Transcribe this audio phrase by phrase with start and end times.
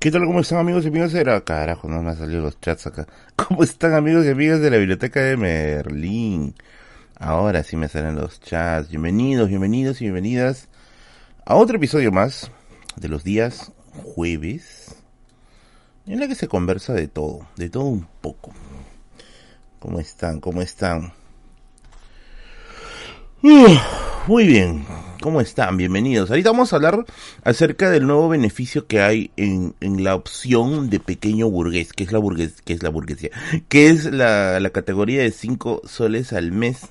[0.00, 0.24] ¿Qué tal?
[0.24, 1.42] ¿Cómo están amigos y amigas de la...
[1.42, 3.06] Carajo, no me han salido los chats acá.
[3.36, 6.54] ¿Cómo están amigos y amigas de la biblioteca de Merlín?
[7.16, 8.88] Ahora sí me salen los chats.
[8.88, 10.68] Bienvenidos, bienvenidos y bienvenidas
[11.44, 12.50] a otro episodio más
[12.96, 13.72] de los días
[14.14, 14.94] jueves.
[16.06, 18.54] En la que se conversa de todo, de todo un poco.
[19.80, 20.40] ¿Cómo están?
[20.40, 21.12] ¿Cómo están?
[23.42, 24.84] Muy bien,
[25.22, 25.78] ¿cómo están?
[25.78, 26.28] Bienvenidos.
[26.28, 27.06] Ahorita vamos a hablar
[27.42, 32.18] acerca del nuevo beneficio que hay en, la opción de pequeño burgués, que es la
[32.18, 33.30] burgués, que es la burguesía,
[33.70, 36.88] que es la, la categoría de 5 soles al mes.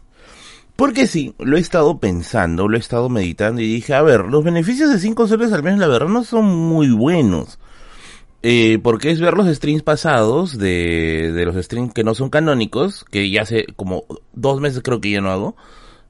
[0.76, 4.44] Porque sí, lo he estado pensando, lo he estado meditando y dije, a ver, los
[4.44, 7.60] beneficios de 5 soles al mes la verdad no son muy buenos.
[8.42, 13.06] Eh, porque es ver los streams pasados de, de los streams que no son canónicos,
[13.12, 15.56] que ya hace como dos meses creo que ya no hago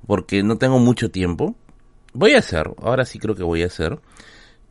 [0.09, 1.55] porque no tengo mucho tiempo.
[2.13, 3.99] Voy a hacer, ahora sí creo que voy a hacer.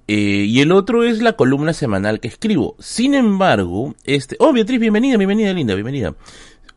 [0.09, 2.75] Eh, y el otro es la columna semanal que escribo.
[2.81, 4.35] Sin embargo, este...
[4.41, 6.17] Oh, Beatriz, bienvenida, bienvenida, linda, bienvenida.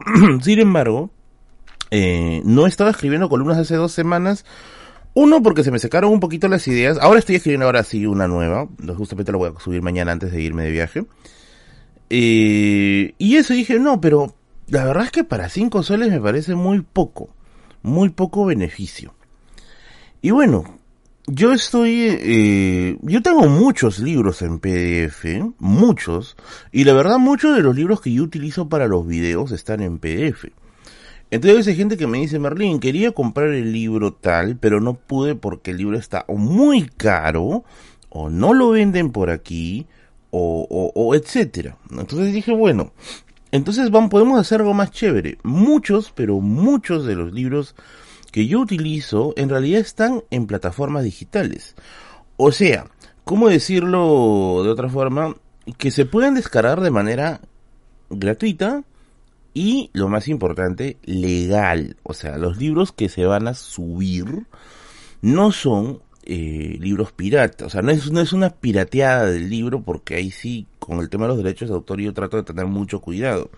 [0.44, 1.10] Sin embargo,
[1.90, 4.46] eh, no estaba escribiendo columnas hace dos semanas.
[5.16, 7.00] Uno, porque se me secaron un poquito las ideas.
[7.02, 8.68] Ahora estoy escribiendo ahora sí una nueva.
[8.96, 11.06] Justamente la voy a subir mañana antes de irme de viaje.
[12.12, 14.36] Eh, y eso dije, no, pero
[14.68, 17.32] la verdad es que para cinco soles me parece muy poco
[17.84, 19.14] muy poco beneficio.
[20.22, 20.64] Y bueno,
[21.28, 26.36] yo estoy, eh, yo tengo muchos libros en PDF, muchos,
[26.72, 30.00] y la verdad muchos de los libros que yo utilizo para los videos están en
[30.00, 30.46] PDF.
[31.30, 35.36] Entonces hay gente que me dice, Merlin, quería comprar el libro tal, pero no pude
[35.36, 37.64] porque el libro está o muy caro,
[38.10, 39.88] o no lo venden por aquí,
[40.30, 41.78] o, o, o etcétera.
[41.92, 42.92] Entonces dije, bueno,
[43.52, 45.38] entonces vamos, podemos hacer algo más chévere.
[45.44, 47.76] Muchos, pero muchos de los libros
[48.32, 51.76] que yo utilizo en realidad están en plataformas digitales.
[52.38, 52.88] O sea,
[53.24, 55.36] ¿cómo decirlo de otra forma?
[55.78, 57.42] Que se pueden descargar de manera
[58.10, 58.84] gratuita
[59.54, 61.98] y, lo más importante, legal.
[62.04, 64.48] O sea, los libros que se van a subir
[65.22, 66.02] no son
[66.34, 67.68] eh, libros piratas.
[67.68, 71.34] O sea, no es, una pirateada del libro porque ahí sí, con el tema de
[71.34, 73.52] los derechos de autor yo trato de tener mucho cuidado.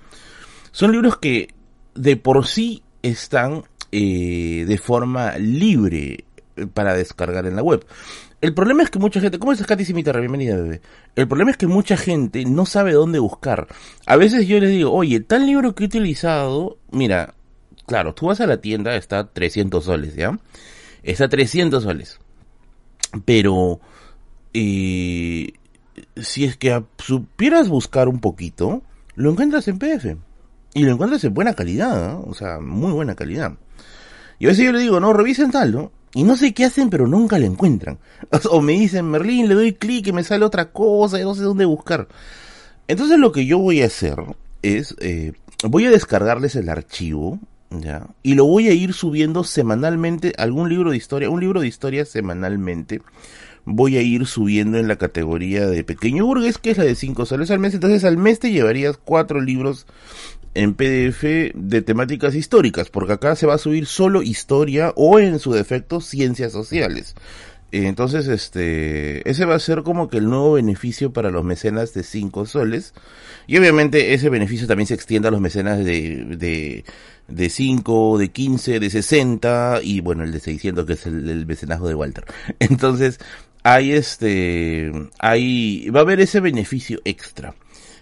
[0.72, 1.50] Son libros que
[1.94, 6.26] de por sí están eh, de forma libre
[6.56, 7.86] eh, para descargar en la web.
[8.42, 9.94] El problema es que mucha gente, ¿cómo es Katy?
[9.94, 10.82] Bienvenida, bebé.
[11.16, 13.68] El problema es que mucha gente no sabe dónde buscar.
[14.08, 17.36] A veces yo les digo, oye, tal libro que he utilizado, mira,
[17.86, 20.40] claro, tú vas a la tienda, está 300 soles, ¿ya?
[21.04, 22.20] Está 300 soles.
[23.26, 23.80] Pero
[24.54, 25.54] eh,
[26.16, 28.82] si es que supieras buscar un poquito,
[29.16, 30.16] lo encuentras en PDF.
[30.74, 33.54] Y lo encuentras en buena calidad, o sea, muy buena calidad.
[34.40, 35.92] Y a veces yo le digo, no, revisen tal, ¿no?
[36.16, 38.00] Y no sé qué hacen, pero nunca lo encuentran.
[38.50, 41.44] O me dicen, Merlín, le doy clic y me sale otra cosa y no sé
[41.44, 42.08] dónde buscar.
[42.88, 44.18] Entonces lo que yo voy a hacer
[44.62, 47.40] es, eh, voy a descargarles el archivo
[47.80, 48.08] ¿ya?
[48.24, 52.06] Y lo voy a ir subiendo semanalmente, algún libro de historia, un libro de historia
[52.06, 53.02] semanalmente.
[53.66, 57.26] Voy a ir subiendo en la categoría de pequeño burgués, que es la de 5
[57.26, 57.74] soles al mes.
[57.74, 59.86] Entonces al mes te llevarías cuatro libros
[60.54, 65.40] en PDF de temáticas históricas, porque acá se va a subir solo historia o en
[65.40, 67.16] su defecto ciencias sociales.
[67.74, 72.04] Entonces, este, ese va a ser como que el nuevo beneficio para los mecenas de
[72.04, 72.94] 5 soles.
[73.48, 76.86] Y obviamente ese beneficio también se extiende a los mecenas de, de,
[77.28, 81.88] de 5, de 15, de 60 y bueno, el de 600 que es el, mecenazgo
[81.88, 82.26] de Walter.
[82.60, 83.20] Entonces,
[83.64, 87.56] hay este, hay, va a haber ese beneficio extra.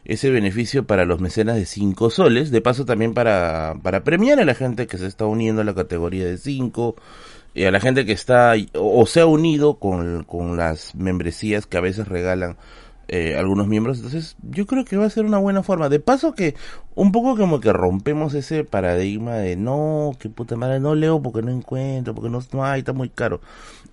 [0.03, 2.51] Ese beneficio para los mecenas de 5 soles.
[2.51, 5.75] De paso también para, para premiar a la gente que se está uniendo a la
[5.75, 6.97] categoría de 5
[7.53, 11.77] y a la gente que está o, se ha unido con, con, las membresías que
[11.77, 12.57] a veces regalan
[13.07, 13.97] eh, algunos miembros.
[13.97, 15.89] Entonces, yo creo que va a ser una buena forma.
[15.89, 16.55] De paso que
[16.95, 21.41] un poco como que rompemos ese paradigma de no, que puta madre, no leo porque
[21.41, 23.41] no encuentro, porque no, no hay, está muy caro.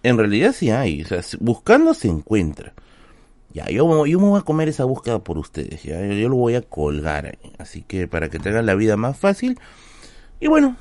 [0.04, 2.74] En realidad sí hay, o sea, buscando se encuentra.
[3.52, 6.54] Ya, yo, yo me voy a comer esa búsqueda por ustedes, ya, yo, lo voy
[6.54, 7.38] a colgar.
[7.58, 9.58] Así que para que tengan la vida más fácil.
[10.38, 10.76] Y bueno,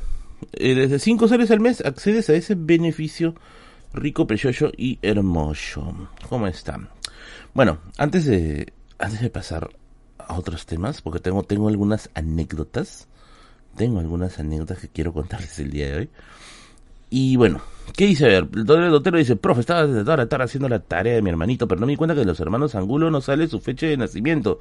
[0.54, 3.36] eh, desde 5 soles al mes accedes a ese beneficio
[3.94, 6.10] rico, precioso y hermoso.
[6.30, 6.80] ¿Cómo está?
[7.54, 9.70] Bueno, antes de, antes de pasar
[10.20, 13.08] a otros temas, porque tengo, tengo algunas anécdotas,
[13.76, 16.10] tengo algunas anécdotas que quiero contarles el día de hoy.
[17.10, 17.62] Y bueno,
[17.96, 18.26] ¿qué dice?
[18.26, 21.30] A ver, el doctor dice, profe, estaba desde toda la haciendo la tarea de mi
[21.30, 23.88] hermanito, pero no me di cuenta que de los hermanos Angulo no sale su fecha
[23.88, 24.60] de nacimiento.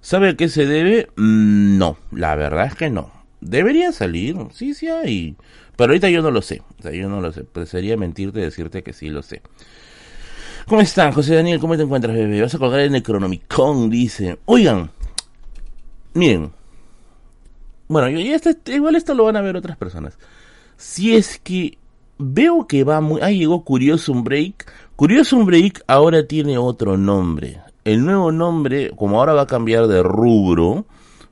[0.00, 1.08] ¿Sabe a qué se debe?
[1.16, 3.17] Mm, no, la verdad es que no.
[3.40, 5.36] Debería salir, sí, sí hay.
[5.76, 6.62] Pero ahorita yo no lo sé.
[6.78, 7.44] O sea, yo no lo sé.
[7.44, 9.42] Pues sería mentirte decirte que sí lo sé.
[10.66, 11.60] ¿Cómo están, José Daniel?
[11.60, 12.42] ¿Cómo te encuentras, bebé?
[12.42, 14.38] Vas a colgar el Necronomicon, dice.
[14.44, 14.90] Oigan,
[16.14, 16.50] miren.
[17.86, 20.18] Bueno, yo, este, igual esto lo van a ver otras personas.
[20.76, 21.78] Si es que
[22.18, 23.20] veo que va muy...
[23.22, 24.70] Ah, llegó Curiosum Break.
[24.96, 27.62] Curiosum Break ahora tiene otro nombre.
[27.84, 30.84] El nuevo nombre, como ahora va a cambiar de rubro,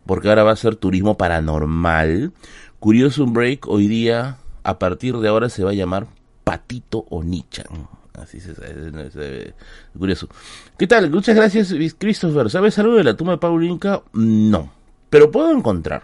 [0.06, 2.32] porque ahora va a ser turismo paranormal,
[2.80, 6.06] Curiosum Break hoy día, a partir de ahora, se va a llamar
[6.44, 7.66] Patito Onichan.
[8.14, 9.54] Así se sabe,
[9.98, 10.28] curioso.
[10.78, 11.10] ¿Qué tal?
[11.10, 12.48] Muchas gracias, Christopher.
[12.50, 14.02] ¿Sabes algo de la tumba de Paulinka?
[14.14, 14.72] No,
[15.10, 16.02] pero puedo encontrar.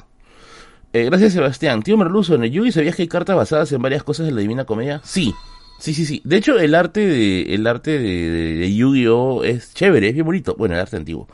[0.93, 1.82] Eh, gracias, Sebastián.
[1.82, 4.40] Tío Merluzo, ¿en el Yugi sabías que hay cartas basadas en varias cosas de la
[4.40, 5.00] Divina Comedia?
[5.05, 5.32] Sí,
[5.78, 6.20] sí, sí, sí.
[6.25, 9.43] De hecho, el arte de, el arte de, Yu-Gi-Oh!
[9.43, 10.55] es chévere, es bien bonito.
[10.58, 11.28] Bueno, el arte antiguo.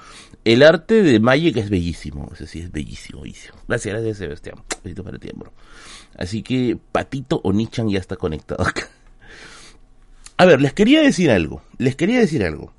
[0.48, 2.32] El arte de Magic es bellísimo.
[2.46, 3.20] Sí, es bellísimo.
[3.68, 4.54] Gracias, gracias, Sebastián.
[4.82, 5.28] Besito para ti.
[6.16, 8.88] Así que Patito Onichan ya está conectado acá.
[10.38, 11.60] A ver, les quería decir algo.
[11.76, 12.72] Les quería decir algo.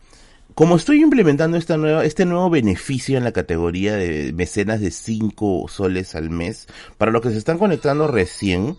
[0.55, 5.67] Como estoy implementando esta nueva, este nuevo beneficio en la categoría de mecenas de 5
[5.69, 6.65] soles al mes,
[6.97, 8.77] para los que se están conectando recién,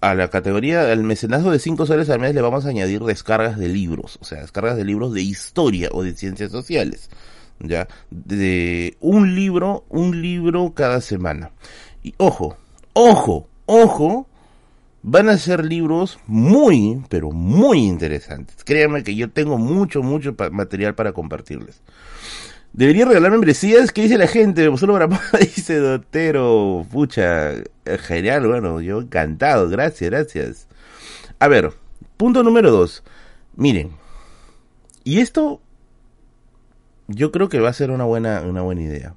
[0.00, 3.58] a la categoría del mecenazgo de 5 soles al mes le vamos a añadir descargas
[3.58, 7.10] de libros, o sea, descargas de libros de historia o de ciencias sociales,
[7.60, 11.50] ya, de un libro, un libro cada semana.
[12.02, 12.56] Y ojo,
[12.92, 14.26] ojo, ojo,
[15.02, 18.64] van a ser libros muy, pero muy interesantes.
[18.64, 21.82] Créanme que yo tengo mucho, mucho material para compartirles.
[22.72, 24.64] Debería regalar membresías, ¿qué dice la gente?
[24.76, 25.08] Solo para
[25.40, 26.86] dice Dotero.
[26.90, 27.54] Pucha,
[28.06, 30.68] genial, bueno, yo encantado, gracias, gracias.
[31.38, 31.72] A ver,
[32.16, 33.02] punto número dos.
[33.56, 33.90] Miren,
[35.02, 35.60] y esto
[37.08, 39.14] yo creo que va a ser una buena, una buena idea.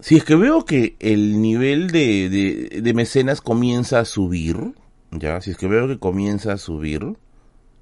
[0.00, 4.74] Si es que veo que el nivel de, de, mecenas comienza a subir,
[5.10, 7.16] ya, si es que veo que comienza a subir,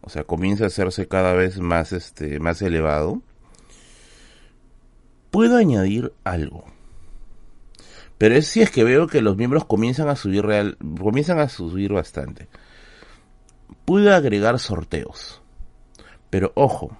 [0.01, 3.23] o sea, comienza a hacerse cada vez más, este, más elevado,
[5.31, 6.65] puedo añadir algo.
[8.19, 11.49] Pero es si es que veo que los miembros comienzan a subir real, comienzan a
[11.49, 12.49] subir bastante.
[13.85, 15.41] Puedo agregar sorteos.
[16.31, 16.99] Pero ojo,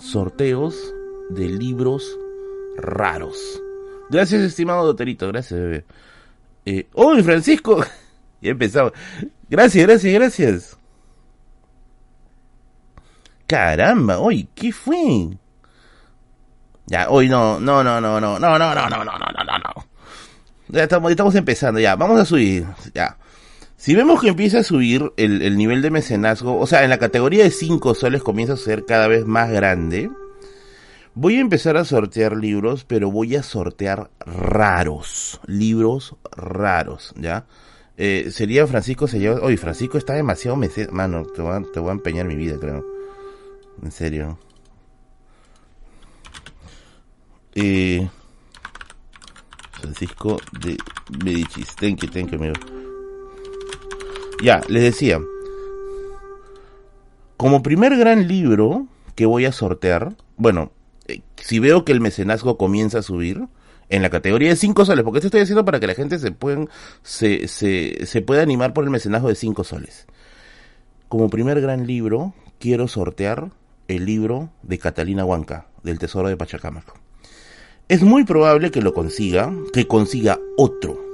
[0.00, 0.94] sorteos
[1.30, 2.18] de libros
[2.76, 3.36] raros.
[4.10, 5.28] Gracias, estimado Doterito.
[5.28, 5.84] Gracias, bebé.
[6.66, 7.84] Eh, ¡Uy, Francisco!
[8.40, 8.92] ya empezamos.
[9.48, 10.78] Gracias, gracias, gracias.
[13.46, 15.36] Caramba, hoy, ¿qué fue?
[16.86, 19.86] Ya, hoy no, no, no, no, no, no, no, no, no, no, no, no, no.
[20.68, 22.64] Ya estamos, estamos empezando, ya, vamos a subir,
[22.94, 23.16] ya.
[23.80, 26.98] Si vemos que empieza a subir el, el nivel de mecenazgo, o sea, en la
[26.98, 30.10] categoría de 5 soles comienza a ser cada vez más grande,
[31.14, 35.40] Voy a empezar a sortear libros, pero voy a sortear raros.
[35.46, 37.46] Libros raros, ¿ya?
[37.96, 39.28] Eh, sería Francisco se.
[39.28, 40.56] Oye, Francisco está demasiado
[40.92, 42.86] Mano, te voy, a, te voy a empeñar mi vida, creo.
[43.82, 44.38] En serio.
[47.56, 48.08] Eh,
[49.72, 50.76] Francisco de
[51.24, 51.74] Medicis.
[51.74, 52.79] Thank you, thank you, amigo.
[54.42, 55.20] Ya, les decía.
[57.36, 60.72] Como primer gran libro que voy a sortear, bueno,
[61.36, 63.48] si veo que el mecenazgo comienza a subir,
[63.90, 66.30] en la categoría de 5 soles, porque esto estoy haciendo para que la gente se,
[66.30, 66.68] pueden,
[67.02, 70.06] se, se, pueda animar por el mecenazgo de 5 soles.
[71.08, 73.50] Como primer gran libro, quiero sortear
[73.88, 76.84] el libro de Catalina Huanca, del Tesoro de Pachacamac.
[77.88, 81.09] Es muy probable que lo consiga, que consiga otro.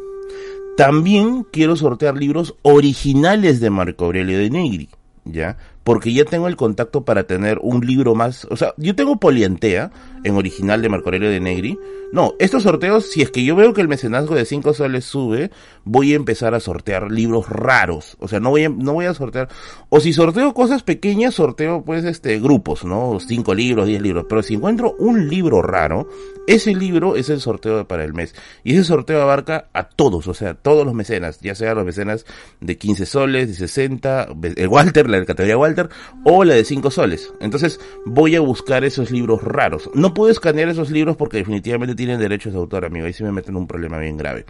[0.77, 4.89] También quiero sortear libros originales de Marco Aurelio de Negri,
[5.25, 5.57] ¿ya?
[5.87, 8.45] porque ya tengo el contacto para tener un libro más.
[8.51, 9.93] O sea, yo tengo Poliantea
[10.27, 11.79] en original de Marco Aurelio de Negri.
[12.13, 15.51] No, estos sorteos, si es que yo veo que el mecenazgo de 5 soles sube,
[15.85, 18.17] voy a empezar a sortear libros raros.
[18.21, 19.49] O sea, no voy a, no voy a sortear.
[19.89, 23.19] O si sorteo cosas pequeñas, sorteo pues este grupos, ¿no?
[23.21, 24.27] 5 libros, 10 libros.
[24.29, 26.09] Pero si encuentro un libro raro,
[26.47, 28.35] ese libro es el sorteo para el mes.
[28.65, 32.25] Y ese sorteo abarca a todos, o sea, todos los mecenas, ya sea los mecenas
[32.61, 35.89] de 15 soles, de 60, el Walter, la categoría Walter
[36.25, 37.33] o la de 5 soles.
[37.41, 39.91] Entonces voy a buscar esos libros raros.
[39.95, 43.07] No puedo escanear esos libros porque definitivamente tienen derechos de autor, amigo.
[43.07, 44.47] Ahí se me meten en un problema bien grave.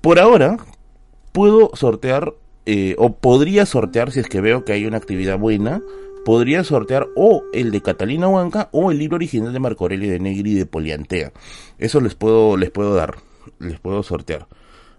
[0.00, 0.56] Por ahora,
[1.30, 2.34] puedo sortear,
[2.66, 5.80] eh, o podría sortear si es que veo que hay una actividad buena,
[6.24, 10.18] podría sortear o el de Catalina Huanca o el libro original de Marco Aurelio de
[10.18, 11.32] Negri de Poliantea.
[11.78, 13.14] Eso les puedo, les puedo dar,
[13.60, 14.48] les puedo sortear.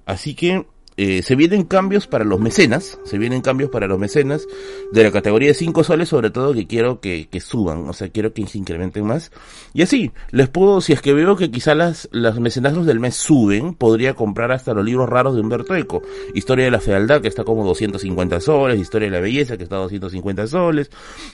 [0.06, 0.66] Así que
[0.98, 4.48] eh, se vienen cambios para los mecenas, se vienen cambios para los mecenas
[4.92, 8.10] de la categoría de 5 soles, sobre todo que quiero que, que, suban, o sea,
[8.10, 9.32] quiero que se incrementen más.
[9.74, 13.16] Y así, les puedo, si es que veo que quizá las, las mecenazos del mes
[13.16, 16.02] suben, podría comprar hasta los libros raros de Humberto Eco.
[16.34, 19.76] Historia de la fealdad, que está como 250 soles, Historia de la belleza, que está
[19.76, 20.90] 250 soles.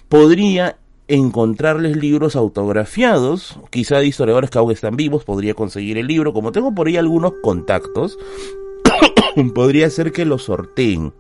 [0.10, 0.78] Podría
[1.08, 6.54] encontrarles libros autografiados, quizá de historiadores que aún están vivos, podría conseguir el libro, como
[6.54, 8.18] tengo por ahí algunos contactos,
[9.56, 11.14] podría ser que lo sorteen.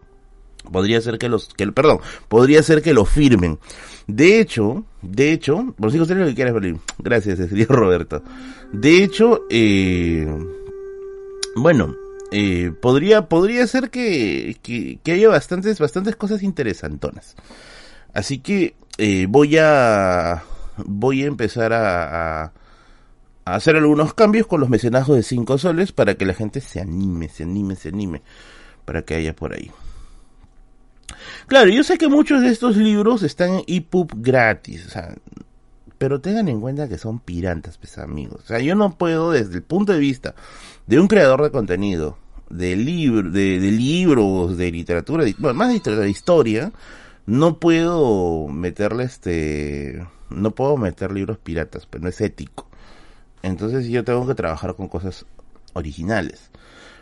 [0.71, 3.59] Podría ser que los, que, perdón, podría ser que lo firmen.
[4.07, 6.75] De hecho, de hecho, por si lo que quieres ver.
[6.99, 8.23] Gracias, señor Roberto.
[8.71, 10.27] De hecho, eh,
[11.55, 11.95] bueno,
[12.31, 17.35] eh, podría, podría ser que, que, haya bastantes, bastantes cosas interesantonas.
[18.13, 20.43] Así que eh, voy a,
[20.77, 22.53] voy a empezar a
[23.45, 27.29] hacer algunos cambios con los mecenazos de 5 soles para que la gente se anime,
[27.29, 28.21] se anime, se anime,
[28.85, 29.71] para que haya por ahí.
[31.47, 35.15] Claro, yo sé que muchos de estos libros están en EPUB gratis, o sea,
[35.97, 38.41] pero tengan en cuenta que son pirantas, pues amigos.
[38.43, 40.33] O sea, yo no puedo desde el punto de vista
[40.87, 42.17] de un creador de contenido,
[42.49, 46.71] de, libro, de, libros, de literatura, de, bueno, más de literatura, de historia,
[47.27, 52.70] no puedo meterle este, no puedo meter libros piratas, pero no es ético.
[53.43, 55.25] Entonces yo tengo que trabajar con cosas
[55.73, 56.51] originales.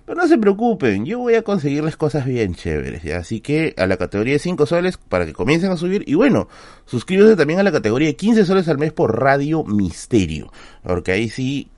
[0.06, 3.06] Pero no se preocupen, yo voy a conseguirles cosas bien chéveres.
[3.14, 6.04] Así que a la categoría de 5 soles para que comiencen a subir.
[6.08, 6.48] Y bueno,
[6.86, 10.52] suscríbete también a la categoría de 15 soles al mes por Radio Misterio.
[10.84, 11.70] Porque ahí sí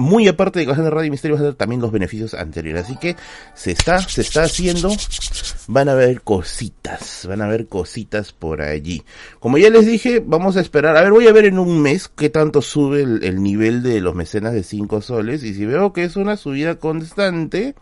[0.00, 2.84] muy aparte de a tener Radio Misterio, vas a tener también los beneficios anteriores.
[2.84, 3.16] Así que
[3.54, 4.90] se está, se está haciendo,
[5.68, 9.04] van a ver cositas, van a ver cositas por allí.
[9.40, 12.08] Como ya les dije, vamos a esperar, a ver, voy a ver en un mes
[12.08, 15.44] qué tanto sube el, nivel de los mecenas de 5 soles.
[15.44, 17.74] Y si veo que es una subida constante,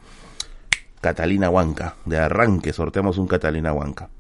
[1.01, 4.11] Catalina Huanca, de arranque sorteamos un Catalina Huanca.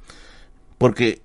[0.78, 1.20] Porque,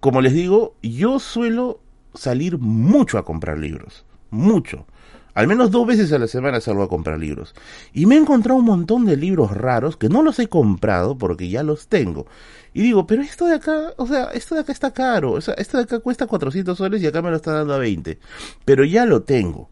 [0.00, 1.80] como les digo, yo suelo
[2.14, 4.86] salir mucho a comprar libros, mucho
[5.34, 7.54] al menos dos veces a la semana salgo a comprar libros.
[7.92, 11.48] Y me he encontrado un montón de libros raros que no los he comprado porque
[11.48, 12.26] ya los tengo.
[12.72, 15.32] Y digo, pero esto de acá, o sea, esto de acá está caro.
[15.32, 17.78] O sea, esto de acá cuesta 400 soles y acá me lo está dando a
[17.78, 18.18] 20.
[18.64, 19.68] Pero ya lo tengo.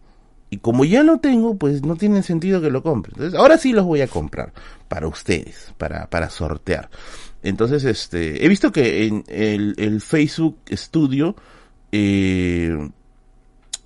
[0.50, 3.12] Y como ya lo tengo, pues no tiene sentido que lo compre.
[3.14, 4.52] Entonces, ahora sí los voy a comprar
[4.88, 6.90] para ustedes, para, para sortear.
[7.42, 11.34] Entonces, este, he visto que en el, el Facebook Studio,
[11.90, 12.76] eh,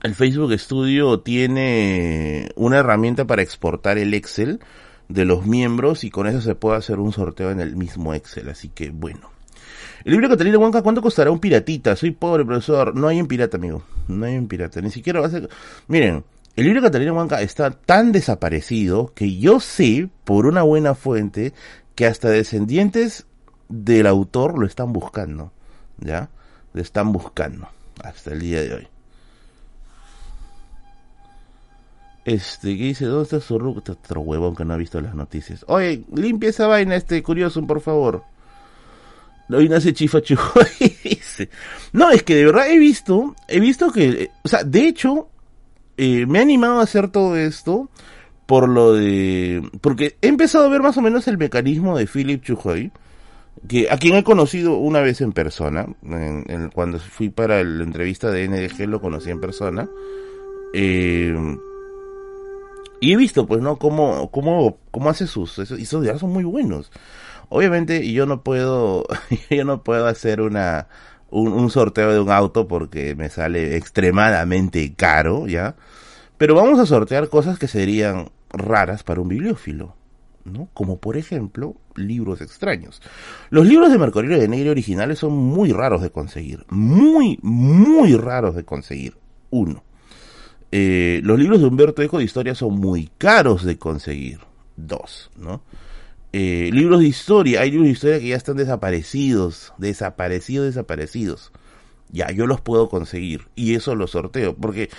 [0.06, 4.60] el Facebook Studio tiene una herramienta para exportar el Excel
[5.08, 8.48] de los miembros y con eso se puede hacer un sorteo en el mismo Excel.
[8.48, 9.30] Así que bueno.
[10.04, 11.96] El libro de Catalina Huanca, ¿cuánto costará un piratita?
[11.96, 12.94] Soy pobre, profesor.
[12.94, 13.82] No hay un pirata, amigo.
[14.06, 14.80] No hay un pirata.
[14.80, 15.48] Ni siquiera va a ser...
[15.88, 16.22] Miren,
[16.54, 21.52] el libro de Catalina Huanca está tan desaparecido que yo sé, por una buena fuente,
[21.96, 23.26] que hasta descendientes
[23.68, 25.52] del autor lo están buscando.
[25.98, 26.30] ¿Ya?
[26.72, 27.68] Lo están buscando.
[28.04, 28.88] Hasta el día de hoy.
[32.26, 33.04] Este, ¿qué dice?
[33.04, 35.64] ¿Dónde está su Este otro huevón que no ha visto las noticias.
[35.68, 38.24] Oye, limpia esa vaina, este curioso, por favor.
[39.48, 40.18] Hoy nace Chifa
[41.04, 41.48] dice.
[41.92, 45.28] No, es que de verdad he visto, he visto que, o sea, de hecho,
[45.96, 47.90] eh, me ha animado a hacer todo esto
[48.46, 52.42] por lo de, porque he empezado a ver más o menos el mecanismo de Philip
[52.42, 52.90] Chujoy,
[53.68, 55.86] que a quien he conocido una vez en persona,
[56.74, 59.88] cuando fui para la entrevista de NDG lo conocí en persona.
[60.74, 61.56] Eh,
[63.00, 63.76] y he visto, pues, ¿no?
[63.76, 66.90] Cómo, cómo, cómo hace sus, y esos son muy buenos.
[67.48, 69.06] Obviamente yo no puedo,
[69.50, 70.88] yo no puedo hacer una,
[71.30, 75.76] un, un, sorteo de un auto porque me sale extremadamente caro, ¿ya?
[76.38, 79.94] Pero vamos a sortear cosas que serían raras para un bibliófilo,
[80.44, 80.68] ¿no?
[80.74, 83.00] Como por ejemplo, libros extraños.
[83.50, 86.64] Los libros de Mercurio de Negro originales son muy raros de conseguir.
[86.68, 89.16] Muy, muy raros de conseguir.
[89.50, 89.85] Uno.
[90.72, 94.40] Eh, los libros de Humberto Eco de historia son muy caros de conseguir.
[94.76, 95.62] Dos, ¿no?
[96.32, 101.52] Eh, libros de historia, hay libros de historia que ya están desaparecidos, desaparecidos, desaparecidos.
[102.10, 104.90] Ya, yo los puedo conseguir y eso lo sorteo, porque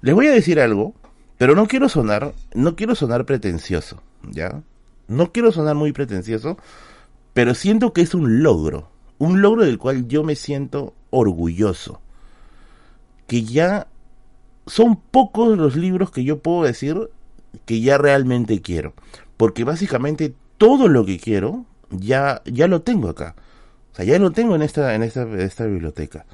[0.00, 0.94] les voy a decir algo,
[1.38, 4.62] pero no quiero sonar, no quiero sonar pretencioso, ¿ya?
[5.08, 6.56] No quiero sonar muy pretencioso,
[7.34, 12.00] pero siento que es un logro, un logro del cual yo me siento orgulloso.
[13.26, 13.88] Que ya
[14.66, 17.08] son pocos los libros que yo puedo decir
[17.64, 18.94] que ya realmente quiero.
[19.36, 23.34] Porque básicamente todo lo que quiero ya, ya lo tengo acá.
[23.92, 26.26] O sea, ya lo tengo en esta, en esta, esta biblioteca.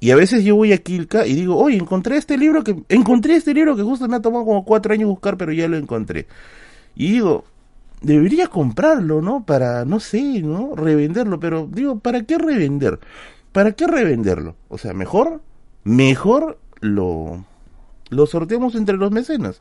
[0.00, 3.36] Y a veces yo voy a Kilka y digo, oye, encontré este libro que, encontré
[3.36, 6.26] este libro que justo me ha tomado como cuatro años buscar, pero ya lo encontré.
[6.96, 7.44] Y digo,
[8.00, 9.44] debería comprarlo, ¿no?
[9.44, 10.74] Para, no sé, ¿no?
[10.74, 12.98] Revenderlo, pero digo, ¿para qué revender?
[13.52, 14.56] ¿Para qué revenderlo?
[14.68, 15.40] O sea, mejor,
[15.84, 17.44] mejor lo,
[18.12, 19.60] lo sorteamos entre los mecenas.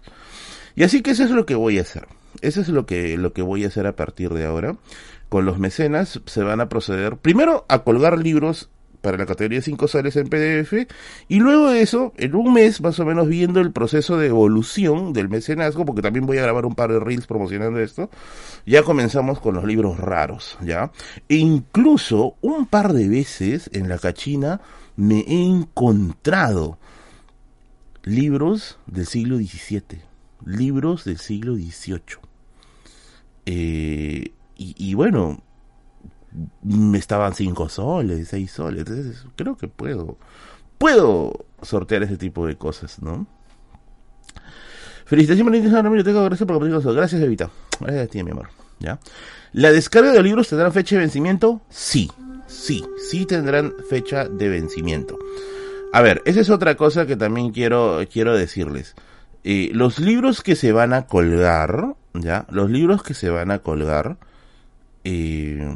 [0.76, 2.08] Y así que eso es lo que voy a hacer.
[2.42, 4.76] Eso es lo que, lo que voy a hacer a partir de ahora.
[5.30, 8.70] Con los mecenas se van a proceder primero a colgar libros
[9.02, 10.88] para la categoría 5 soles en PDF
[11.28, 15.12] y luego de eso, en un mes más o menos viendo el proceso de evolución
[15.12, 18.10] del mecenazgo, porque también voy a grabar un par de reels promocionando esto,
[18.66, 20.92] ya comenzamos con los libros raros, ¿ya?
[21.28, 24.62] E incluso un par de veces en la cachina
[24.96, 26.78] me he encontrado
[28.04, 30.02] libros del siglo XVII,
[30.46, 32.20] libros del siglo XVIII.
[33.46, 34.32] Eh,
[34.64, 35.42] y, bueno,
[36.62, 38.82] me estaban cinco soles, seis soles.
[38.82, 40.18] Entonces, creo que puedo,
[40.78, 43.26] puedo sortear ese tipo de cosas, ¿no?
[45.06, 47.50] Felicitaciones, gracias por compartir Gracias, Evita.
[47.80, 48.50] Gracias a ti, mi amor.
[48.80, 49.00] ¿Ya?
[49.52, 51.62] ¿La descarga de libros tendrá fecha de vencimiento?
[51.70, 52.10] Sí,
[52.48, 55.18] sí, sí tendrán fecha de vencimiento.
[55.92, 58.96] A ver, esa es otra cosa que también quiero, quiero decirles.
[59.44, 62.46] Eh, los libros que se van a colgar, ¿ya?
[62.50, 64.18] Los libros que se van a colgar,
[65.04, 65.68] eh,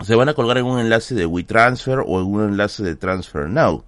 [0.00, 3.48] se van a colgar en un enlace de WeTransfer o en un enlace de Transfer
[3.48, 3.84] Now.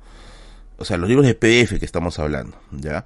[0.79, 3.05] O sea, los libros de PDF que estamos hablando, ¿ya?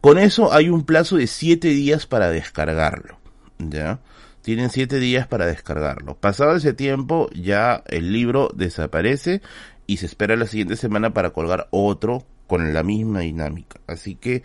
[0.00, 3.18] Con eso hay un plazo de 7 días para descargarlo,
[3.58, 4.00] ¿ya?
[4.42, 6.14] Tienen 7 días para descargarlo.
[6.14, 9.42] Pasado ese tiempo, ya el libro desaparece
[9.86, 13.80] y se espera la siguiente semana para colgar otro con la misma dinámica.
[13.86, 14.42] Así que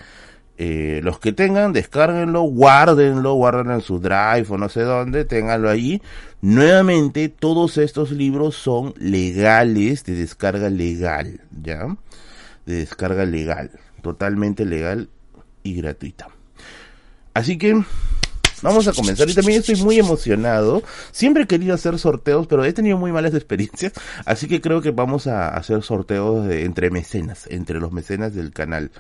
[0.58, 5.70] eh, los que tengan, descárguenlo, guárdenlo, guárdenlo en su drive o no sé dónde, ténganlo
[5.70, 6.02] allí.
[6.42, 11.98] Nuevamente, todos estos libros son legales, de descarga legal, ¿ya?
[12.66, 13.72] De descarga legal,
[14.04, 15.10] totalmente legal
[15.64, 16.28] y gratuita.
[17.34, 17.84] Así que
[18.62, 20.84] Vamos a comenzar y también estoy muy emocionado.
[21.12, 23.94] Siempre he querido hacer sorteos, pero he tenido muy malas experiencias,
[24.26, 28.92] así que creo que vamos a hacer sorteos entre mecenas, entre los mecenas del canal.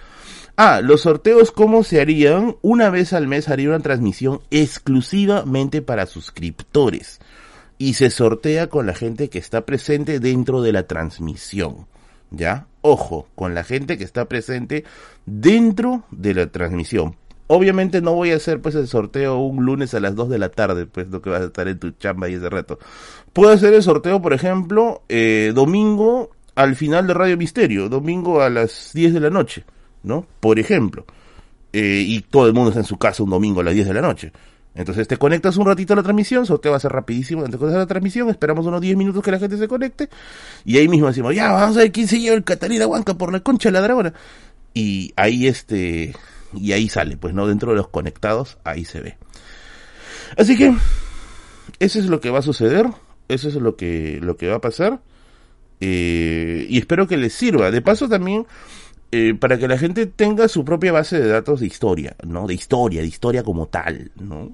[0.58, 2.56] Ah, los sorteos, ¿cómo se harían?
[2.62, 7.20] Una vez al mes haría una transmisión exclusivamente para suscriptores.
[7.77, 11.88] Y se sortea con la gente que está presente dentro de la transmisión.
[12.30, 12.68] ¿Ya?
[12.82, 14.84] Ojo, con la gente que está presente
[15.25, 17.15] dentro de la transmisión.
[17.53, 20.49] Obviamente no voy a hacer pues el sorteo un lunes a las 2 de la
[20.49, 22.80] tarde, pues lo que vas a estar en tu chamba y ese reto.
[23.34, 28.49] Puedo hacer el sorteo, por ejemplo, eh, domingo al final de Radio Misterio, domingo a
[28.49, 29.65] las 10 de la noche.
[30.04, 30.25] ¿no?
[30.39, 31.06] Por ejemplo.
[31.73, 33.93] Eh, y todo el mundo está en su casa un domingo a las 10 de
[33.93, 34.32] la noche.
[34.73, 37.75] Entonces te conectas un ratito a la transmisión, sorteo va a ser rapidísimo, te conectas
[37.75, 40.08] a la transmisión, esperamos unos 10 minutos que la gente se conecte,
[40.63, 43.34] y ahí mismo decimos, ya, vamos a ver quién se lleva el Catarina Huanca por
[43.34, 44.13] la concha de la dragona.
[44.73, 46.13] Y ahí este,
[46.53, 49.17] y ahí sale, pues no, dentro de los conectados, ahí se ve.
[50.37, 50.73] Así que,
[51.79, 52.87] eso es lo que va a suceder,
[53.27, 55.01] eso es lo que, lo que va a pasar,
[55.79, 57.71] eh, y espero que les sirva.
[57.71, 58.45] De paso también,
[59.11, 62.47] eh, para que la gente tenga su propia base de datos de historia, ¿no?
[62.47, 64.51] De historia, de historia como tal, ¿no?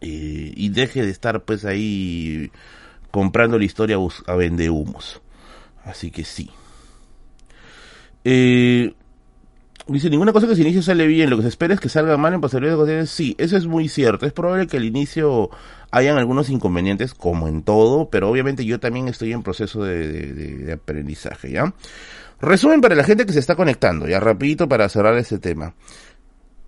[0.00, 2.50] Eh, y deje de estar pues ahí
[3.10, 5.20] comprando la historia a vende humos.
[5.84, 6.50] Así que sí.
[8.24, 8.94] Eh,
[9.94, 12.16] dice, ninguna cosa que se inicie sale bien, lo que se espera es que salga
[12.16, 13.10] mal en posteriores.
[13.10, 14.26] Sí, eso es muy cierto.
[14.26, 15.50] Es probable que al inicio
[15.90, 20.72] hayan algunos inconvenientes, como en todo, pero obviamente yo también estoy en proceso de, de
[20.72, 21.74] aprendizaje, ¿ya?
[22.40, 25.74] Resumen para la gente que se está conectando, ya rapidito para cerrar este tema.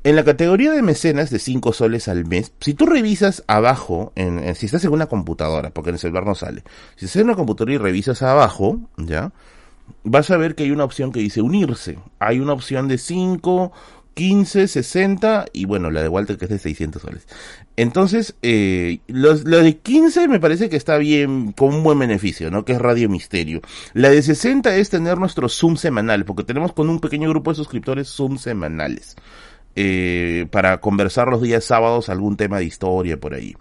[0.04, 4.54] En la categoría de mecenas de 5 soles al mes, si tú revisas abajo, en,
[4.56, 6.64] si estás en una computadora, porque en el celular no sale,
[6.96, 9.32] si estás en una computadora y revisas abajo, ya,
[10.04, 11.98] vas a ver que hay una opción que dice unirse.
[12.18, 13.72] Hay una opción de 5,
[14.14, 17.26] 15, 60 y bueno, la de Walter que es de 600 soles.
[17.76, 22.64] Entonces, eh, la de 15 me parece que está bien, con un buen beneficio, ¿no?
[22.64, 23.62] Que es Radio Misterio.
[23.94, 27.56] La de 60 es tener nuestro Zoom semanal, porque tenemos con un pequeño grupo de
[27.56, 29.16] suscriptores Zoom semanales.
[29.74, 33.56] Eh, para conversar los días sábados algún tema de historia por ahí.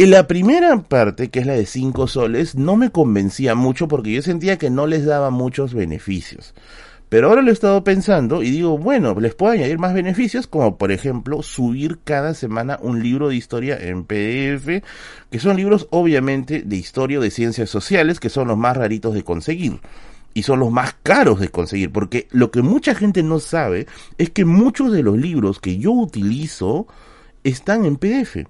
[0.00, 4.12] En la primera parte, que es la de 5 soles, no me convencía mucho porque
[4.12, 6.54] yo sentía que no les daba muchos beneficios.
[7.08, 10.78] Pero ahora lo he estado pensando y digo, bueno, les puedo añadir más beneficios, como
[10.78, 14.84] por ejemplo subir cada semana un libro de historia en PDF,
[15.32, 19.24] que son libros obviamente de historia de ciencias sociales, que son los más raritos de
[19.24, 19.80] conseguir.
[20.32, 24.30] Y son los más caros de conseguir, porque lo que mucha gente no sabe es
[24.30, 26.86] que muchos de los libros que yo utilizo
[27.42, 28.46] están en PDF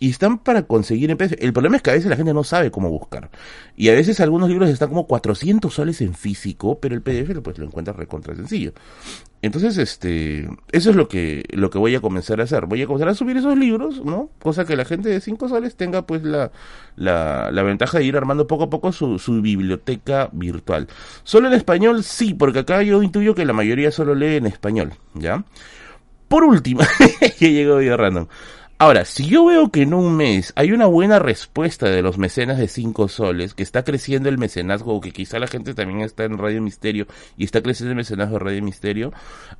[0.00, 1.34] y están para conseguir en PDF.
[1.38, 3.30] El problema es que a veces la gente no sabe cómo buscar.
[3.76, 7.58] Y a veces algunos libros están como 400 soles en físico, pero el PDF pues
[7.58, 8.72] lo encuentras recontra sencillo.
[9.42, 12.64] Entonces, este, eso es lo que, lo que voy a comenzar a hacer.
[12.64, 14.30] Voy a comenzar a subir esos libros, ¿no?
[14.42, 16.50] Cosa que la gente de 5 soles tenga pues la,
[16.96, 20.88] la, la, ventaja de ir armando poco a poco su, su biblioteca virtual.
[21.24, 24.94] Solo en español, sí, porque acá yo intuyo que la mayoría solo lee en español,
[25.12, 25.44] ¿ya?
[26.28, 26.80] Por último,
[27.38, 28.26] que llegó video random.
[28.82, 32.56] Ahora, si yo veo que en un mes hay una buena respuesta de los mecenas
[32.56, 36.24] de 5 soles, que está creciendo el mecenazgo, o que quizá la gente también está
[36.24, 39.12] en Radio Misterio y está creciendo el mecenazgo de Radio Misterio,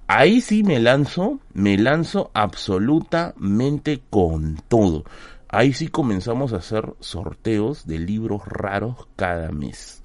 [0.06, 5.04] ahí sí me lanzo, me lanzo absolutamente con todo.
[5.50, 10.00] Ahí sí comenzamos a hacer sorteos de libros raros cada mes.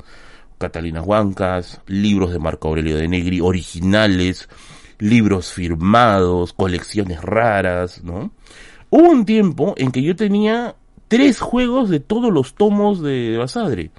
[0.57, 4.49] Catalina Huancas, libros de Marco Aurelio de Negri originales,
[4.99, 8.33] libros firmados, colecciones raras, ¿no?
[8.97, 10.75] Hubo un tiempo en que yo tenía
[11.09, 13.91] tres juegos de todos los tomos de Basadre.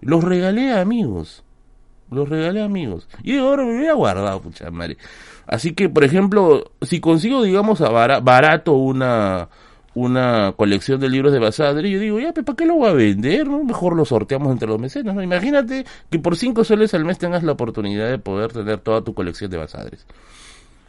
[0.00, 1.44] Los regalé a amigos.
[2.10, 3.08] Los regalé a amigos.
[3.22, 4.96] Y ahora me voy a guardar, pucha madre.
[5.46, 9.50] Así que, por ejemplo, si consigo, digamos, a barato una,
[9.94, 13.46] una colección de libros de Basadre, yo digo, ya, ¿para qué lo voy a vender?
[13.46, 13.62] No?
[13.62, 15.14] Mejor lo sorteamos entre los mecenas.
[15.14, 15.22] ¿no?
[15.22, 19.14] Imagínate que por cinco soles al mes tengas la oportunidad de poder tener toda tu
[19.14, 20.04] colección de Basadres.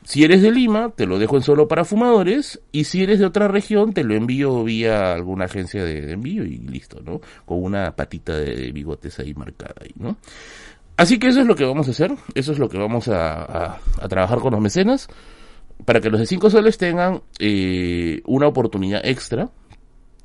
[0.03, 2.59] Si eres de Lima, te lo dejo en solo para fumadores.
[2.71, 6.57] Y si eres de otra región, te lo envío vía alguna agencia de envío y
[6.57, 7.21] listo, ¿no?
[7.45, 10.17] Con una patita de bigotes ahí marcada ahí, ¿no?
[10.97, 12.13] Así que eso es lo que vamos a hacer.
[12.33, 15.07] Eso es lo que vamos a, a, trabajar con los mecenas.
[15.85, 19.49] Para que los de 5 soles tengan eh, una oportunidad extra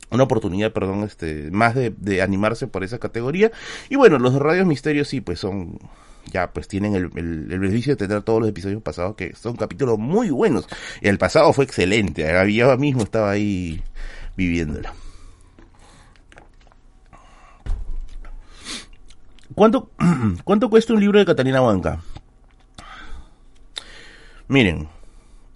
[0.08, 3.50] una oportunidad, perdón, este, más de, de, animarse por esa categoría.
[3.90, 5.80] Y bueno, los de Radios Misterios sí, pues son
[6.32, 9.98] ya pues tienen el, el, beneficio de tener todos los episodios pasados que son capítulos
[9.98, 10.66] muy buenos.
[11.00, 13.82] El pasado fue excelente, yo mismo estaba ahí
[14.36, 14.90] viviéndolo.
[19.54, 19.90] ¿Cuánto,
[20.44, 22.02] ¿Cuánto cuesta un libro de Catalina Huanca?
[24.48, 24.88] Miren,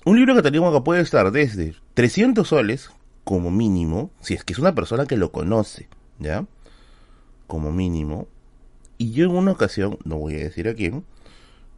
[0.04, 2.90] un libro de Catalina Huanca puede estar desde 300 soles
[3.24, 6.46] como mínimo, si es que es una persona que lo conoce, ¿ya?
[7.46, 8.26] Como mínimo,
[9.00, 11.06] y yo en una ocasión, no voy a decir a quién,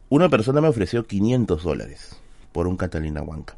[0.09, 2.17] una persona me ofreció 500 dólares
[2.51, 3.55] por un Catalina Huanca.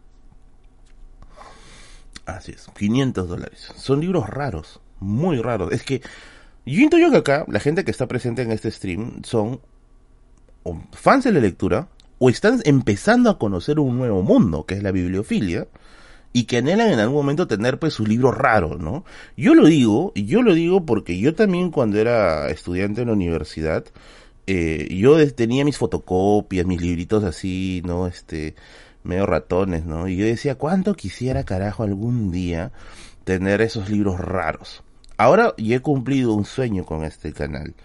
[2.28, 3.74] Así es, 500 dólares.
[3.76, 5.72] Son libros raros, muy raros.
[5.72, 6.04] Es que
[6.64, 9.60] yo intuyo que acá la gente que está presente en este stream son
[10.92, 11.88] fans de la lectura
[12.20, 15.68] o están empezando a conocer un nuevo mundo, que es la bibliofilia,
[16.36, 19.06] y que anhelan en algún momento tener pues su libro raro, ¿no?
[19.38, 23.86] Yo lo digo, yo lo digo porque yo también cuando era estudiante en la universidad,
[24.46, 28.06] eh, yo tenía mis fotocopias, mis libritos así, ¿no?
[28.06, 28.54] Este,
[29.06, 30.10] medio ratones, ¿no?
[30.10, 32.74] Y yo decía, ¿cuánto quisiera carajo algún día
[33.24, 34.84] tener esos libros raros?
[35.16, 37.76] Ahora ya he cumplido un sueño con este canal.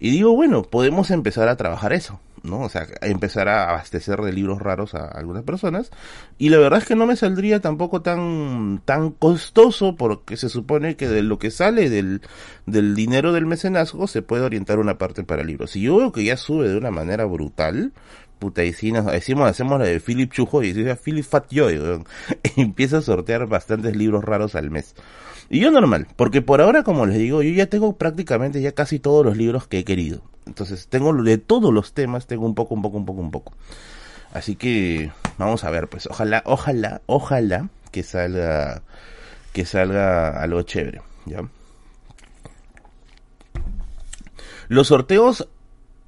[0.00, 2.18] Y digo, bueno, podemos empezar a trabajar eso.
[2.44, 2.60] ¿No?
[2.60, 5.90] O sea, empezar a abastecer de libros raros a algunas personas.
[6.38, 10.96] Y la verdad es que no me saldría tampoco tan, tan costoso porque se supone
[10.96, 12.20] que de lo que sale del,
[12.66, 15.72] del dinero del mecenazgo se puede orientar una parte para libros.
[15.72, 17.92] Si yo veo que ya sube de una manera brutal,
[18.38, 22.04] puta, decimos, hacemos la de Philip Chujo y dice Philip Fat Joy,
[22.56, 24.94] empieza a sortear bastantes libros raros al mes.
[25.48, 28.98] Y yo normal, porque por ahora, como les digo, yo ya tengo prácticamente ya casi
[28.98, 30.22] todos los libros que he querido.
[30.46, 33.52] Entonces, tengo de todos los temas, tengo un poco, un poco, un poco, un poco.
[34.32, 38.82] Así que vamos a ver, pues ojalá, ojalá, ojalá que salga
[39.52, 41.48] que salga algo chévere, ¿ya?
[44.68, 45.48] Los sorteos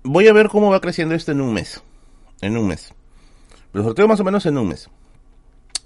[0.03, 1.83] voy a ver cómo va creciendo esto en un mes.
[2.41, 2.93] En un mes.
[3.73, 4.91] Los sorteos más o menos en un mes.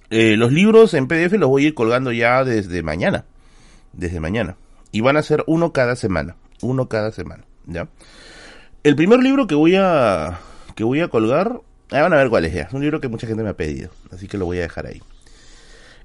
[0.08, 3.26] Eh, los libros en PDF los voy a ir colgando ya desde mañana.
[3.92, 4.56] Desde mañana.
[4.92, 6.36] Y van a ser uno cada semana.
[6.62, 7.44] Uno cada semana.
[7.66, 7.88] ¿Ya?
[8.82, 10.40] El primer libro que voy a
[10.74, 12.54] que voy a colgar, ah, van a ver cuál es.
[12.54, 14.86] Es un libro que mucha gente me ha pedido, así que lo voy a dejar
[14.86, 15.02] ahí.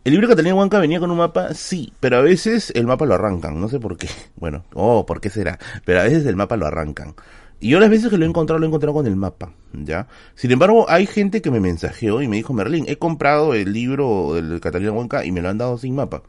[0.03, 3.13] El libro tenía Huanca venía con un mapa, sí, pero a veces el mapa lo
[3.13, 4.09] arrancan, no sé por qué.
[4.35, 5.57] Bueno, oh, ¿por qué será?
[5.85, 7.15] Pero a veces el mapa lo arrancan.
[7.61, 10.07] Y yo las veces que lo he encontrado, lo he encontrado con el mapa, ¿ya?
[10.35, 14.33] Sin embargo, hay gente que me mensajeó y me dijo, Merlín, he comprado el libro
[14.33, 16.23] del Catalina Huanca y me lo han dado sin mapa.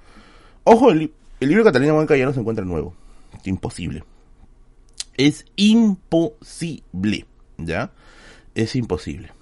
[0.62, 2.94] Ojo, el, el libro de Catalina Huanca ya no se encuentra nuevo.
[3.44, 4.04] Imposible.
[5.16, 7.26] Es imposible,
[7.59, 7.92] ¿ya?
[8.55, 9.33] Es imposible.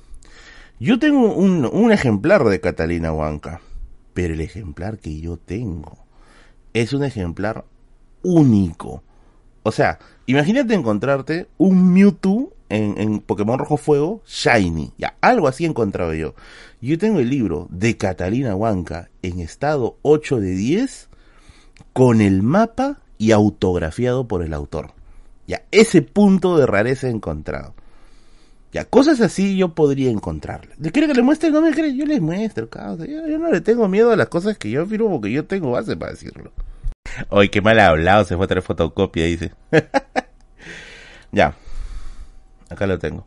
[0.79, 3.61] Yo tengo un, ejemplar de Catalina Huanca,
[4.13, 5.99] pero el ejemplar que yo tengo
[6.73, 7.65] es un ejemplar
[8.23, 9.03] único.
[9.63, 14.93] O sea, imagínate encontrarte un Mewtwo en, en, Pokémon Rojo Fuego Shiny.
[14.99, 16.35] Ya, algo así he encontrado yo.
[16.81, 21.09] Yo tengo el libro de Catalina Huanca en estado 8 de 10
[21.93, 24.93] con el mapa y autografiado por el autor.
[25.47, 27.75] Ya, ese punto de rareza he encontrado.
[28.73, 30.79] Ya, cosas así yo podría encontrarlas.
[30.81, 31.51] ¿Le quiere que le muestre?
[31.51, 33.07] No me cree, yo les muestro, causa.
[33.07, 35.71] Yo, yo, no le tengo miedo a las cosas que yo afirmo porque yo tengo
[35.71, 36.51] base para decirlo.
[37.31, 39.53] Ay, qué mal hablado, se fue a traer fotocopia, dice.
[41.33, 41.55] ya.
[42.69, 43.25] Acá lo tengo.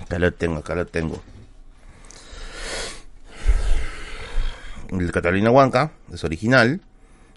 [0.00, 1.20] Acá lo tengo, acá lo tengo.
[4.90, 6.80] El Catalina Huanca es original.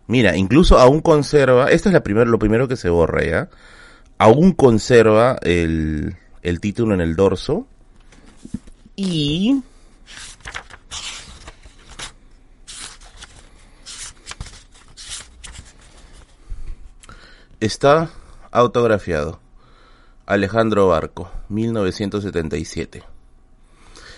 [0.08, 3.50] Mira, incluso aún conserva, esto es la primer, lo primero que se borra ya.
[4.18, 7.68] Aún conserva el, el título en el dorso.
[8.96, 9.62] Y
[17.60, 18.10] está
[18.52, 19.40] autografiado.
[20.26, 23.17] Alejandro Barco, 1977.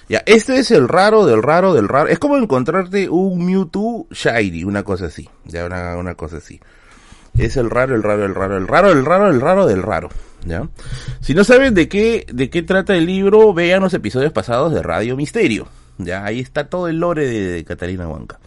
[0.10, 2.10] Ya, este es el raro del raro del raro.
[2.10, 5.30] Es como encontrarte un Mewtwo Shiny, una cosa así.
[5.45, 6.60] Ya, una, una cosa así.
[7.38, 10.10] Es el raro, el raro, el raro, el raro, el raro, el raro del raro.
[10.45, 10.67] ¿Ya?
[11.22, 14.82] Si no saben de qué, de qué trata el libro, vean los episodios pasados de
[14.82, 15.67] Radio Misterio.
[16.00, 18.39] Ya, ahí está todo el lore de, de Catalina Huanca.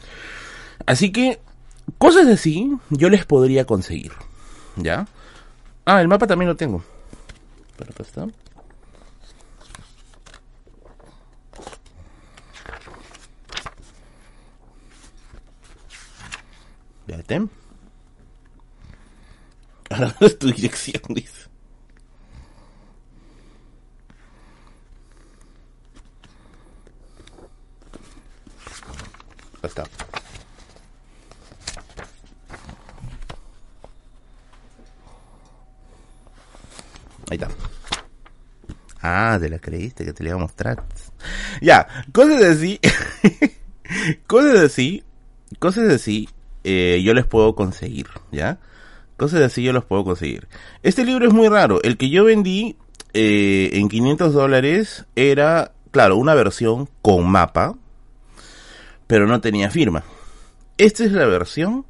[0.85, 1.38] Así que,
[1.98, 4.12] cosas así, yo les podría conseguir.
[4.77, 5.07] ¿Ya?
[5.85, 6.83] Ah, el mapa también lo tengo.
[7.77, 8.27] Pero está.
[17.12, 17.35] Fíjate.
[19.90, 21.51] Ahora es tu dirección, dice.
[29.62, 29.85] Ahí está.
[37.31, 37.48] Ahí está.
[39.03, 40.83] Ah, te la creíste que te la iba a mostrar.
[41.61, 42.81] Ya, cosas así.
[44.27, 45.05] cosas así.
[45.59, 46.27] Cosas así.
[46.64, 48.59] Eh, yo les puedo conseguir, ¿ya?
[49.16, 50.48] Cosas así yo los puedo conseguir.
[50.83, 51.81] Este libro es muy raro.
[51.83, 52.77] El que yo vendí
[53.14, 57.77] eh, en 500 dólares era, claro, una versión con mapa,
[59.07, 60.05] pero no tenía firma.
[60.79, 61.85] Esta es la versión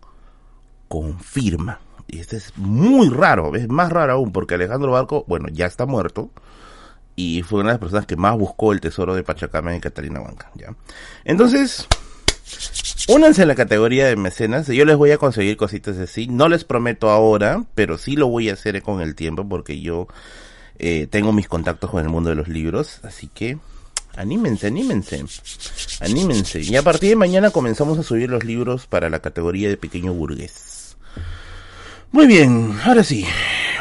[0.88, 1.80] con firma.
[2.08, 5.87] Y este es muy raro, es más raro aún, porque Alejandro Barco, bueno, ya está
[5.87, 6.30] muerto.
[7.14, 10.20] Y fue una de las personas que más buscó el tesoro de Pachacama en Catalina
[10.20, 10.74] Banca, ¿ya?
[11.24, 11.87] Entonces,
[13.14, 14.66] únanse a la categoría de mecenas.
[14.66, 16.27] Yo les voy a conseguir cositas así.
[16.27, 20.09] No les prometo ahora, pero sí lo voy a hacer con el tiempo, porque yo
[20.79, 23.01] eh, tengo mis contactos con el mundo de los libros.
[23.03, 23.59] Así que,
[24.16, 25.25] anímense, anímense.
[26.01, 26.61] Anímense.
[26.61, 30.12] Y a partir de mañana comenzamos a subir los libros para la categoría de pequeño
[30.12, 30.96] burgués.
[32.12, 33.25] Muy bien, ahora sí,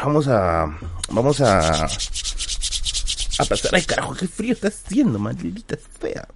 [0.02, 0.64] vamos a,
[1.10, 6.26] vamos a, a pasar, ay carajo, qué frío está haciendo, maldita sea.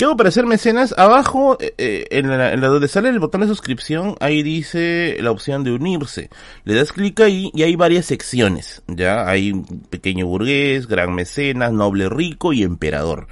[0.00, 0.94] ¿Qué hago para hacer mecenas?
[0.96, 5.18] Abajo, eh, eh, en, la, en la donde sale el botón de suscripción, ahí dice
[5.20, 6.30] la opción de unirse.
[6.64, 9.52] Le das clic ahí y hay varias secciones, ya, hay
[9.90, 13.26] pequeño burgués, gran mecenas, noble rico y emperador.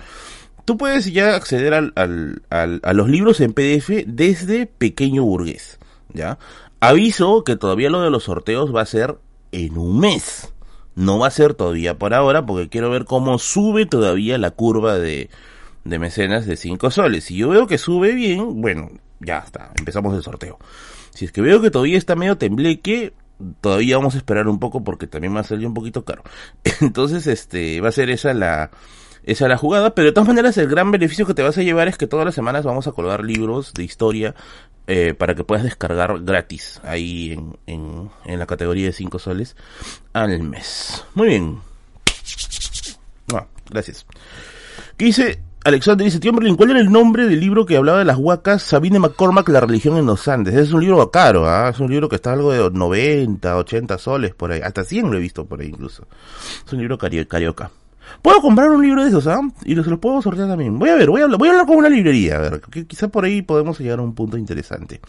[0.67, 5.79] Tú puedes ya acceder al, al, al, a los libros en PDF desde pequeño burgués,
[6.13, 6.39] ya.
[6.81, 9.17] Aviso que todavía lo de los sorteos va a ser
[9.53, 10.53] en un mes.
[10.97, 14.99] No va a ser todavía por ahora porque quiero ver cómo sube todavía la curva
[14.99, 15.31] de,
[15.85, 17.25] de mecenas de 5 soles.
[17.25, 20.59] Si yo veo que sube bien, bueno, ya está, empezamos el sorteo.
[21.15, 23.13] Si es que veo que todavía está medio tembleque,
[23.61, 26.23] todavía vamos a esperar un poco porque también va a salir un poquito caro.
[26.81, 28.71] Entonces, este, va a ser esa la,
[29.25, 31.89] esa la jugada, pero de todas maneras el gran beneficio que te vas a llevar
[31.89, 34.35] es que todas las semanas vamos a colgar libros de historia
[34.87, 39.57] eh, para que puedas descargar gratis ahí en, en, en la categoría de 5 soles
[40.13, 41.05] al mes.
[41.15, 41.59] Muy bien.
[43.35, 44.07] Ah, gracias.
[44.97, 45.41] ¿Qué dice?
[45.65, 48.63] Alexander dice, tío Merlin, ¿cuál era el nombre del libro que hablaba de las huacas?
[48.63, 50.55] Sabine McCormack, La religión en los Andes.
[50.55, 51.71] Es un libro caro, ¿ah?
[51.71, 54.61] es un libro que está algo de 90, 80 soles por ahí.
[54.63, 56.07] Hasta 100 lo he visto por ahí incluso.
[56.65, 57.71] Es un libro cari carioca.
[58.23, 59.41] Puedo comprar un libro de esos, ¿ah?
[59.65, 60.79] Y los, puedo sortear también.
[60.79, 62.87] Voy a ver, voy a hablar, voy a hablar con una librería, a ver, que
[62.87, 65.01] quizá por ahí podemos llegar a un punto interesante.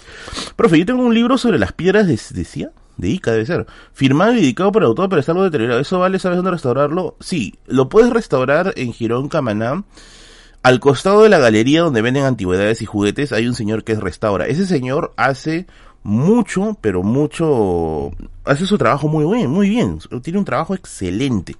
[0.55, 4.33] Profe, yo tengo un libro sobre las piedras de, decía, de Ica debe ser, firmado
[4.33, 5.79] y dedicado por el autor, pero está algo deteriorado.
[5.79, 6.19] ¿Eso vale?
[6.19, 7.15] ¿Sabes dónde restaurarlo?
[7.19, 9.83] Sí, lo puedes restaurar en Girón, Camaná.
[10.61, 14.45] Al costado de la galería donde venden antigüedades y juguetes hay un señor que restaura.
[14.45, 15.67] Ese señor hace
[16.03, 18.11] mucho, pero mucho,
[18.43, 19.99] hace su trabajo muy bien, muy bien.
[20.21, 21.55] Tiene un trabajo excelente.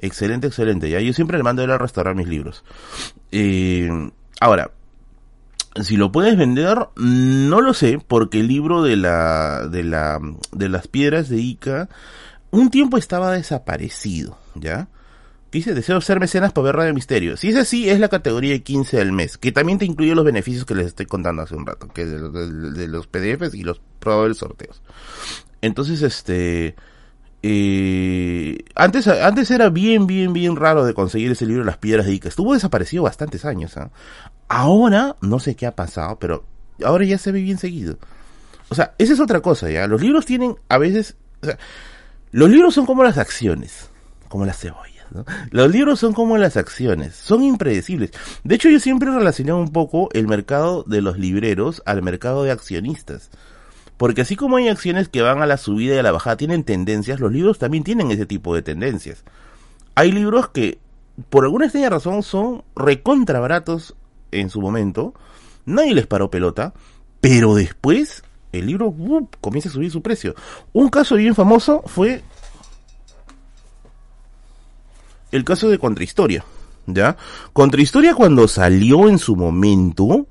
[0.00, 0.90] Excelente, excelente.
[0.90, 2.64] Ya yo siempre le mando a él a restaurar mis libros.
[3.30, 3.88] Eh,
[4.40, 4.70] ahora,
[5.82, 10.18] si lo puedes vender, no lo sé, porque el libro de la, de la,
[10.52, 11.88] de las piedras de Ica,
[12.50, 14.88] un tiempo estaba desaparecido, ¿ya?
[15.52, 17.36] Dice, deseo ser mecenas para ver Radio Misterio.
[17.36, 20.24] Si es así, es la categoría de 15 al mes, que también te incluye los
[20.24, 23.80] beneficios que les estoy contando hace un rato, que de, de, los PDFs y los
[23.98, 24.80] probables sorteos.
[25.60, 26.76] Entonces, este,
[27.42, 32.14] eh, antes, antes era bien, bien, bien raro de conseguir ese libro Las Piedras de
[32.14, 32.28] Ica.
[32.28, 33.76] Estuvo desaparecido bastantes años.
[33.76, 33.90] ¿ah?
[34.48, 36.44] Ahora, no sé qué ha pasado, pero
[36.84, 37.98] ahora ya se ve bien seguido.
[38.68, 39.86] O sea, esa es otra cosa, ¿ya?
[39.86, 41.58] Los libros tienen, a veces, o sea,
[42.30, 43.90] los libros son como las acciones,
[44.28, 44.89] como las cebollas,
[45.50, 48.12] Los libros son como las acciones, son impredecibles.
[48.44, 52.44] De hecho, yo siempre he relacionado un poco el mercado de los libreros al mercado
[52.44, 53.30] de accionistas.
[53.96, 56.64] Porque así como hay acciones que van a la subida y a la bajada, tienen
[56.64, 59.24] tendencias, los libros también tienen ese tipo de tendencias.
[59.94, 60.78] Hay libros que,
[61.28, 63.94] por alguna extraña razón, son recontra baratos
[64.32, 65.12] en su momento,
[65.66, 66.72] nadie les paró pelota,
[67.20, 68.94] pero después el libro
[69.40, 70.34] comienza a subir su precio.
[70.72, 72.22] Un caso bien famoso fue
[75.32, 76.44] el caso de Contrahistoria.
[76.86, 77.16] ¿Ya?
[77.52, 80.26] Contrahistoria cuando salió en su momento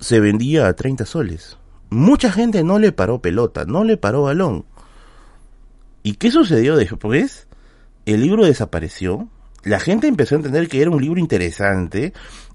[0.00, 1.56] se vendía a 30 soles.
[1.90, 4.64] Mucha gente no le paró pelota, no le paró balón.
[6.02, 7.46] ¿Y qué sucedió después?
[8.04, 9.28] El libro desapareció.
[9.62, 12.12] La gente empezó a entender que era un libro interesante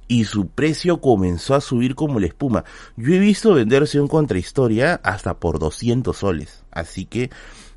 [0.07, 2.65] y su precio comenzó a subir como la espuma.
[2.97, 6.63] Yo he visto venderse un contrahistoria hasta por 200 soles.
[6.71, 7.29] Así que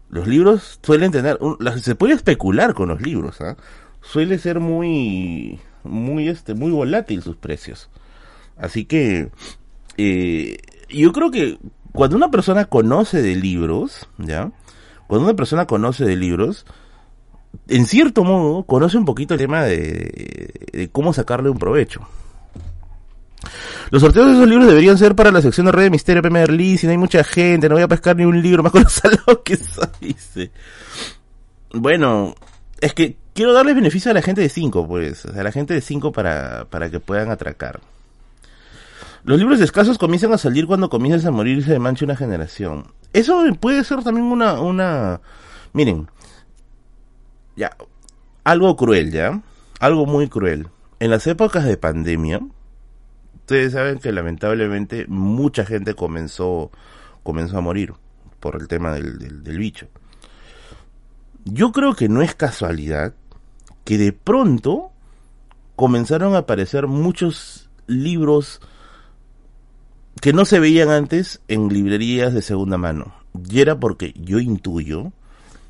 [0.08, 1.38] los libros suelen tener,
[1.80, 3.56] se puede especular con los libros, ¿ah?
[4.04, 7.90] Suele ser muy, muy, este, muy volátil sus precios.
[8.56, 9.30] Así que,
[9.96, 11.58] eh, yo creo que
[11.92, 14.52] cuando una persona conoce de libros, ¿ya?
[15.06, 16.66] Cuando una persona conoce de libros,
[17.68, 22.06] en cierto modo, conoce un poquito el tema de, de cómo sacarle un provecho.
[23.90, 26.50] Los sorteos de esos libros deberían ser para la sección de Red de Misterio Premier
[26.50, 26.78] League.
[26.78, 28.92] Si no hay mucha gente, no voy a pescar ni un libro más con los
[28.92, 29.58] salón que
[30.00, 30.50] dice.
[31.72, 32.34] Bueno,
[32.80, 35.26] es que quiero darles beneficio a la gente de 5, pues.
[35.26, 37.80] A la gente de 5 para, para que puedan atracar.
[39.24, 42.92] Los libros escasos comienzan a salir cuando comienzas a morir y se mancha una generación.
[43.14, 45.20] Eso puede ser también una, una,
[45.72, 46.08] miren,
[47.56, 47.76] ya,
[48.42, 49.40] algo cruel, ya,
[49.80, 50.68] algo muy cruel.
[51.00, 52.40] En las épocas de pandemia,
[53.36, 56.70] ustedes saben que lamentablemente mucha gente comenzó,
[57.22, 57.94] comenzó a morir
[58.40, 59.86] por el tema del, del, bicho.
[61.44, 63.14] Yo creo que no es casualidad
[63.84, 64.90] que de pronto
[65.76, 68.60] comenzaron a aparecer muchos libros
[70.20, 73.14] que no se veían antes en librerías de segunda mano.
[73.50, 75.12] Y era porque yo intuyo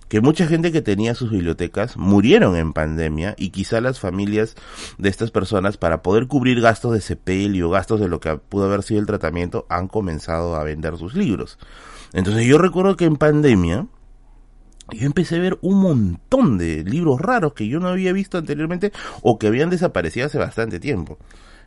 [0.08, 4.54] que mucha gente que tenía sus bibliotecas murieron en pandemia y quizá las familias
[4.98, 8.82] de estas personas para poder cubrir gastos de sepelio, gastos de lo que pudo haber
[8.82, 11.58] sido el tratamiento, han comenzado a vender sus libros.
[12.12, 13.86] Entonces yo recuerdo que en pandemia
[14.90, 18.92] yo empecé a ver un montón de libros raros que yo no había visto anteriormente
[19.22, 21.18] o que habían desaparecido hace bastante tiempo.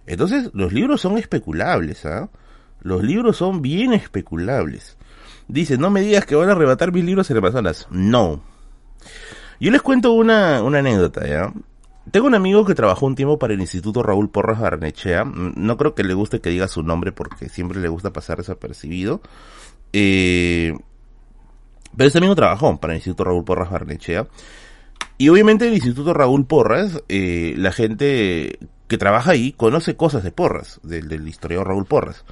[0.06, 2.30] Entonces los libros son especulables, ¿ah?
[2.82, 4.97] Los libros son bien especulables.
[5.47, 7.88] Dice, no me digas que van a arrebatar mis libros en Amazonas.
[7.89, 8.41] No.
[9.60, 11.51] Yo les cuento una, una anécdota, ¿ya?
[12.12, 15.25] Tengo un amigo que trabajó un tiempo para el Instituto Raúl Porras Barnechea.
[15.25, 19.21] No creo que le guste que diga su nombre porque siempre le gusta pasar desapercibido.
[19.91, 20.73] Eh,
[21.97, 24.27] pero este amigo trabajó para el Instituto Raúl Porras Barnechea.
[25.17, 30.31] Y obviamente el Instituto Raúl Porras, eh, la gente que trabaja ahí conoce cosas de
[30.31, 32.23] Porras, del, historiador Raúl Porras.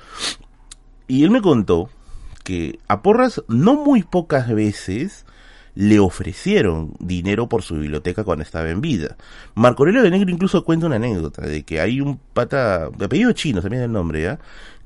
[1.08, 1.90] Y él me contó
[2.44, 5.26] que a Porras no muy pocas veces
[5.74, 9.18] le ofrecieron dinero por su biblioteca cuando estaba en vida.
[9.56, 13.62] Marco Aurelio de Negro incluso cuenta una anécdota de que hay un pata, apellido chino,
[13.62, 14.40] también el nombre, ¿ya?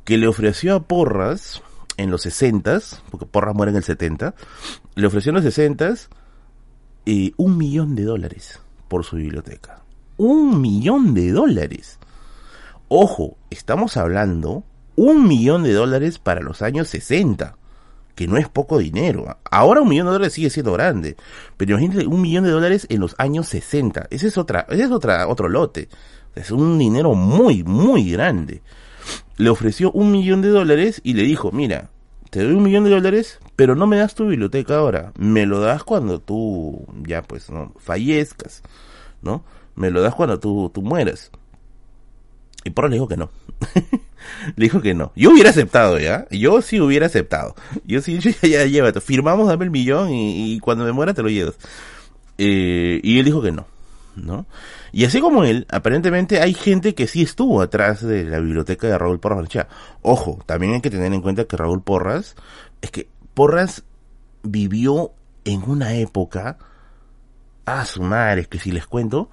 [0.06, 1.62] Que le ofreció a Porras
[2.00, 2.80] en los 60
[3.12, 4.34] porque Porras muere en el 70,
[4.96, 5.94] le ofreció en los 60
[7.06, 9.84] eh, un millón de dólares por su biblioteca.
[10.18, 12.00] Un millón de dólares.
[12.88, 14.64] Ojo, estamos hablando
[14.96, 17.56] un millón de dólares para los años 60,
[18.16, 19.38] que no es poco dinero.
[19.50, 21.16] Ahora un millón de dólares sigue siendo grande,
[21.58, 24.08] pero imagínate un millón de dólares en los años 60.
[24.10, 25.90] Ese es otra, ese es otra, otro lote.
[26.36, 28.62] Es un dinero muy, muy grande.
[29.40, 31.90] Le ofreció un millón de dólares y le dijo, mira,
[32.30, 35.14] te doy un millón de dólares, pero no me das tu biblioteca ahora.
[35.18, 38.62] Me lo das cuando tú ya pues no fallezcas,
[39.22, 39.44] ¿no?
[39.76, 41.32] Me lo das cuando tú, tú mueras.
[42.66, 43.32] Y por le dijo que no.
[44.56, 45.14] le dijo que no.
[45.16, 46.28] Yo hubiera aceptado, ¿ya?
[46.30, 47.56] Yo sí hubiera aceptado.
[47.86, 49.00] Yo sí, ya, ya llévate.
[49.00, 51.58] Firmamos, dame el millón y, cuando me muera te lo llevas.
[52.38, 53.66] Eh, y él dijo que no,
[54.16, 54.46] ¿no?
[54.92, 58.98] Y así como él, aparentemente hay gente que sí estuvo atrás de la biblioteca de
[58.98, 59.50] Raúl Porras
[60.02, 62.36] Ojo, también hay que tener en cuenta que Raúl Porras,
[62.82, 63.84] es que Porras
[64.44, 65.12] vivió
[65.46, 66.58] en una época,
[67.66, 69.30] a su madre, es que si les cuento,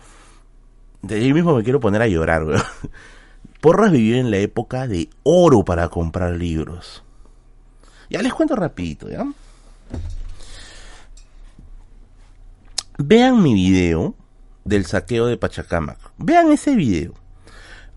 [1.03, 2.63] de ahí mismo me quiero poner a llorar, weón.
[3.61, 7.03] Porras vivió en la época de oro para comprar libros.
[8.11, 9.27] Ya les cuento rapidito, ¿ya?
[12.99, 14.15] Vean mi video
[14.67, 15.99] del saqueo de Pachacamac.
[16.19, 17.15] Vean ese video.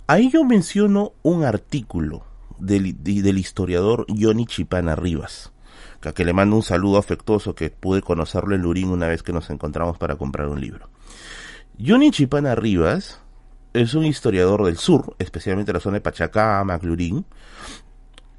[0.08, 2.24] Ahí yo menciono un artículo
[2.60, 5.52] del, del historiador Johnny Chipana Rivas,
[6.00, 9.34] que, que le mando un saludo afectuoso que pude conocerlo en Lurín una vez que
[9.34, 10.90] nos encontramos para comprar un libro.
[11.84, 13.20] Johnny Chipana Rivas
[13.74, 17.26] es un historiador del sur, especialmente la zona de Pachacamac, Lurín,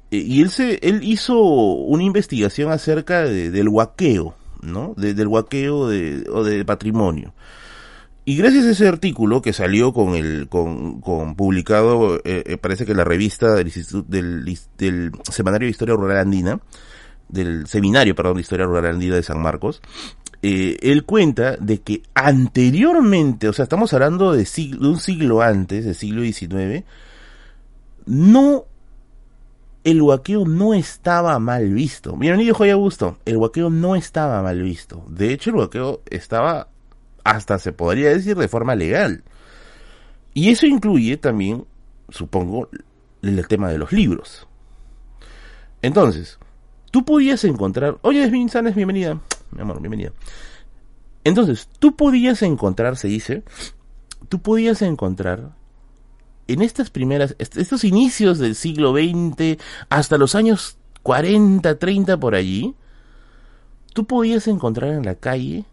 [0.09, 4.93] y él se, él hizo una investigación acerca del huaqueo, ¿no?
[4.97, 7.33] del huaqueo de, o de patrimonio.
[8.23, 12.85] Y gracias a ese artículo que salió con el, con, con publicado, eh, eh, parece
[12.85, 13.71] que la revista del,
[14.07, 16.59] del, del Semanario de Historia Rural Andina,
[17.29, 19.81] del Seminario, perdón, de Historia Rural Andina de San Marcos,
[20.43, 25.41] eh, él cuenta de que anteriormente, o sea, estamos hablando de, siglo, de un siglo
[25.41, 26.83] antes, del siglo XIX,
[28.05, 28.65] no,
[29.83, 32.15] el huaqueo no estaba mal visto.
[32.17, 33.17] Bienvenido, Joya Augusto.
[33.25, 35.05] El huaqueo no estaba mal visto.
[35.09, 36.67] De hecho, el huaqueo estaba
[37.23, 39.23] hasta se podría decir de forma legal.
[40.33, 41.65] Y eso incluye también,
[42.09, 42.69] supongo,
[43.21, 44.47] el tema de los libros.
[45.81, 46.39] Entonces,
[46.91, 49.19] tú podías encontrar, oye, Desmin Sanes, bienvenida,
[49.51, 50.11] mi amor, bienvenida.
[51.23, 53.43] Entonces, tú podías encontrar, se dice,
[54.29, 55.51] tú podías encontrar
[56.47, 59.57] en estas primeras, estos inicios del siglo XX,
[59.89, 62.75] hasta los años 40, 30 por allí,
[63.93, 65.65] tú podías encontrar en la calle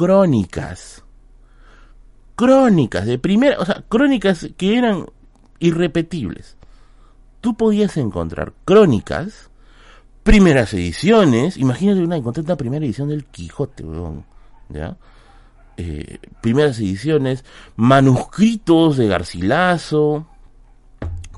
[0.00, 1.04] crónicas.
[2.34, 5.04] Crónicas de primera, o sea, crónicas que eran
[5.58, 6.56] irrepetibles.
[7.42, 9.50] Tú podías encontrar crónicas,
[10.22, 13.84] primeras ediciones, imagínate una, encontré una primera edición del Quijote,
[14.70, 14.96] ¿ya?
[15.76, 17.44] Eh, primeras ediciones,
[17.76, 20.26] manuscritos de Garcilaso,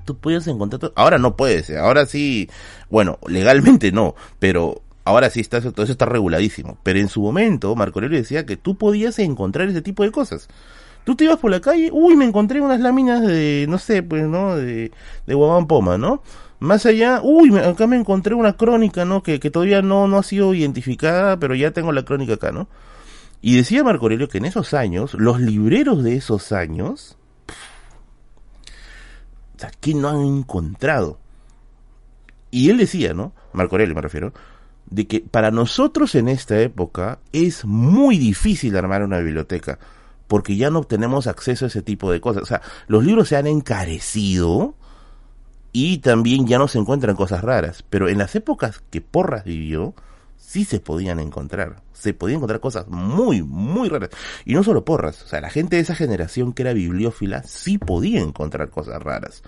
[0.04, 2.48] tú podías encontrar, ahora no puedes, ahora sí,
[2.90, 6.78] bueno, legalmente no, pero ahora sí está todo eso está reguladísimo.
[6.82, 10.48] Pero en su momento, Marco Aurelio decía que tú podías encontrar ese tipo de cosas.
[11.04, 14.24] Tú te ibas por la calle, uy, me encontré unas láminas de, no sé, pues,
[14.24, 14.56] ¿no?
[14.56, 14.92] De,
[15.26, 16.22] de Guamán Poma, ¿no?
[16.60, 19.22] Más allá, uy, acá me encontré una crónica, ¿no?
[19.22, 22.68] Que, que todavía no, no ha sido identificada, pero ya tengo la crónica acá, ¿no?
[23.40, 27.18] Y decía Marco Aurelio que en esos años, los libreros de esos años,
[29.80, 31.18] ¿qué no han encontrado?
[32.52, 33.32] Y él decía, ¿no?
[33.52, 34.32] Marco Aurelio me refiero,
[34.92, 39.78] de que para nosotros en esta época es muy difícil armar una biblioteca
[40.26, 42.42] porque ya no tenemos acceso a ese tipo de cosas.
[42.42, 44.74] O sea, los libros se han encarecido
[45.72, 47.84] y también ya no se encuentran cosas raras.
[47.88, 49.94] Pero en las épocas que Porras vivió,
[50.38, 51.82] sí se podían encontrar.
[51.92, 54.10] Se podían encontrar cosas muy, muy raras.
[54.44, 55.22] Y no solo Porras.
[55.22, 59.42] O sea, la gente de esa generación que era bibliófila sí podía encontrar cosas raras.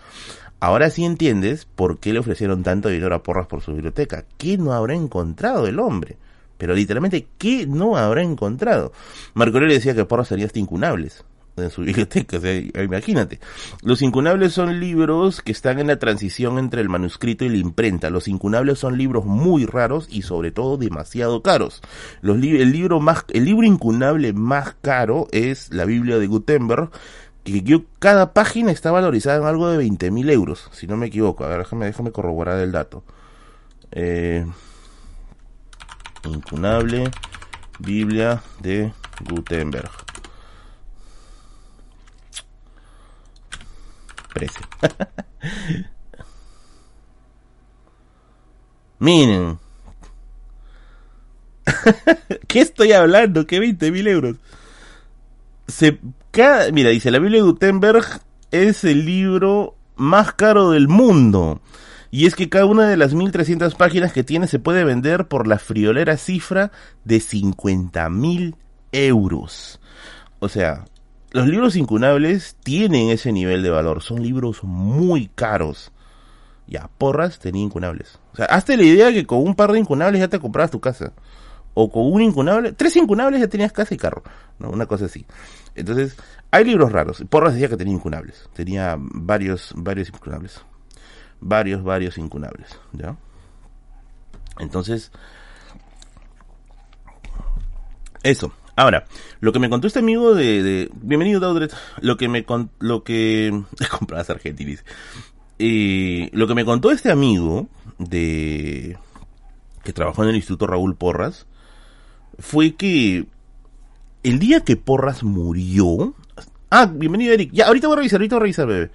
[0.64, 4.24] Ahora sí entiendes por qué le ofrecieron tanto dinero a Porras por su biblioteca.
[4.38, 6.16] ¿Qué no habrá encontrado el hombre?
[6.56, 8.90] Pero literalmente, ¿qué no habrá encontrado?
[9.34, 11.22] Marco Aurelio decía que Porras tenía hasta incunables
[11.56, 12.38] en su biblioteca,
[12.82, 13.40] imagínate.
[13.82, 18.08] Los incunables son libros que están en la transición entre el manuscrito y la imprenta.
[18.08, 21.82] Los incunables son libros muy raros y sobre todo demasiado caros.
[22.22, 26.90] Los el libro más, el libro incunable más caro es la Biblia de Gutenberg,
[27.44, 31.06] que yo, cada página está valorizada en algo de 20 mil euros, si no me
[31.06, 31.44] equivoco.
[31.44, 33.04] A ver, déjame, déjame corroborar el dato.
[33.92, 34.46] Eh,
[36.24, 37.10] incunable
[37.78, 38.92] Biblia de
[39.28, 39.90] Gutenberg.
[44.32, 44.66] Precio.
[48.98, 49.58] Miren.
[52.48, 53.46] ¿Qué estoy hablando?
[53.46, 54.36] ¿Qué 20 mil euros?
[55.68, 55.98] Se
[56.72, 58.04] mira, dice, la Biblia de Gutenberg
[58.50, 61.60] es el libro más caro del mundo.
[62.10, 65.46] Y es que cada una de las 1300 páginas que tiene se puede vender por
[65.46, 66.70] la friolera cifra
[67.04, 68.56] de 50 mil
[68.92, 69.80] euros.
[70.38, 70.84] O sea,
[71.30, 74.02] los libros incunables tienen ese nivel de valor.
[74.02, 75.92] Son libros muy caros.
[76.66, 78.18] Ya, porras tenía incunables.
[78.32, 80.80] O sea, hazte la idea que con un par de incunables ya te comprabas tu
[80.80, 81.12] casa.
[81.74, 84.22] O con un incunable, tres incunables ya tenías casa y carro.
[84.58, 84.70] ¿no?
[84.70, 85.26] Una cosa así.
[85.74, 86.16] Entonras,
[86.50, 87.22] hay libros raros.
[87.28, 88.48] Porras decía que tenía incunables.
[88.54, 90.60] Tenía varios, varios incunables.
[91.40, 92.78] Varios, varios incunables.
[92.92, 93.16] ¿Ya?
[94.58, 95.10] Entonces,
[98.22, 98.52] eso.
[98.76, 99.06] Ahora,
[99.40, 103.04] lo que me contó este amigo de, de bienvenido Daudret, lo que me con, lo
[103.04, 103.62] que
[103.98, 104.84] compradas argentinis.
[105.58, 107.68] Eh, lo que me contó este amigo
[107.98, 108.98] de
[109.84, 111.46] que trabajó en el Instituto Raúl Porras
[112.38, 113.26] fue que
[114.24, 116.14] el día que Porras murió.
[116.70, 117.50] Ah, bienvenido Eric.
[117.52, 118.90] Ya, ahorita voy a revisar, ahorita voy a revisar, bebé.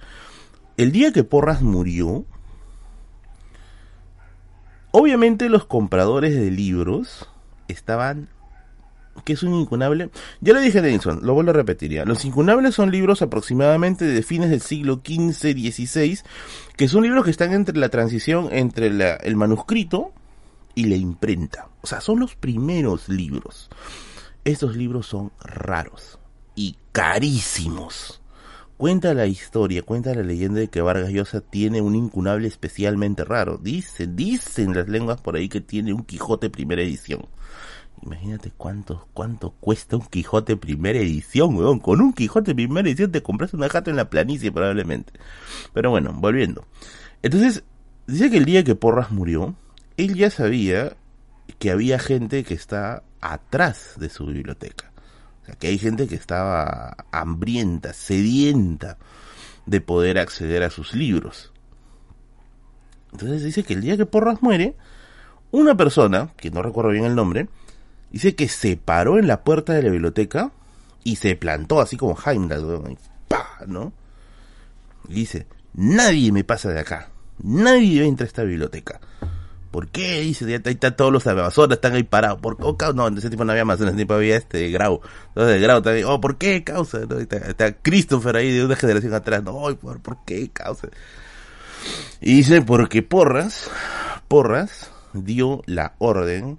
[0.76, 2.26] El día que Porras murió.
[4.90, 7.28] Obviamente los compradores de libros
[7.68, 8.28] estaban
[9.24, 10.10] ¿Qué es un incunable?
[10.40, 12.04] Ya lo dije Nelson, lo vuelvo a repetir ya.
[12.04, 16.20] Los incunables son libros aproximadamente de fines del siglo XV, XVI,
[16.76, 20.12] que son libros que están entre la transición entre el manuscrito
[20.74, 21.68] y la imprenta.
[21.82, 23.68] O sea, son los primeros libros.
[24.44, 26.18] Estos libros son raros
[26.54, 28.22] y carísimos.
[28.78, 33.58] Cuenta la historia, cuenta la leyenda de que Vargas Llosa tiene un incunable especialmente raro.
[33.58, 37.26] Dicen, dicen las lenguas por ahí que tiene un Quijote primera edición.
[38.02, 41.78] Imagínate cuánto, cuánto cuesta un Quijote primera edición, weón.
[41.78, 45.12] Con un Quijote primera edición te compras una jato en la planicie probablemente.
[45.74, 46.64] Pero bueno, volviendo.
[47.22, 47.62] Entonces,
[48.06, 49.54] dice que el día que Porras murió,
[49.98, 50.96] él ya sabía
[51.52, 54.90] que había gente que está atrás de su biblioteca.
[55.42, 58.98] O sea, que hay gente que estaba hambrienta, sedienta
[59.66, 61.52] de poder acceder a sus libros.
[63.12, 64.76] Entonces dice que el día que Porras muere,
[65.50, 67.48] una persona, que no recuerdo bien el nombre,
[68.10, 70.52] dice que se paró en la puerta de la biblioteca
[71.02, 72.96] y se plantó así como Heimdall,
[73.66, 73.92] ¿no?
[75.08, 77.10] Y dice, nadie me pasa de acá,
[77.42, 79.00] nadie entra a esta biblioteca.
[79.70, 80.20] ¿Por qué?
[80.20, 82.40] Dice, ya ahí están todos los amazonas, están ahí parados.
[82.40, 85.00] ¿Por oh, No, en ese tiempo no había amazonas, en ese tiempo había este Grau.
[85.28, 87.00] Entonces, Grau también, oh, ¿por qué causa?
[87.46, 90.88] Está, Christopher ahí de una generación atrás, no, ¿por, ¿por qué causa?
[92.20, 93.70] Y dice, porque Porras,
[94.26, 96.58] Porras dio la orden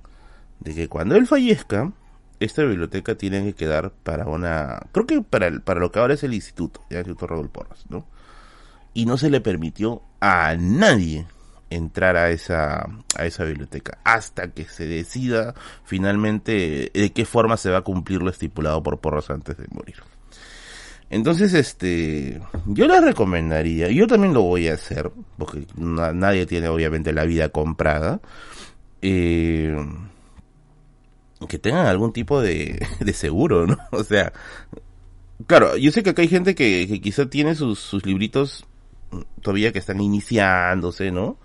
[0.59, 1.91] de que cuando él fallezca,
[2.39, 6.13] esta biblioteca tiene que quedar para una, creo que para, el, para lo que ahora
[6.13, 8.05] es el instituto, el Instituto Raúl Porras, ¿no?
[8.93, 11.25] Y no se le permitió a nadie
[11.71, 17.71] entrar a esa, a esa biblioteca hasta que se decida finalmente de qué forma se
[17.71, 19.95] va a cumplir lo estipulado por Porras antes de morir.
[21.09, 27.11] Entonces, este, yo les recomendaría, yo también lo voy a hacer, porque nadie tiene obviamente
[27.11, 28.21] la vida comprada,
[29.01, 29.75] eh,
[31.49, 33.77] que tengan algún tipo de, de seguro, ¿no?
[33.91, 34.31] O sea,
[35.47, 38.65] claro, yo sé que acá hay gente que, que quizá tiene sus, sus libritos
[39.41, 41.37] todavía que están iniciándose, ¿no?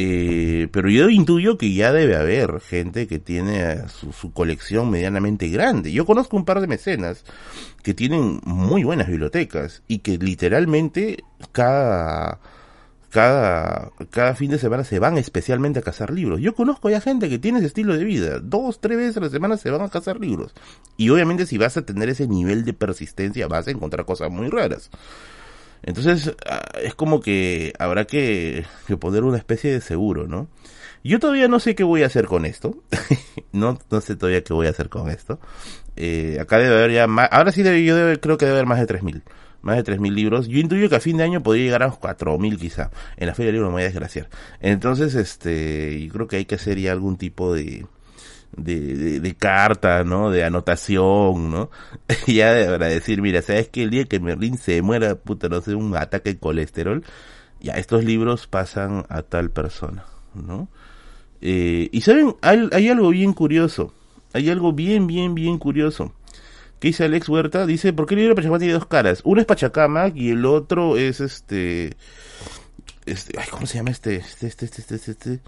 [0.00, 5.48] Eh, pero yo intuyo que ya debe haber gente que tiene su, su, colección medianamente
[5.48, 5.90] grande.
[5.90, 7.24] Yo conozco un par de mecenas
[7.82, 12.38] que tienen muy buenas bibliotecas y que literalmente cada
[13.10, 16.40] cada, cada fin de semana se van especialmente a cazar libros.
[16.40, 18.38] Yo conozco ya gente que tiene ese estilo de vida.
[18.38, 20.54] Dos, tres veces a la semana se van a cazar libros.
[20.96, 24.48] Y obviamente si vas a tener ese nivel de persistencia vas a encontrar cosas muy
[24.48, 24.90] raras.
[25.82, 28.64] Entonces ah, es como que habrá que,
[29.00, 30.48] poner una especie de seguro, ¿no?
[31.04, 32.82] Yo todavía no sé qué voy a hacer con esto.
[33.52, 35.38] no, no sé todavía qué voy a hacer con esto.
[35.96, 38.80] Eh, acá debe haber ya más, ahora sí debe, yo creo que debe haber más
[38.80, 39.22] de 3000
[39.60, 40.48] más de 3.000 libros.
[40.48, 42.90] Yo intuyo que a fin de año podría llegar a 4.000 quizá.
[43.16, 44.28] En la feria del libro me voy a desgraciar.
[44.60, 47.86] Entonces, este, yo creo que hay que hacer ya algún tipo de,
[48.56, 50.30] de, de, carta, ¿no?
[50.30, 51.70] De anotación, ¿no?
[52.26, 55.74] ya para decir, mira, ¿sabes que el día que Merlin se muera, puta, no sé,
[55.74, 57.04] un ataque de colesterol,
[57.60, 60.68] ya estos libros pasan a tal persona, ¿no?
[61.40, 63.94] Eh, y saben, hay, algo bien curioso.
[64.32, 66.12] Hay algo bien, bien, bien curioso.
[66.80, 67.66] ¿Qué dice Alex Huerta?
[67.66, 69.20] Dice, ¿por qué el libro de Pachacamac tiene dos caras?
[69.24, 71.96] Uno es Pachacamac y el otro es este...
[73.06, 74.16] este ay, ¿cómo se llama este?
[74.16, 75.40] Este, este, este, este, este, este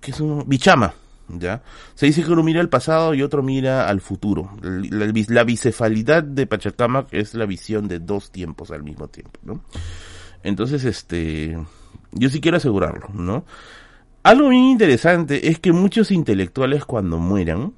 [0.00, 0.48] ¿Qué es un...
[0.48, 0.94] Bichama,
[1.94, 4.50] Se dice que uno mira al pasado y otro mira al futuro.
[4.62, 9.38] La, la, bicefalidad de Pachacamac es la visión de dos tiempos al mismo tiempo.
[10.42, 11.58] Entonces, este...
[12.12, 13.44] Yo sí quiero asegurarlo, ¿no?
[14.22, 17.72] Algo bien interesante es que muchos intelectuales cuando mueran,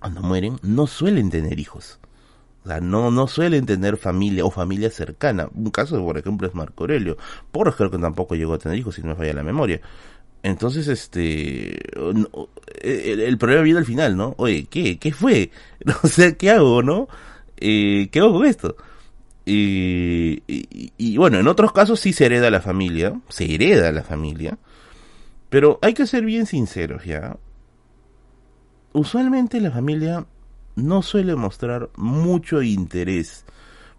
[0.00, 2.00] cuando mueren, no suelen tener hijos.
[2.64, 5.48] O sea, no, no suelen tener familia o familia cercana.
[5.54, 7.16] Un caso, por ejemplo, es Marco Aurelio.
[7.52, 9.80] Porras creo que tampoco llegó a tener hijos, si no me falla la memoria.
[10.42, 11.78] Entonces, este,
[12.82, 14.34] el, problema viene al final, ¿no?
[14.38, 14.98] Oye, ¿qué?
[14.98, 15.50] ¿Qué fue?
[15.84, 17.08] No sé, ¿qué hago, no?
[17.56, 18.76] Eh, ¿Qué hago con esto?
[19.44, 24.02] Y, y, y, bueno, en otros casos sí se hereda la familia, se hereda la
[24.02, 24.58] familia,
[25.48, 27.36] pero hay que ser bien sinceros, ¿ya?
[28.92, 30.26] usualmente la familia
[30.76, 33.44] no suele mostrar mucho interés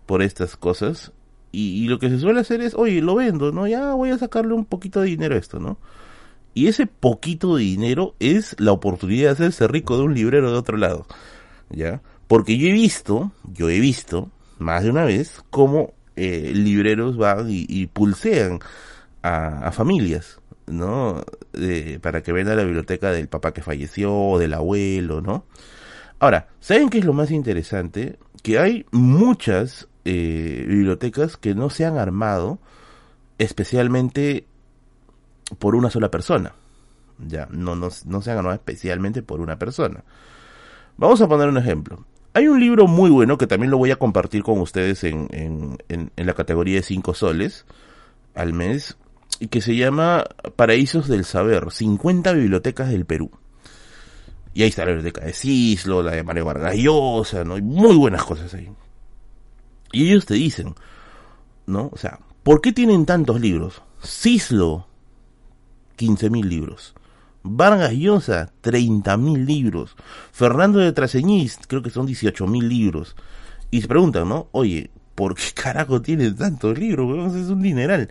[0.06, 1.12] por estas cosas
[1.52, 3.66] y, lo que se suele hacer es, oye, lo vendo, ¿no?
[3.66, 5.80] Ya voy a sacarle un poquito de dinero a esto, ¿no?
[6.54, 10.58] Y ese poquito de dinero es la oportunidad de hacerse rico de un librero de
[10.58, 11.06] otro lado,
[11.70, 12.02] ¿ya?
[12.28, 17.48] Porque yo he visto, yo he visto más de una vez cómo eh, libreros van
[17.50, 18.60] y, pulsean
[19.22, 20.40] a familias,
[20.70, 21.24] ¿no?
[22.02, 25.46] para que venga a la biblioteca del papá que falleció o del abuelo, ¿no?
[26.20, 28.18] Ahora, ¿saben qué es lo más interesante?
[28.44, 32.60] Que hay muchas eh, bibliotecas que no se han armado
[33.38, 34.46] especialmente
[35.58, 36.54] por una sola persona.
[37.28, 40.04] Ya, no, no, no se han armado especialmente por una persona.
[40.98, 42.06] Vamos a poner un ejemplo.
[42.34, 46.12] Hay un libro muy bueno que también lo voy a compartir con ustedes en, en,
[46.16, 47.66] en, la categoría de 5 soles
[48.36, 48.98] al mes
[49.40, 50.26] y que se llama
[50.56, 53.32] Paraísos del Saber, 50 bibliotecas del Perú.
[54.54, 57.58] Y ahí está la biblioteca de Cislo, la de Mario Vargas Llosa, ¿no?
[57.58, 58.70] Muy buenas cosas ahí.
[59.92, 60.76] Y ellos te dicen,
[61.66, 61.90] ¿no?
[61.94, 63.82] O sea, ¿por qué tienen tantos libros?
[64.04, 64.89] Cislo,
[66.00, 66.96] 15.000 libros.
[67.44, 69.96] Vargas Llosa, 30.000 libros.
[70.32, 73.16] Fernando de Traseñiz, creo que son 18.000 libros.
[73.72, 74.48] Y se preguntan, ¿no?
[74.52, 77.36] Oye, ¿por qué carajo tienen tantos libros?
[77.36, 78.10] Es un dineral.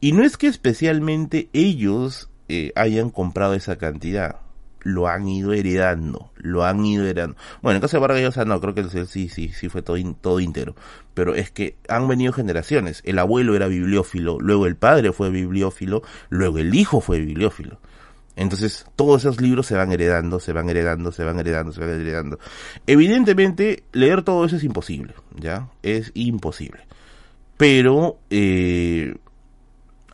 [0.00, 4.36] Y no es que especialmente ellos eh, hayan comprado esa cantidad
[4.82, 7.36] lo han ido heredando, lo han ido heredando.
[7.62, 10.40] Bueno, en caso de Vargas Llosa no, creo que sí, sí, sí fue todo, todo
[10.40, 10.74] entero.
[11.14, 13.02] Pero es que han venido generaciones.
[13.04, 17.78] El abuelo era bibliófilo, luego el padre fue bibliófilo, luego el hijo fue bibliófilo.
[18.36, 21.90] Entonces, todos esos libros se van heredando, se van heredando, se van heredando, se van
[21.90, 22.38] heredando.
[22.86, 25.68] Evidentemente, leer todo eso es imposible, ¿ya?
[25.82, 26.86] Es imposible.
[27.56, 29.14] Pero, eh,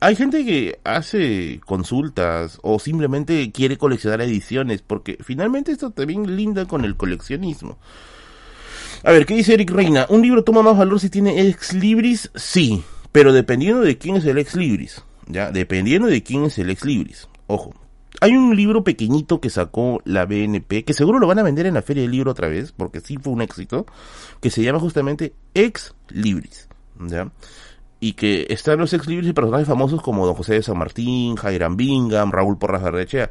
[0.00, 6.66] hay gente que hace consultas o simplemente quiere coleccionar ediciones, porque finalmente esto también linda
[6.66, 7.78] con el coleccionismo.
[9.02, 10.06] A ver, ¿qué dice Eric Reina?
[10.08, 12.30] ¿Un libro toma más valor si tiene ex libris?
[12.34, 12.82] Sí,
[13.12, 15.02] pero dependiendo de quién es el ex libris.
[15.28, 15.50] ¿Ya?
[15.50, 17.28] Dependiendo de quién es el ex libris.
[17.46, 17.74] Ojo.
[18.20, 21.74] Hay un libro pequeñito que sacó la BNP, que seguro lo van a vender en
[21.74, 23.84] la feria del libro otra vez, porque sí fue un éxito,
[24.40, 26.68] que se llama justamente Ex Libris.
[26.98, 27.30] ¿Ya?
[28.00, 31.36] Y que están los ex libris y personajes famosos como Don José de San Martín,
[31.36, 33.30] Jairam Bingham, Raúl Porras Garrechea.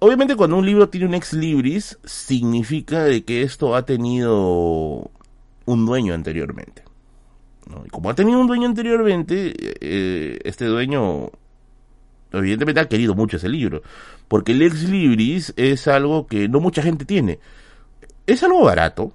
[0.00, 5.10] Obviamente cuando un libro tiene un ex libris, significa de que esto ha tenido
[5.66, 6.82] un dueño anteriormente.
[7.86, 11.30] Y como ha tenido un dueño anteriormente, eh, este dueño
[12.32, 13.82] evidentemente ha querido mucho ese libro.
[14.28, 17.38] Porque el ex libris es algo que no mucha gente tiene.
[18.26, 19.12] Es algo barato,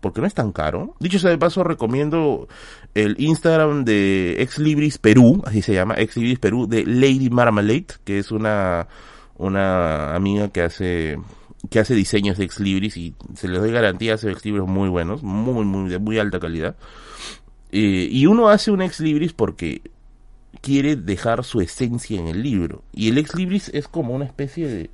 [0.00, 0.94] porque no es tan caro.
[1.00, 2.48] Dicho sea de paso, recomiendo
[2.94, 7.86] el Instagram de Ex Libris Perú, así se llama, Ex Libris Perú, de Lady Marmalade,
[8.04, 8.88] que es una,
[9.36, 11.18] una amiga que hace
[11.70, 14.88] que hace diseños de Ex Libris y se les doy garantía, hace Ex Libris muy
[14.88, 16.76] buenos, muy, muy, de muy alta calidad.
[17.72, 19.82] Eh, y uno hace un Ex Libris porque
[20.60, 22.84] quiere dejar su esencia en el libro.
[22.92, 24.90] Y el Ex Libris es como una especie de,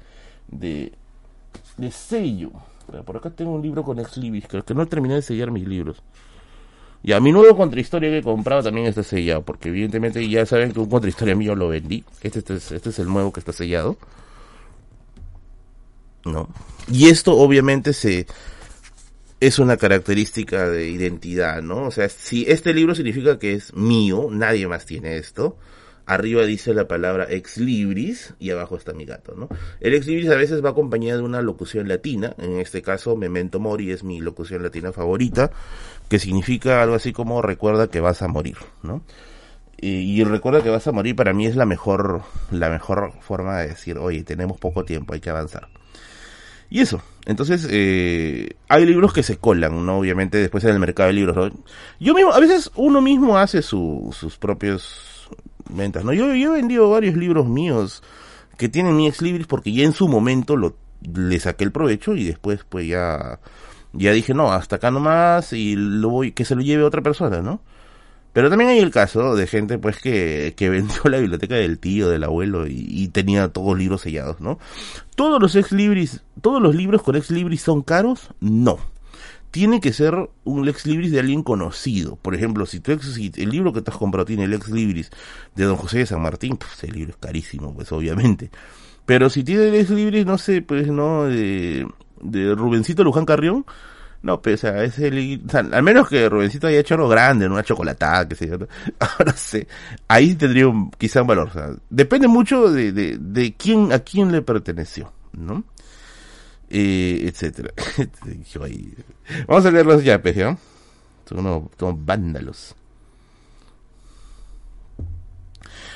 [0.49, 0.93] de,
[1.77, 2.53] de sello
[3.05, 5.67] por acá tengo un libro con ex libris, que, que no terminé de sellar mis
[5.67, 6.03] libros.
[7.03, 10.73] Y a mi nuevo contrahistoria que he comprado también está sellado, porque evidentemente ya saben
[10.73, 12.03] que un contrahistoria mío lo vendí.
[12.23, 13.99] Este, este, es, este es el nuevo que está sellado.
[16.25, 16.49] ¿No?
[16.91, 18.27] Y esto obviamente se
[19.41, 21.85] es una característica de identidad, ¿no?
[21.85, 25.59] O sea, si este libro significa que es mío, nadie más tiene esto,
[26.07, 29.49] arriba dice la palabra ex libris y abajo está mi gato, ¿no?
[29.81, 33.61] El ex libris a veces va acompañado de una locución latina, en este caso memento
[33.61, 35.51] mori es mi locución latina favorita,
[36.09, 39.03] que significa algo así como recuerda que vas a morir, ¿no?
[39.77, 43.69] Y, recuerda que vas a morir para mí es la mejor, la mejor forma de
[43.69, 45.69] decir, oye, tenemos poco tiempo, hay que avanzar.
[46.71, 49.99] Y eso, entonces, eh, hay libros que se colan, ¿no?
[49.99, 51.53] Obviamente después en el mercado de libros,
[52.01, 55.14] Yo mismo, a veces uno mismo hace sus propios
[55.69, 56.13] ventas, ¿no?
[56.13, 58.03] Yo, he vendido varios libros míos
[58.57, 62.15] que tienen mi ex libris porque ya en su momento lo, le saqué el provecho
[62.15, 63.41] y después pues ya,
[63.93, 67.41] ya dije, no, hasta acá nomás y lo voy, que se lo lleve otra persona,
[67.41, 67.61] ¿no?
[68.33, 72.09] Pero también hay el caso de gente pues que, que vendió la biblioteca del tío,
[72.09, 74.59] del abuelo y, y tenía todos los libros sellados, ¿no?
[75.15, 78.94] Todos los ex libris, todos los libros con ex libris son caros, no
[79.55, 82.17] tiene que ser un Lex Libris de alguien conocido.
[82.17, 85.11] Por ejemplo, si, tú, el libro que te has comprado tiene Lex Libris
[85.55, 88.51] de Don José de San Martín, pues el libro es carísimo, pues obviamente.
[89.07, 91.87] Pero si tiene Lex Libris, no sé, pues no, de,
[92.21, 93.65] de Rubencito Luján Carrión,
[94.23, 95.07] no, pues, o sea, ese,
[95.47, 98.57] o sea, al menos que Rubencito haya hecho algo grande, una chocolatada, que sé yo,
[98.99, 99.69] ahora sé,
[100.09, 100.67] ahí tendría
[100.99, 105.13] quizá un valor, o sea, depende mucho de, de, de quién, a quién le perteneció,
[105.33, 105.63] ¿no?
[106.77, 107.73] Eh, etcétera.
[109.47, 110.59] Vamos a leer los yapes, ¿ya?
[111.25, 111.71] Son unos,
[112.05, 112.75] vándalos.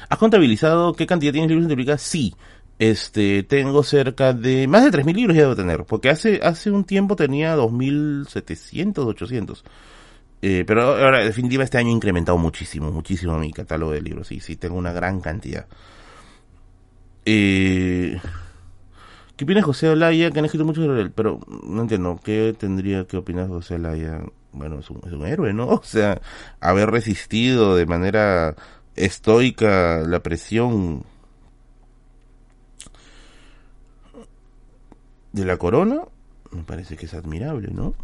[0.08, 2.02] ¿Has contabilizado qué cantidad tienes de libros publicados?
[2.02, 2.32] Sí.
[2.78, 6.84] Este, tengo cerca de, más de 3.000 libros ya debo tener, porque hace, hace un
[6.84, 9.64] tiempo tenía 2.700, 800.
[10.42, 14.28] Eh, pero ahora, definitiva, este año he incrementado muchísimo, muchísimo mi catálogo de libros.
[14.28, 15.66] Sí, sí, tengo una gran cantidad.
[17.24, 18.20] Eh,
[19.38, 20.32] ¿Qué opina José Olaya?
[20.32, 24.20] Que han escrito mucho sobre él, pero no entiendo, ¿qué tendría que opinar José Olaya?
[24.52, 25.66] Bueno, es un, es un héroe, ¿no?
[25.68, 26.20] O sea,
[26.58, 28.56] haber resistido de manera
[28.96, 31.04] estoica la presión
[35.30, 36.00] de la corona,
[36.50, 37.94] Me parece que es admirable, ¿no?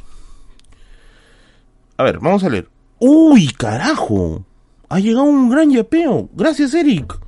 [1.96, 2.68] A ver, vamos a leer.
[3.00, 4.44] ¡Uy, carajo!
[4.88, 6.28] Ha llegado un gran yapeo.
[6.32, 7.18] Gracias, Eric.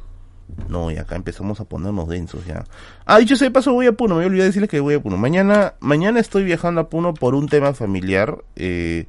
[0.69, 2.65] No, y acá empezamos a ponernos densos ya.
[3.05, 4.17] Ah, dicho sea de paso, voy a Puno.
[4.17, 5.17] Me olvidé decirles que voy a Puno.
[5.17, 8.43] Mañana, mañana estoy viajando a Puno por un tema familiar.
[8.57, 9.07] Eh,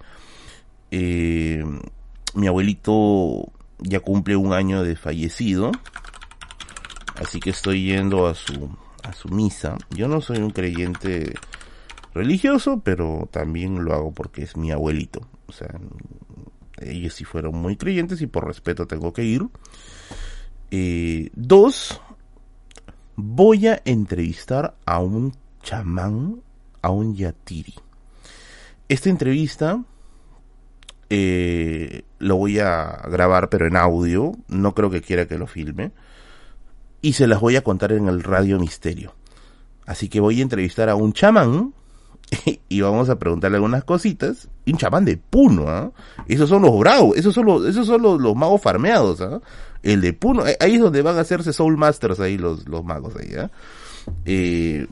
[0.92, 1.64] eh,
[2.36, 5.72] mi abuelito ya cumple un año de fallecido.
[7.16, 8.70] Así que estoy yendo a su,
[9.04, 9.78] a su misa.
[9.90, 11.34] Yo no soy un creyente
[12.14, 15.22] religioso, pero también lo hago porque es mi abuelito.
[15.48, 15.70] O sea,
[16.80, 19.48] ellos sí fueron muy creyentes y por respeto tengo que ir.
[20.72, 22.02] Eh, dos,
[23.16, 26.42] voy a entrevistar a un chamán,
[26.82, 27.76] a un yatiri.
[28.90, 29.84] Esta entrevista
[31.10, 35.92] eh, lo voy a grabar pero en audio, no creo que quiera que lo filme,
[37.02, 39.14] y se las voy a contar en el Radio Misterio.
[39.86, 41.74] Así que voy a entrevistar a un chamán
[42.70, 44.50] y vamos a preguntarle algunas cositas.
[44.66, 45.92] Un chamán de Puno, ¿ah?
[46.28, 49.40] Esos son los bravos, esos son los, esos son los, magos farmeados, ¿ah?
[49.84, 53.16] El de Puno, ahí es donde van a hacerse Soul Masters ahí los, los magos
[53.16, 53.50] ahí, ¿ah?
[54.26, 54.88] Eh,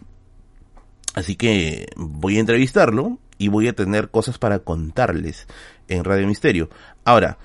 [1.14, 5.48] así que voy a entrevistarlo y voy a tener cosas para contarles
[5.88, 6.70] en Radio Misterio.
[7.04, 7.38] Ahora,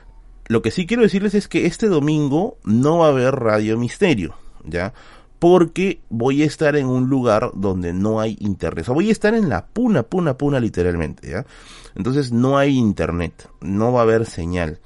[0.47, 4.35] lo que sí quiero decirles es que este domingo no va a haber Radio Misterio,
[4.65, 4.93] ¿ya?
[5.41, 8.83] porque voy a estar en un lugar donde no hay internet.
[8.83, 11.47] O sea, voy a estar en la puna, puna, puna literalmente, ¿ya?
[11.97, 14.79] Entonces no hay internet, no va a haber señal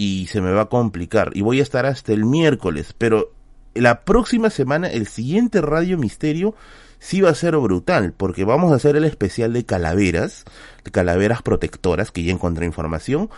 [0.00, 3.34] y se me va a complicar y voy a estar hasta el miércoles, pero
[3.74, 6.54] la próxima semana el siguiente Radio Misterio
[6.98, 10.46] sí va a ser brutal porque vamos a hacer el especial de calaveras,
[10.84, 13.28] de calaveras protectoras que ya encontré información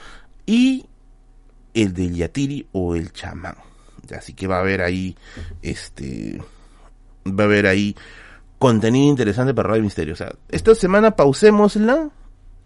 [0.46, 0.86] y
[1.74, 3.56] el del Yatiri o el chamán.
[4.16, 5.16] Así que va a haber ahí,
[5.62, 6.40] este,
[7.26, 7.96] va a haber ahí
[8.60, 10.12] contenido interesante para Radio Misterio.
[10.14, 12.10] O sea, esta semana pausémosla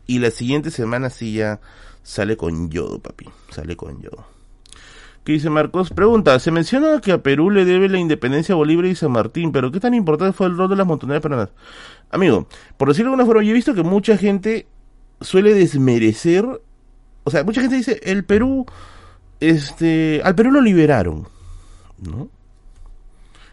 [0.07, 1.61] y la siguiente semana sí ya
[2.07, 3.29] sale con yodo, papi.
[3.51, 4.25] Sale con yodo.
[5.25, 5.91] ¿Qué dice Marcos?
[5.91, 9.51] Pregunta, se menciona que a Perú le debe la independencia a Bolívar y San Martín,
[9.51, 11.49] pero ¿qué tan importante fue el rol de las montoneras peruanas?
[12.13, 12.47] Amigo,
[12.77, 14.69] por decirlo de alguna forma, yo he visto que mucha gente
[15.21, 16.47] suele desmerecer,
[17.25, 18.67] o sea, mucha gente dice, el Perú
[19.41, 21.27] este, al Perú lo liberaron,
[21.99, 22.29] ¿no?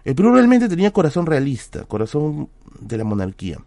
[0.03, 2.49] El Perú realmente tenía corazón realista, corazón
[2.79, 3.57] de la monarquía.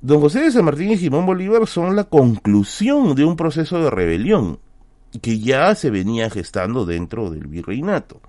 [0.00, 3.90] Don José de San Martín y Simón Bolívar son la conclusión de un proceso de
[3.90, 4.58] rebelión
[5.22, 8.20] que ya se venía gestando dentro del virreinato.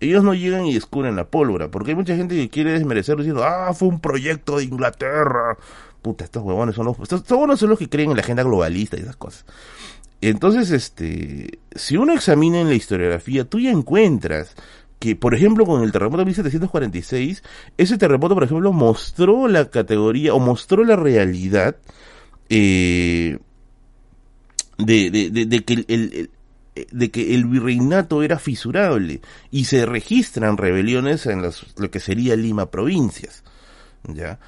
[0.00, 3.44] Ellos no llegan y descubren la pólvora, porque hay mucha gente que quiere desmerecerlo diciendo,
[3.44, 5.56] ah, fue un proyecto de Inglaterra.
[6.02, 8.96] Puta, estos huevones son los, estos, estos son los que creen en la agenda globalista
[8.96, 9.46] y esas cosas.
[10.20, 14.54] Entonces, este, si uno examina en la historiografía, tú ya encuentras
[14.98, 17.42] que, por ejemplo, con el terremoto de 1746,
[17.76, 21.76] ese terremoto, por ejemplo, mostró la categoría o mostró la realidad
[22.48, 23.38] eh,
[24.78, 26.30] de, de, de, que el,
[26.90, 29.20] de que el virreinato era fisurable
[29.50, 33.44] y se registran rebeliones en las, lo que sería Lima provincias.
[34.08, 34.38] ¿ya?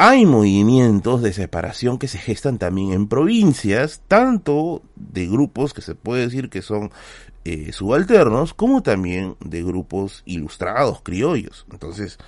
[0.00, 5.96] hay movimientos de separación que se gestan también en provincias, tanto de grupos que se
[5.96, 6.92] puede decir que son
[7.48, 11.64] eh, subalternos, como también de grupos ilustrados, criollos.
[11.72, 12.18] Entonces,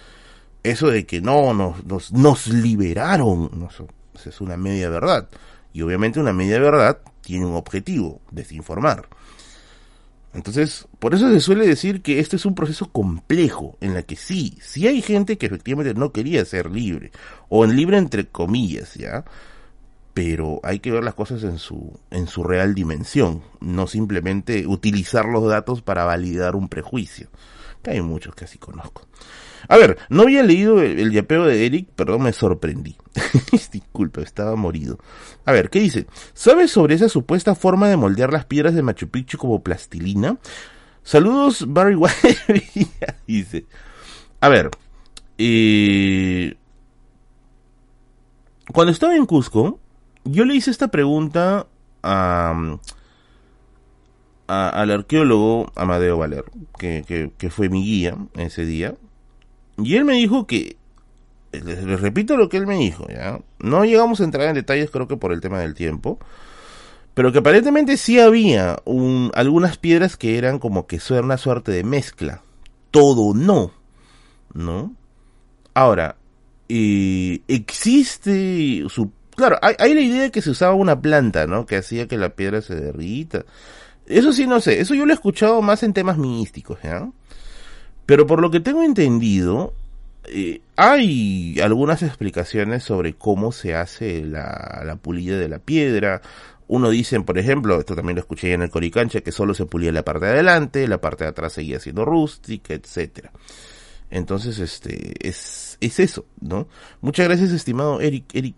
[0.63, 3.87] eso de que no, nos, nos, liberaron, eso
[4.29, 5.29] es una media verdad.
[5.73, 9.09] Y obviamente una media verdad tiene un objetivo, desinformar.
[10.33, 14.17] Entonces, por eso se suele decir que este es un proceso complejo, en la que
[14.17, 17.11] sí, sí hay gente que efectivamente no quería ser libre,
[17.49, 19.25] o en libre entre comillas, ¿ya?
[20.23, 25.25] Pero hay que ver las cosas en su, en su real dimensión, no simplemente utilizar
[25.25, 27.31] los datos para validar un prejuicio,
[27.83, 29.09] que hay muchos que así conozco.
[29.67, 32.99] A ver, no había leído el, yapeo de Eric, perdón, me sorprendí.
[33.73, 34.99] Disculpa, estaba morido.
[35.47, 36.07] A ver, ¿qué dice?
[36.35, 40.37] ¿Sabes sobre esa supuesta forma de moldear las piedras de Machu Picchu como plastilina?
[41.03, 42.93] Saludos, Barry White.
[43.27, 43.65] dice.
[44.41, 44.69] A ver,
[45.39, 46.57] eh,
[48.71, 49.81] cuando estaba en Cusco,
[50.25, 51.67] yo le hice esta pregunta
[52.03, 52.79] a,
[54.47, 56.45] al arqueólogo Amadeo Valer,
[56.79, 58.95] que, que fue mi guía ese día,
[59.77, 60.77] y él me dijo que,
[61.53, 63.41] les, repito lo que él me dijo, ¿ya?
[63.59, 66.19] No llegamos a entrar en detalles creo que por el tema del tiempo,
[67.15, 71.73] pero que aparentemente sí había un, algunas piedras que eran como que son una suerte
[71.73, 72.43] de mezcla.
[72.91, 73.73] Todo no,
[74.55, 74.95] ¿no?
[75.75, 76.17] Ahora,
[76.69, 79.11] eh, existe su...
[79.41, 81.65] Claro, hay, la idea de que se usaba una planta, ¿no?
[81.65, 83.47] Que hacía que la piedra se derrita.
[84.05, 84.83] Eso sí, no sé.
[84.83, 87.11] Eso yo lo he escuchado más en temas místicos, ¿ya?
[88.05, 89.73] Pero por lo que tengo entendido,
[90.27, 96.21] eh, hay algunas explicaciones sobre cómo se hace la, pulida de la piedra.
[96.69, 99.91] Uno dice, por ejemplo, esto también lo escuché en el Coricancha, que solo se pulía
[99.91, 103.33] la parte de adelante, la parte de atrás seguía siendo rústica, etcétera.
[104.11, 106.69] Entonces, este, es, es eso, ¿no?
[107.01, 108.57] Muchas gracias, estimado Eric, Eric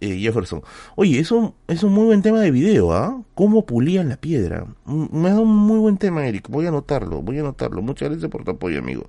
[0.00, 0.62] eh, Jefferson.
[0.96, 3.22] Oye, eso es un muy buen tema de video, ¿ah?
[3.34, 4.66] ¿Cómo pulían la piedra?
[4.84, 6.48] Mm, me dado un muy buen tema, Eric.
[6.48, 7.82] Voy a anotarlo, voy a anotarlo.
[7.82, 9.08] Muchas gracias por tu apoyo, amigo.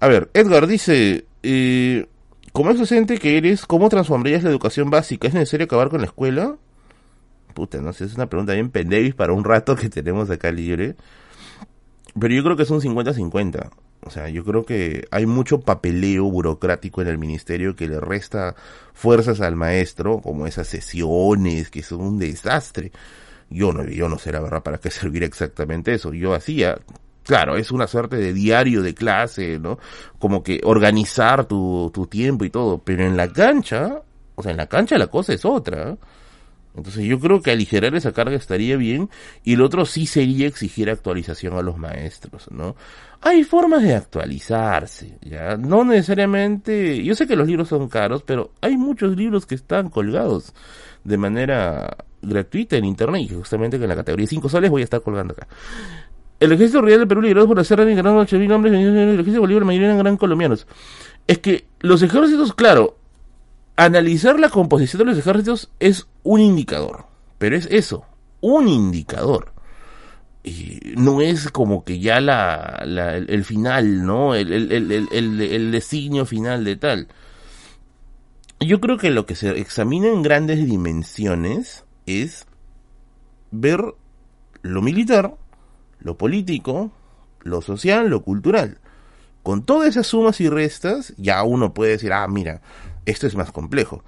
[0.00, 2.06] A ver, Edgar dice, eh,
[2.52, 5.28] como docente que eres, ¿cómo transformarías la educación básica?
[5.28, 6.56] ¿Es necesario acabar con la escuela?
[7.54, 10.96] Puta, no sé, es una pregunta bien pendevis para un rato que tenemos acá libre.
[12.18, 13.70] Pero yo creo que es un 50-50.
[14.02, 18.54] O sea, yo creo que hay mucho papeleo burocrático en el ministerio que le resta
[18.94, 22.92] fuerzas al maestro, como esas sesiones que son un desastre.
[23.50, 26.14] Yo no, yo no sé la verdad para qué servir exactamente eso.
[26.14, 26.78] Yo hacía,
[27.24, 29.78] claro, es una suerte de diario de clase, ¿no?
[30.18, 34.02] Como que organizar tu, tu tiempo y todo, pero en la cancha,
[34.34, 35.96] o sea, en la cancha la cosa es otra.
[36.76, 39.10] Entonces yo creo que aligerar esa carga estaría bien
[39.44, 42.76] y lo otro sí sería exigir actualización a los maestros, ¿no?
[43.20, 48.52] Hay formas de actualizarse, ya, no necesariamente, yo sé que los libros son caros, pero
[48.60, 50.54] hay muchos libros que están colgados
[51.04, 54.84] de manera gratuita en internet y justamente que en la categoría 5 soles voy a
[54.84, 55.48] estar colgando acá.
[56.38, 59.32] El ejército real del Perú liderado por la Serra de Nicaragua, 8.000 hombres, el ejército
[59.32, 60.66] de Bolívar, la mayoría eran gran colombianos.
[61.26, 62.96] Es que los ejércitos, claro,
[63.76, 67.06] analizar la composición de los ejércitos es un indicador,
[67.38, 68.04] pero es eso,
[68.40, 69.52] un indicador.
[70.42, 74.34] Y no es como que ya la, el, final, ¿no?
[74.34, 77.08] El, el, el, designio final de tal.
[78.58, 82.46] Yo creo que lo que se examina en grandes dimensiones es
[83.50, 83.82] ver
[84.62, 85.36] lo militar,
[85.98, 86.90] lo político,
[87.42, 88.78] lo social, lo cultural.
[89.42, 92.60] Con todas esas sumas y restas, ya uno puede decir, ah, mira,
[93.06, 94.04] esto es más complejo.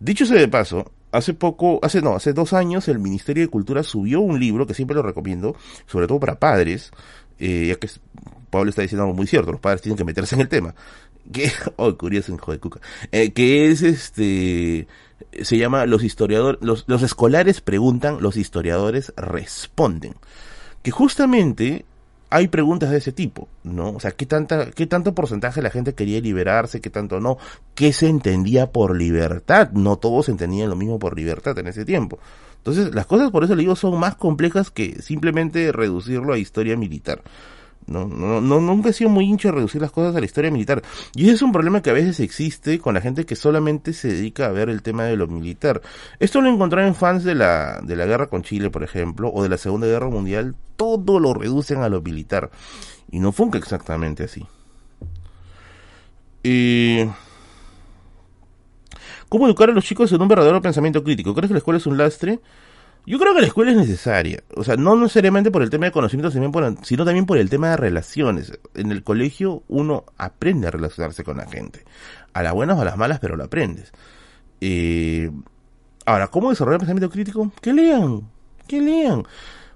[0.00, 3.82] Dicho sea de paso, hace poco, hace no, hace dos años el Ministerio de Cultura
[3.82, 5.54] subió un libro que siempre lo recomiendo,
[5.86, 6.90] sobre todo para padres,
[7.38, 7.88] eh, ya que
[8.50, 10.74] Pablo está diciendo algo muy cierto, los padres tienen que meterse en el tema.
[11.32, 12.80] Que, oh, curioso, hijo de cuca.
[13.12, 14.88] Eh, que es este,
[15.40, 20.16] se llama Los historiadores, los, los escolares preguntan, los historiadores responden.
[20.82, 21.84] Que justamente
[22.32, 23.90] hay preguntas de ese tipo, ¿no?
[23.90, 27.36] O sea, ¿qué, tanta, ¿qué tanto porcentaje de la gente quería liberarse, qué tanto no?
[27.74, 29.70] ¿Qué se entendía por libertad?
[29.72, 32.18] No todos entendían lo mismo por libertad en ese tiempo.
[32.56, 36.74] Entonces, las cosas, por eso le digo, son más complejas que simplemente reducirlo a historia
[36.74, 37.22] militar.
[37.86, 40.50] No, no, no, nunca he sido muy hincho de reducir las cosas a la historia
[40.50, 40.82] militar.
[41.14, 44.08] Y ese es un problema que a veces existe con la gente que solamente se
[44.08, 45.82] dedica a ver el tema de lo militar.
[46.18, 49.42] Esto lo encontré en fans de la, de la guerra con Chile, por ejemplo, o
[49.42, 50.54] de la Segunda Guerra Mundial.
[50.76, 52.50] Todo lo reducen a lo militar.
[53.10, 54.46] Y no funca exactamente así.
[56.44, 57.08] Eh,
[59.28, 61.34] ¿Cómo educar a los chicos en un verdadero pensamiento crítico?
[61.34, 62.40] ¿Crees que la escuela es un lastre?
[63.04, 65.92] Yo creo que la escuela es necesaria, o sea, no necesariamente por el tema de
[65.92, 68.52] conocimiento, sino también por el tema de relaciones.
[68.74, 71.84] En el colegio uno aprende a relacionarse con la gente,
[72.32, 73.92] a las buenas o a las malas, pero lo aprendes.
[74.60, 75.32] Eh,
[76.06, 77.50] ahora, ¿cómo desarrollar pensamiento crítico?
[77.60, 78.22] Que lean,
[78.68, 79.24] que lean.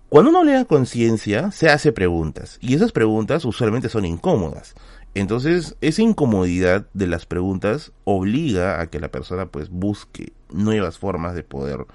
[0.08, 4.76] Cuando uno lea conciencia, se hace preguntas, y esas preguntas usualmente son incómodas.
[5.14, 11.34] Entonces, esa incomodidad de las preguntas obliga a que la persona pues busque nuevas formas
[11.34, 11.86] de poder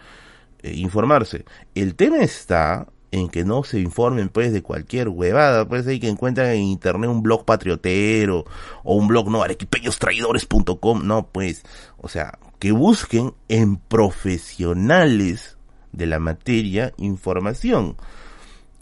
[0.63, 1.45] eh, informarse.
[1.75, 6.07] El tema está en que no se informen pues de cualquier huevada, pues ahí que
[6.07, 8.45] encuentran en internet un blog patriotero
[8.83, 11.63] o un blog no arequipeñostraidores.com, no pues,
[11.97, 15.57] o sea, que busquen en profesionales
[15.91, 17.97] de la materia información.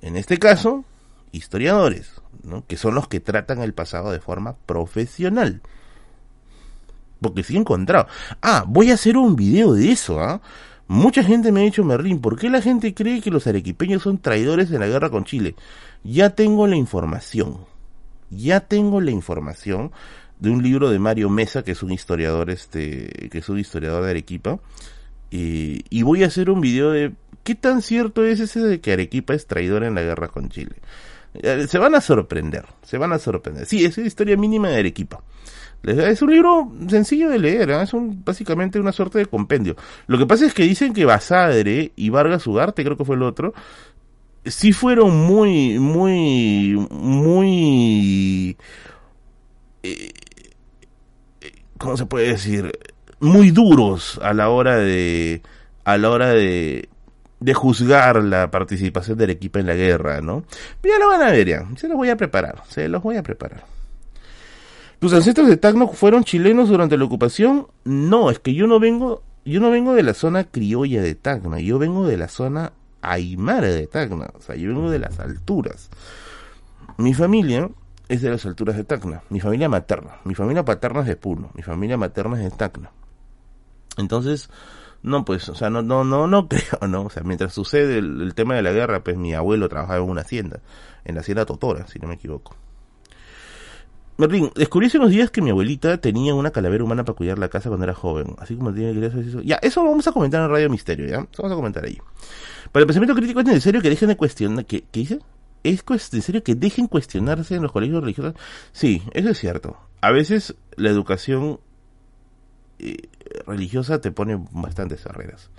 [0.02, 0.86] En este caso,
[1.32, 2.66] historiadores, ¿no?
[2.68, 5.62] que son los que tratan el pasado de forma profesional.
[7.20, 8.08] Porque sí he encontrado.
[8.42, 10.42] Ah, voy a hacer un video de eso, ¿ah?
[10.90, 14.18] Mucha gente me ha dicho, Merlín, ¿por qué la gente cree que los arequipeños son
[14.18, 15.56] traidores en la guerra con Chile?
[16.04, 17.60] Ya tengo la información.
[18.32, 19.92] Ya tengo la información
[20.40, 24.04] de un libro de Mario Mesa, que es un historiador, este, que es un historiador
[24.04, 24.60] de Arequipa.
[25.30, 27.14] y voy a hacer un video de
[27.44, 30.76] qué tan cierto es ese de que Arequipa es traidor en la guerra con Chile.
[31.36, 33.66] Eh, se van a sorprender, se van a sorprender.
[33.66, 35.22] Sí, es la historia mínima de Arequipa.
[35.84, 37.82] Es un libro sencillo de leer, ¿eh?
[37.82, 39.76] es un, básicamente una suerte de compendio.
[40.08, 43.24] Lo que pasa es que dicen que Basadre y Vargas Ugarte, creo que fue el
[43.24, 43.54] otro,
[44.46, 48.58] sí fueron muy, muy, muy...
[49.84, 50.12] Eh,
[51.78, 52.78] ¿Cómo se puede decir?
[53.22, 55.42] Muy duros a la hora de...
[55.86, 56.90] a la hora de
[57.40, 60.44] de juzgar la participación del equipo en la guerra, ¿no?
[60.84, 63.24] Ya lo van a ver ya, se los voy a preparar, se los voy a
[63.24, 63.64] preparar.
[65.00, 67.68] ¿Tus ancestros de Tacna fueron chilenos durante la ocupación?
[67.86, 71.60] No, es que yo no vengo, yo no vengo de la zona criolla de Tacna,
[71.60, 75.90] yo vengo de la zona aymara de Tacna, o sea, yo vengo de las alturas.
[76.98, 77.70] Mi familia
[78.10, 81.50] es de las alturas de Tacna, mi familia materna, mi familia paterna es de Puno,
[81.54, 82.92] mi familia materna es de Tacna.
[83.98, 84.50] Entonces,
[85.02, 87.04] no, pues, o sea, no, no, no, no creo, ¿no?
[87.04, 90.22] O sea, mientras sucede el, tema de la guerra, pues mi abuelo trabajaba en una
[90.22, 90.60] hacienda,
[91.06, 92.56] en la hacienda Totora, si no me equivoco.
[94.20, 97.48] Merlín, descubrí hace unos días que mi abuelita tenía una calavera humana para cuidar la
[97.48, 99.42] casa cuando era joven, así como tiene que eso.
[99.42, 101.26] Ya, eso vamos a comentar en Radio Misterio, ¿ya?
[101.32, 101.98] Eso vamos a comentar ahí.
[102.74, 105.20] Para el pensamiento crítico es necesario que dejen de cuestionar, ¿qué, qué dice?
[105.64, 108.34] ¿Es necesario que dejen cuestionarse en los colegios religiosos?
[108.74, 109.78] Sí, eso es cierto.
[110.02, 111.62] A veces la educación
[112.80, 113.08] eh,
[113.48, 115.50] religiosa te pone bastantes barreras.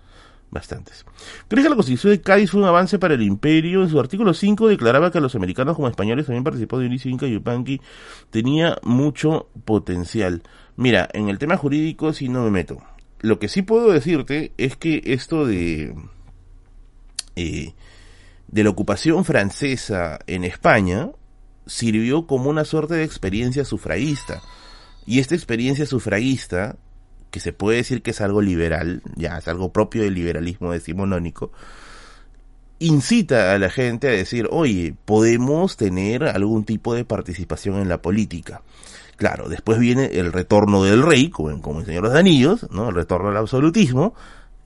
[0.50, 1.04] Bastantes.
[1.46, 3.82] ¿Crees que la Constitución de Cádiz fue un avance para el imperio?
[3.82, 7.26] En su artículo 5 declaraba que los americanos como españoles también participó de Dionisio Inca
[7.26, 7.80] Yupanqui
[8.30, 10.42] tenía mucho potencial.
[10.76, 12.78] Mira, en el tema jurídico sí no me meto.
[13.20, 15.94] Lo que sí puedo decirte es que esto de...
[17.36, 17.74] Eh,
[18.48, 21.10] de la ocupación francesa en España
[21.66, 24.42] sirvió como una suerte de experiencia sufragista.
[25.06, 26.76] Y esta experiencia sufragista
[27.30, 31.52] que se puede decir que es algo liberal, ya es algo propio del liberalismo decimonónico,
[32.78, 38.02] incita a la gente a decir, oye, podemos tener algún tipo de participación en la
[38.02, 38.62] política.
[39.16, 42.88] Claro, después viene el retorno del rey, como, como el Señor de los Anillos, ¿no?
[42.88, 44.14] El retorno al absolutismo,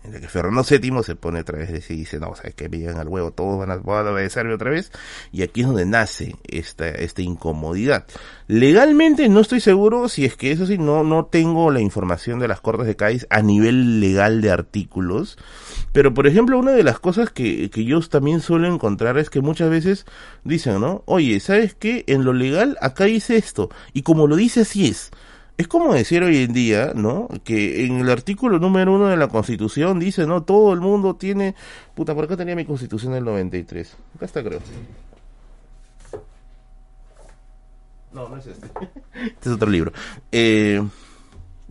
[0.04, 2.68] en el que Fernando VII se pone otra vez y dice, no, o sea, que
[2.68, 4.92] me llegan al huevo, todos van a, van obedecerme otra vez,
[5.32, 8.06] y aquí es donde nace esta, esta incomodidad.
[8.46, 12.48] Legalmente no estoy seguro si es que eso sí, no, no tengo la información de
[12.48, 15.38] las Cortes de Cádiz a nivel legal de artículos,
[15.92, 19.40] pero por ejemplo, una de las cosas que, que yo también suelo encontrar es que
[19.40, 20.04] muchas veces
[20.44, 21.02] dicen, ¿no?
[21.06, 22.04] Oye, ¿sabes qué?
[22.08, 25.10] En lo legal acá dice esto, y como lo dice así es.
[25.56, 27.28] Es como decir hoy en día, ¿no?
[27.44, 30.42] Que en el artículo número uno de la Constitución dice, ¿no?
[30.42, 31.54] Todo el mundo tiene...
[31.94, 33.96] Puta, por acá tenía mi Constitución del 93.
[34.16, 34.60] Acá está, creo.
[38.12, 38.66] No, no es este.
[39.14, 39.92] este es otro libro.
[40.32, 40.82] Eh,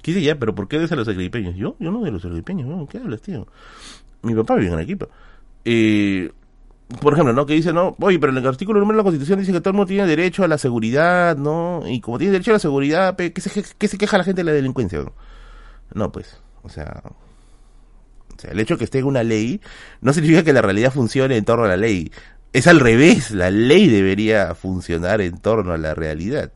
[0.02, 0.40] ¿Qué dice ya?
[0.40, 1.56] ¿Pero por qué de los agripeños?
[1.56, 1.76] ¿Yo?
[1.80, 2.88] Yo no de los agripeños, ¿no?
[2.88, 3.48] ¿Qué hablas, tío?
[4.22, 5.08] Mi papá vive en Arequipa.
[5.66, 6.32] Eh,
[7.02, 7.46] por ejemplo, ¿no?
[7.46, 9.72] Que dice, no, oye, pero en el artículo número de la Constitución dice que todo
[9.72, 11.84] el mundo tiene derecho a la seguridad, ¿no?
[11.86, 14.46] Y como tiene derecho a la seguridad, ¿qué se, qué se queja la gente de
[14.46, 15.00] la delincuencia?
[15.00, 15.14] No,
[15.94, 17.02] no pues, o sea,
[18.36, 19.62] o sea, el hecho de que esté en una ley
[20.02, 22.12] no significa que la realidad funcione en torno a la ley.
[22.52, 26.52] Es al revés, la ley debería funcionar en torno a la realidad.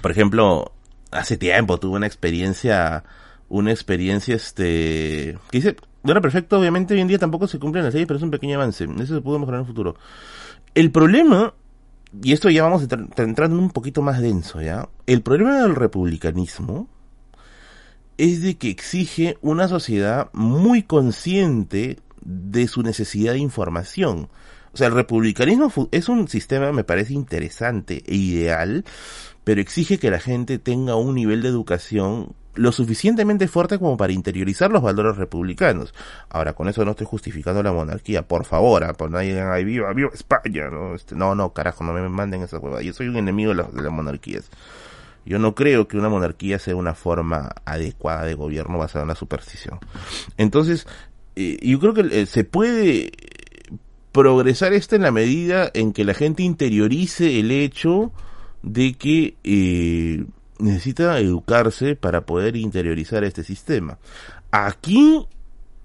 [0.00, 0.72] Por ejemplo,
[1.10, 3.04] hace tiempo tuve una experiencia,
[3.48, 5.76] una experiencia, este, que dice,
[6.12, 8.30] era perfecto, obviamente hoy en día tampoco se cumple en la serie, pero es un
[8.30, 8.84] pequeño avance.
[8.84, 9.96] Eso se pudo mejorar en el futuro.
[10.74, 11.54] El problema,
[12.22, 12.86] y esto ya vamos
[13.16, 14.88] entrando un poquito más denso, ¿ya?
[15.06, 16.88] El problema del republicanismo
[18.18, 24.28] es de que exige una sociedad muy consciente de su necesidad de información.
[24.72, 28.84] O sea, el republicanismo es un sistema, me parece interesante e ideal,
[29.44, 34.12] pero exige que la gente tenga un nivel de educación lo suficientemente fuerte como para
[34.12, 35.94] interiorizar los valores republicanos.
[36.28, 38.92] Ahora, con eso no estoy justificando la monarquía, por favor, ¿ah?
[38.94, 40.94] por nadie digan, ay, viva, viva España, ¿no?
[40.94, 42.82] Este, no, no, carajo, no me manden esa hueva.
[42.82, 44.50] Yo soy un enemigo de, las monarquías.
[45.24, 49.16] Yo no creo que una monarquía sea una forma adecuada de gobierno basada en la
[49.16, 49.78] superstición.
[50.36, 50.86] Entonces,
[51.34, 53.12] eh, yo creo que eh, se puede
[54.12, 58.12] progresar esto en la medida en que la gente interiorice el hecho
[58.62, 60.24] de que eh,
[60.58, 63.98] necesita educarse para poder interiorizar este sistema.
[64.50, 65.26] Aquí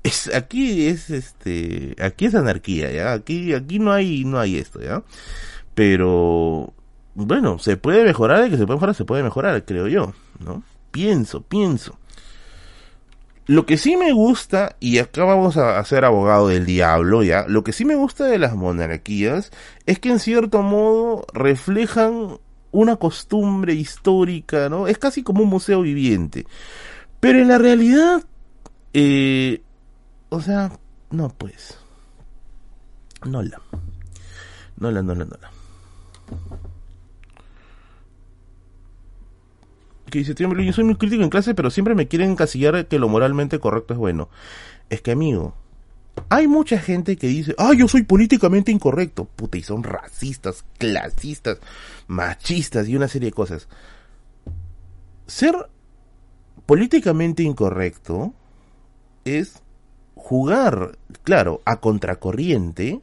[0.03, 3.13] es aquí es este aquí es anarquía, ya.
[3.13, 5.03] Aquí aquí no hay no hay esto, ya.
[5.75, 6.73] Pero
[7.13, 10.63] bueno, se puede mejorar, que se puede mejorar, se puede mejorar, creo yo, ¿no?
[10.91, 11.97] Pienso, pienso.
[13.47, 17.63] Lo que sí me gusta, y acá vamos a ser abogado del diablo, ya, lo
[17.63, 19.51] que sí me gusta de las monarquías
[19.85, 22.37] es que en cierto modo reflejan
[22.71, 24.87] una costumbre histórica, ¿no?
[24.87, 26.45] Es casi como un museo viviente.
[27.19, 28.23] Pero en la realidad,
[28.93, 29.61] eh,
[30.29, 30.71] o sea,
[31.11, 31.77] no pues.
[33.25, 33.61] No la.
[34.77, 35.51] No la, no la, no la.
[40.09, 43.07] Que dice, yo soy muy crítico en clase, pero siempre me quieren encasillar que lo
[43.07, 44.29] moralmente correcto es bueno.
[44.89, 45.55] Es que, amigo,
[46.29, 49.25] hay mucha gente que dice, ah, yo soy políticamente incorrecto.
[49.25, 51.59] Puta, y son racistas, clasistas,
[52.07, 53.67] machistas y una serie de cosas.
[55.27, 55.55] Ser
[56.65, 58.33] políticamente incorrecto
[59.25, 59.61] es
[60.15, 63.01] jugar, claro, a contracorriente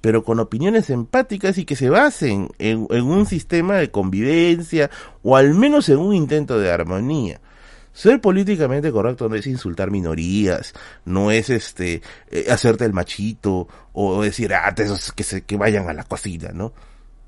[0.00, 4.90] pero con opiniones empáticas y que se basen en, un sistema de convivencia
[5.22, 7.40] o al menos en un intento de armonía.
[7.92, 10.72] Ser políticamente correcto no es insultar minorías,
[11.04, 15.88] no es este eh, hacerte el machito o decir ah esos que se que vayan
[15.88, 16.72] a la cocina, ¿no?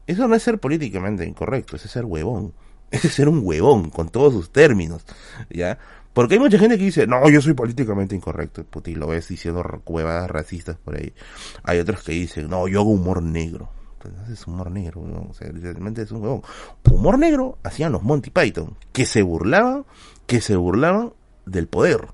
[0.06, 2.52] Eso no es ser políticamente incorrecto, es ser huevón.
[2.92, 5.06] Es ser un huevón con todos sus términos,
[5.48, 5.78] ¿ya?
[6.12, 8.64] Porque hay mucha gente que dice, no, yo soy políticamente incorrecto.
[8.64, 11.14] Puti, lo ves diciendo cuevadas racistas por ahí.
[11.62, 13.70] Hay otros que dicen, no, yo hago humor negro.
[14.04, 16.42] Entonces es humor negro, o sea, realmente es un huevón.
[16.90, 19.86] Humor negro hacían los Monty Python, que se burlaban,
[20.26, 21.12] que se burlaban
[21.46, 22.08] del poder.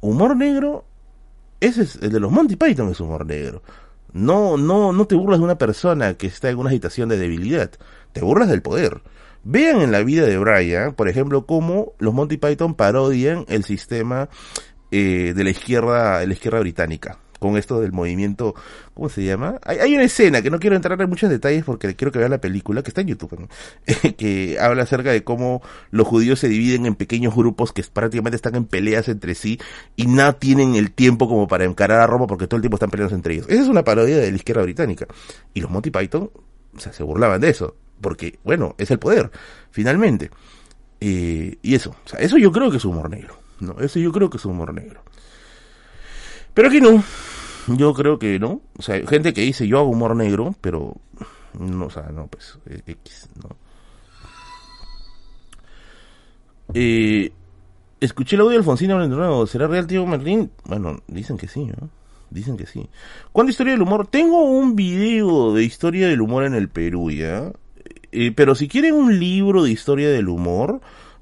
[0.00, 0.84] Humor negro,
[1.60, 3.62] ese es el de los Monty Python, es humor negro.
[4.12, 7.70] No, no, no te burlas de una persona que está en una situación de debilidad,
[8.12, 9.02] te burlas del poder.
[9.44, 14.28] Vean en la vida de Brian, por ejemplo, cómo los Monty Python parodian el sistema
[14.90, 17.18] eh, de la izquierda, de la izquierda británica.
[17.38, 18.54] Con esto del movimiento,
[18.94, 19.60] ¿cómo se llama?
[19.62, 22.40] Hay, una escena que no quiero entrar en muchos detalles porque quiero que vean la
[22.40, 23.48] película, que está en YouTube,
[24.16, 28.56] que habla acerca de cómo los judíos se dividen en pequeños grupos que prácticamente están
[28.56, 29.60] en peleas entre sí
[29.96, 32.90] y no tienen el tiempo como para encarar a Roma porque todo el tiempo están
[32.90, 33.46] peleando entre ellos.
[33.48, 35.06] Esa es una parodia de la izquierda británica.
[35.54, 36.30] Y los Monty Python,
[36.76, 39.30] se burlaban de eso porque, bueno, es el poder,
[39.70, 40.30] finalmente.
[41.00, 43.76] Eh, y eso, o sea, eso yo creo que es humor negro, ¿no?
[43.80, 45.02] Eso yo creo que es humor negro.
[46.54, 47.02] Pero aquí no,
[47.76, 48.60] yo creo que no.
[48.78, 50.96] O sea, hay gente que dice yo hago humor negro, pero
[51.58, 53.56] no, o sea, no, pues, X, ¿no?
[56.74, 57.32] Eh,
[58.00, 60.50] escuché el audio de Alfonsina de nuevo, ¿será real tío Merlín?
[60.64, 61.88] Bueno, dicen que sí, ¿no?
[62.30, 62.88] Dicen que sí.
[63.32, 64.06] ¿Cuándo historia del humor?
[64.06, 67.50] Tengo un video de historia del humor en el Perú, ¿ya?
[68.12, 70.80] Eh, pero si quieren un libro de historia del humor,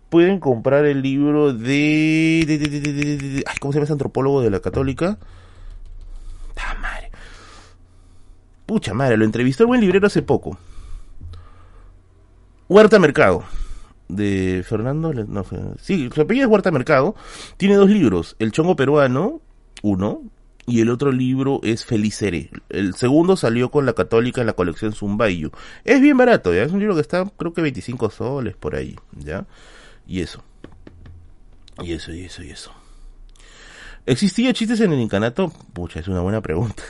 [0.08, 5.18] pueden comprar el libro de, de, ¿Cómo se llama ese antropólogo de la católica?
[6.56, 7.10] ¡Ah, madre!
[8.66, 10.58] Pucha madre, lo entrevistó el buen librero hace poco.
[12.68, 13.44] Huerta Mercado.
[14.08, 15.12] De Fernando.
[15.12, 15.44] No,
[15.80, 17.14] sí, su apellido es Huerta Mercado.
[17.56, 18.36] Tiene dos libros.
[18.38, 19.40] El chongo peruano,
[19.82, 20.22] uno,
[20.66, 22.50] y el otro libro es Felicere.
[22.68, 25.52] El segundo salió con la Católica en la colección Zumbayu.
[25.84, 26.64] Es bien barato, ¿ya?
[26.64, 29.46] Es un libro que está, creo que 25 soles por ahí, ¿ya?
[30.08, 30.42] Y eso.
[31.82, 32.72] Y eso, y eso, y eso.
[34.06, 35.52] ¿Existía chistes en el incanato?
[35.72, 36.82] Pucha, es una buena pregunta.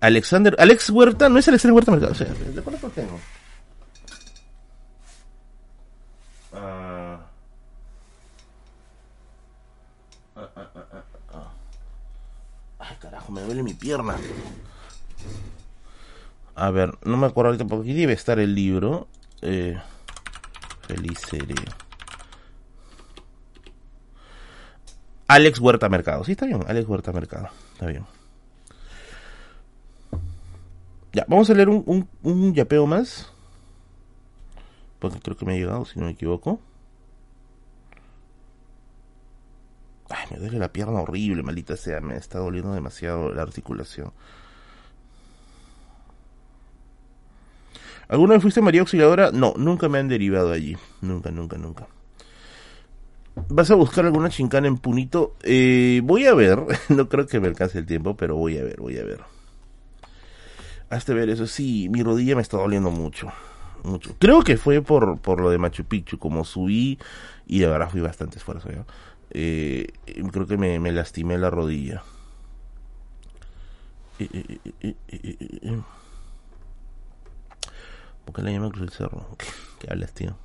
[0.00, 3.18] Alexander, Alex Huerta, no es Alexander Huerta Mercado, o sea, ¿de cuánto tengo?
[6.52, 7.20] Ah.
[10.36, 10.48] ah,
[11.32, 11.52] ah,
[12.78, 14.16] Ay, carajo, me duele mi pierna.
[16.54, 19.08] A ver, no me acuerdo ahorita porque aquí debe estar el libro.
[19.42, 19.78] Eh,
[20.86, 21.56] feliz serie.
[25.28, 26.24] Alex Huerta Mercado.
[26.24, 26.64] Sí, está bien.
[26.66, 27.48] Alex Huerta Mercado.
[27.74, 28.06] Está bien.
[31.16, 33.32] Ya, vamos a leer un, un, un yapeo más.
[34.98, 36.60] Porque creo que me ha llegado, si no me equivoco.
[40.10, 44.12] Ay, me duele la pierna horrible, maldita sea, me está doliendo demasiado la articulación.
[48.08, 49.30] ¿Alguna vez fuiste María Auxiliadora?
[49.32, 50.76] No, nunca me han derivado allí.
[51.00, 51.86] Nunca, nunca, nunca.
[53.48, 55.34] ¿Vas a buscar alguna chincana en Punito?
[55.42, 56.62] Eh, voy a ver.
[56.90, 59.35] no creo que me alcance el tiempo, pero voy a ver, voy a ver.
[60.90, 61.46] Hasta ver eso.
[61.46, 63.32] Sí, mi rodilla me está doliendo mucho.
[63.82, 64.14] Mucho.
[64.18, 66.18] Creo que fue por, por lo de Machu Picchu.
[66.18, 66.98] Como subí
[67.46, 68.70] y de verdad fui bastante esfuerzo.
[68.70, 68.84] ¿ya?
[69.30, 69.92] eh,
[70.32, 72.02] creo que me, me, lastimé la rodilla.
[74.18, 75.82] Eh, eh,
[78.24, 79.26] ¿Por qué la llaman Cruz del Cerro?
[79.78, 80.36] ¿Qué hablas, tío?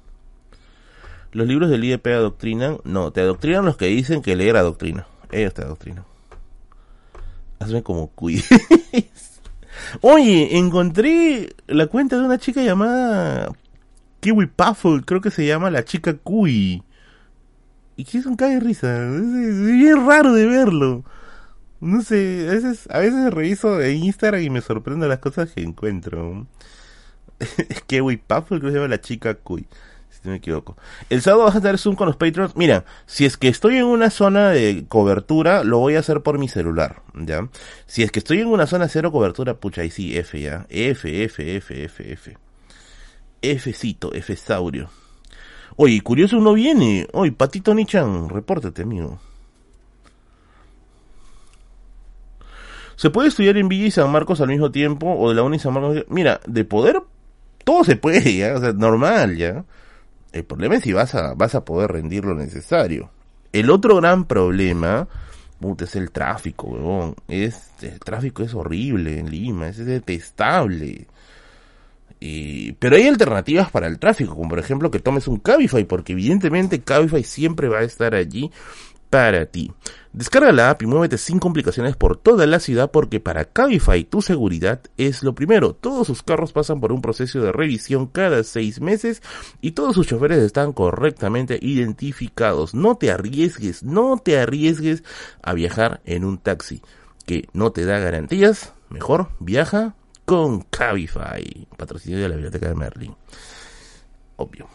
[1.31, 2.79] ¿Los libros del IEP adoctrinan?
[2.83, 5.07] No, te adoctrinan los que dicen que leer adoctrina.
[5.31, 6.03] Ellos te adoctrinan.
[7.59, 8.43] Hazme como cuy.
[10.01, 13.51] Oye, encontré la cuenta de una chica llamada
[14.21, 16.83] Kiwi Puffle, creo que se llama la chica Cuy.
[17.97, 18.87] Y que es un cae de risa.
[19.15, 21.03] Es, bien raro de verlo.
[21.79, 25.61] No sé, a veces, a veces reviso en Instagram y me sorprendo las cosas que
[25.61, 26.47] encuentro.
[27.87, 29.67] Que Puffle, creo que se llama la chica Cuy.
[30.21, 30.77] Si no me equivoco.
[31.09, 32.55] El sábado vas a tener Zoom con los Patreons.
[32.55, 36.37] Mira, si es que estoy en una zona de cobertura, lo voy a hacer por
[36.37, 37.49] mi celular, ¿ya?
[37.87, 40.67] Si es que estoy en una zona cero cobertura, pucha, ahí sí, F, ¿ya?
[40.69, 42.37] F, F, F, F, F.
[43.41, 44.89] Fcito, F saurio.
[45.75, 47.07] Oye, curioso uno viene.
[47.13, 49.19] Oye, Patito Nichan, repórtate, amigo.
[52.95, 55.15] ¿Se puede estudiar en Villa y San Marcos al mismo tiempo?
[55.17, 56.05] ¿O de la UNI San Marcos?
[56.07, 57.01] Mira, de poder,
[57.63, 58.53] todo se puede, ya.
[58.53, 59.65] O sea, normal, ya.
[60.31, 63.09] El problema es si vas a, vas a poder rendir lo necesario.
[63.51, 65.07] El otro gran problema
[65.61, 67.15] puta, es el tráfico, weón.
[67.29, 71.07] Es, el tráfico es horrible en Lima, es detestable.
[72.19, 76.13] Y, pero hay alternativas para el tráfico, como por ejemplo que tomes un Cabify, porque
[76.13, 78.51] evidentemente Cabify siempre va a estar allí
[79.11, 79.71] para ti.
[80.13, 84.21] Descarga la app y muévete sin complicaciones por toda la ciudad porque para Cabify tu
[84.21, 85.73] seguridad es lo primero.
[85.73, 89.21] Todos sus carros pasan por un proceso de revisión cada seis meses
[89.61, 92.73] y todos sus choferes están correctamente identificados.
[92.73, 95.03] No te arriesgues, no te arriesgues
[95.43, 96.81] a viajar en un taxi
[97.25, 98.73] que no te da garantías.
[98.89, 103.15] Mejor viaja con Cabify, patrocinio de la Biblioteca de Merlin.
[104.37, 104.67] Obvio.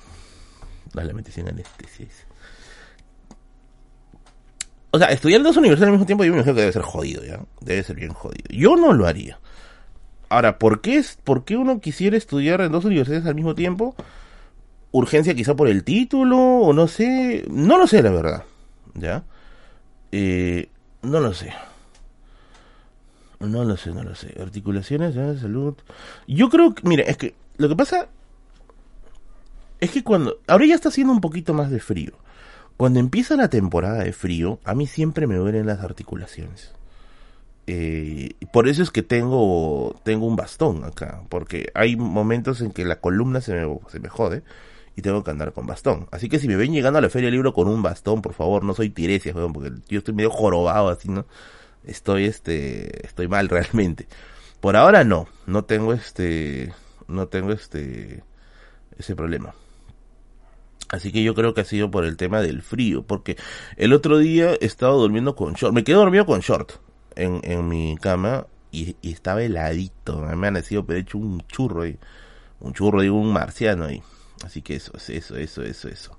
[0.93, 2.07] Dale, mente sin anestesia.
[4.91, 7.25] O sea, estudiar dos universidades al mismo tiempo yo me imagino que debe ser jodido,
[7.25, 7.41] ¿ya?
[7.61, 8.45] Debe ser bien jodido.
[8.49, 9.39] Yo no lo haría.
[10.29, 13.95] Ahora, ¿por qué, es, ¿por qué uno quisiera estudiar en dos universidades al mismo tiempo?
[14.91, 17.45] Urgencia quizá por el título, o no sé.
[17.49, 18.45] No lo sé, la verdad.
[18.95, 19.25] ¿Ya?
[20.13, 20.69] Eh,
[21.03, 21.53] no lo sé.
[23.41, 24.35] No lo sé, no lo sé.
[24.41, 25.37] Articulaciones, ¿ya?
[25.37, 25.75] salud.
[26.27, 28.09] Yo creo que, mira, es que lo que pasa
[29.81, 30.41] es que cuando...
[30.47, 32.13] Ahora ya está haciendo un poquito más de frío.
[32.77, 36.73] Cuando empieza la temporada de frío, a mí siempre me duelen las articulaciones.
[37.67, 42.85] Eh, por eso es que tengo, tengo un bastón acá, porque hay momentos en que
[42.85, 44.43] la columna se me, se me jode
[44.95, 46.07] y tengo que andar con bastón.
[46.13, 48.35] Así que si me ven llegando a la feria del libro con un bastón, por
[48.35, 51.27] favor, no soy tiresia, porque yo estoy medio jorobado así, ¿no?
[51.85, 54.07] Estoy, este, estoy mal realmente.
[54.61, 56.73] Por ahora no, no tengo este,
[57.09, 58.23] no tengo este,
[58.99, 59.55] ese problema.
[60.89, 63.37] Así que yo creo que ha sido por el tema del frío, porque
[63.77, 66.73] el otro día he estado durmiendo con short, me quedé dormido con short
[67.17, 71.99] en, mi cama y, estaba heladito, me han nacido pero he hecho un churro ahí,
[72.61, 74.03] un churro de un marciano ahí.
[74.45, 76.19] Así que eso, eso, eso, eso, eso.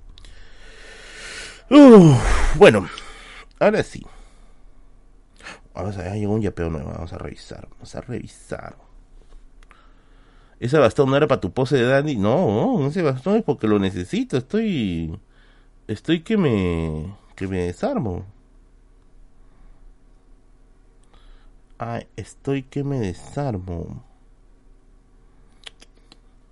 [2.56, 2.90] bueno,
[3.60, 4.06] ahora sí.
[5.74, 8.76] Vamos a ver, llegó un yapeo nuevo, vamos a revisar, vamos a revisar.
[10.60, 12.16] Ese bastón no era para tu pose de Dandy.
[12.16, 14.38] No, ese bastón es porque lo necesito.
[14.38, 15.20] Estoy.
[15.88, 17.16] Estoy que me.
[17.36, 18.26] que me desarmo.
[21.78, 24.04] Ay, estoy que me desarmo.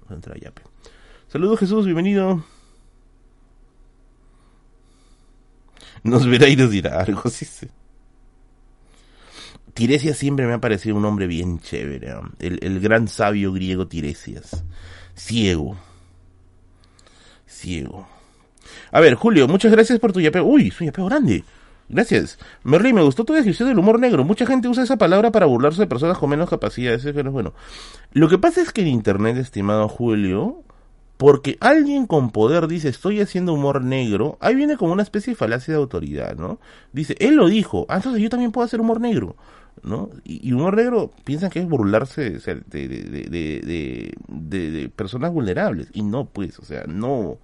[0.10, 0.54] Entrar ya,
[1.28, 2.46] Saludos Jesús, bienvenido.
[6.04, 7.68] Nos verá y nos dirá algo, sí, sí.
[9.76, 12.16] Tiresias siempre me ha parecido un hombre bien chévere.
[12.40, 14.64] El, gran sabio griego Tiresias.
[15.16, 15.76] Ciego.
[17.46, 18.08] Ciego.
[18.94, 20.46] A ver, Julio, muchas gracias por tu yapeo.
[20.46, 21.44] Uy, es un yapeo grande.
[21.90, 22.40] Gracias.
[22.64, 24.24] Merlin, me gustó tu descripción del humor negro.
[24.24, 27.04] Mucha gente usa esa palabra para burlarse de personas con menos capacidades.
[27.04, 27.54] Eso es bueno.
[28.14, 30.64] Lo que pasa es que en Internet, estimado Julio,
[31.18, 35.38] porque alguien con poder dice estoy haciendo humor negro, ahí viene como una especie de
[35.38, 36.60] falacia de autoridad, ¿no?
[36.94, 39.36] Dice, él lo dijo, ah, entonces yo también puedo hacer humor negro.
[39.86, 40.10] ¿No?
[40.24, 45.90] Y, humor negro piensan que es burlarse de, de, de, personas vulnerables.
[45.94, 47.38] Y no, pues, o sea, no,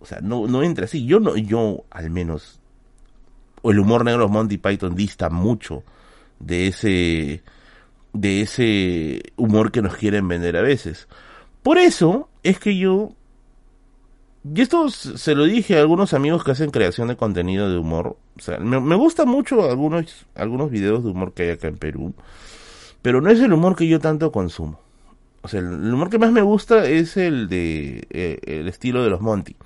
[0.00, 1.04] o sea, no, no entra así.
[1.04, 2.58] Yo no, yo al menos,
[3.60, 5.84] o el humor negro de Monty Python dista mucho
[6.40, 7.42] de ese,
[8.14, 11.06] de ese humor que nos quieren vender a veces.
[11.62, 13.12] Por eso es que yo
[14.44, 18.16] y esto se lo dije a algunos amigos que hacen creación de contenido de humor.
[18.36, 21.76] O sea, me, me gusta mucho algunos, algunos videos de humor que hay acá en
[21.76, 22.14] Perú.
[23.02, 24.80] Pero no es el humor que yo tanto consumo.
[25.42, 29.10] O sea, el humor que más me gusta es el de eh, el estilo de
[29.10, 29.56] los Monty.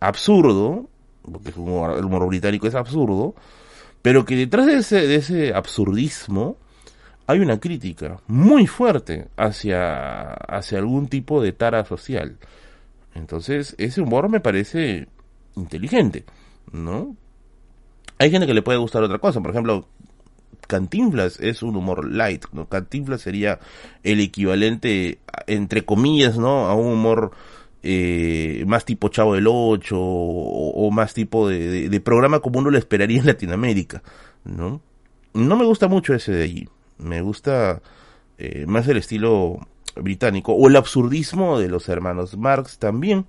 [0.00, 0.88] Absurdo,
[1.22, 1.58] porque el
[2.04, 3.34] humor británico es absurdo,
[4.02, 6.56] pero que detrás de ese, de ese absurdismo
[7.26, 12.38] hay una crítica muy fuerte hacia, hacia algún tipo de tara social.
[13.20, 15.06] Entonces, ese humor me parece
[15.54, 16.24] inteligente,
[16.72, 17.16] ¿no?
[18.18, 19.86] Hay gente que le puede gustar otra cosa, por ejemplo,
[20.66, 22.68] Cantinflas es un humor light, ¿no?
[22.68, 23.58] Cantinflas sería
[24.02, 26.66] el equivalente, entre comillas, ¿no?
[26.66, 27.32] A un humor
[27.82, 33.20] eh, más tipo Chavo del Ocho o, más tipo de, programa como uno lo esperaría
[33.20, 34.02] en Latinoamérica,
[34.44, 34.80] ¿no?
[35.34, 36.68] No me gusta mucho ese de allí,
[36.98, 37.82] me gusta
[38.38, 43.26] eh, más el estilo británico, o el absurdismo de los hermanos Marx también.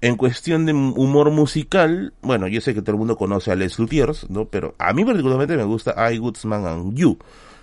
[0.00, 3.78] En cuestión de humor musical, bueno, yo sé que todo el mundo conoce a Les
[3.78, 4.46] Luthiers, ¿no?
[4.46, 7.18] Pero a mí particularmente me gusta I Goodsman and You,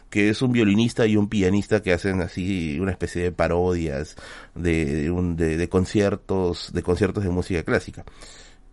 [0.09, 4.15] que es un violinista y un pianista que hacen así una especie de parodias
[4.55, 8.05] de, un, de, conciertos, de conciertos de música clásica.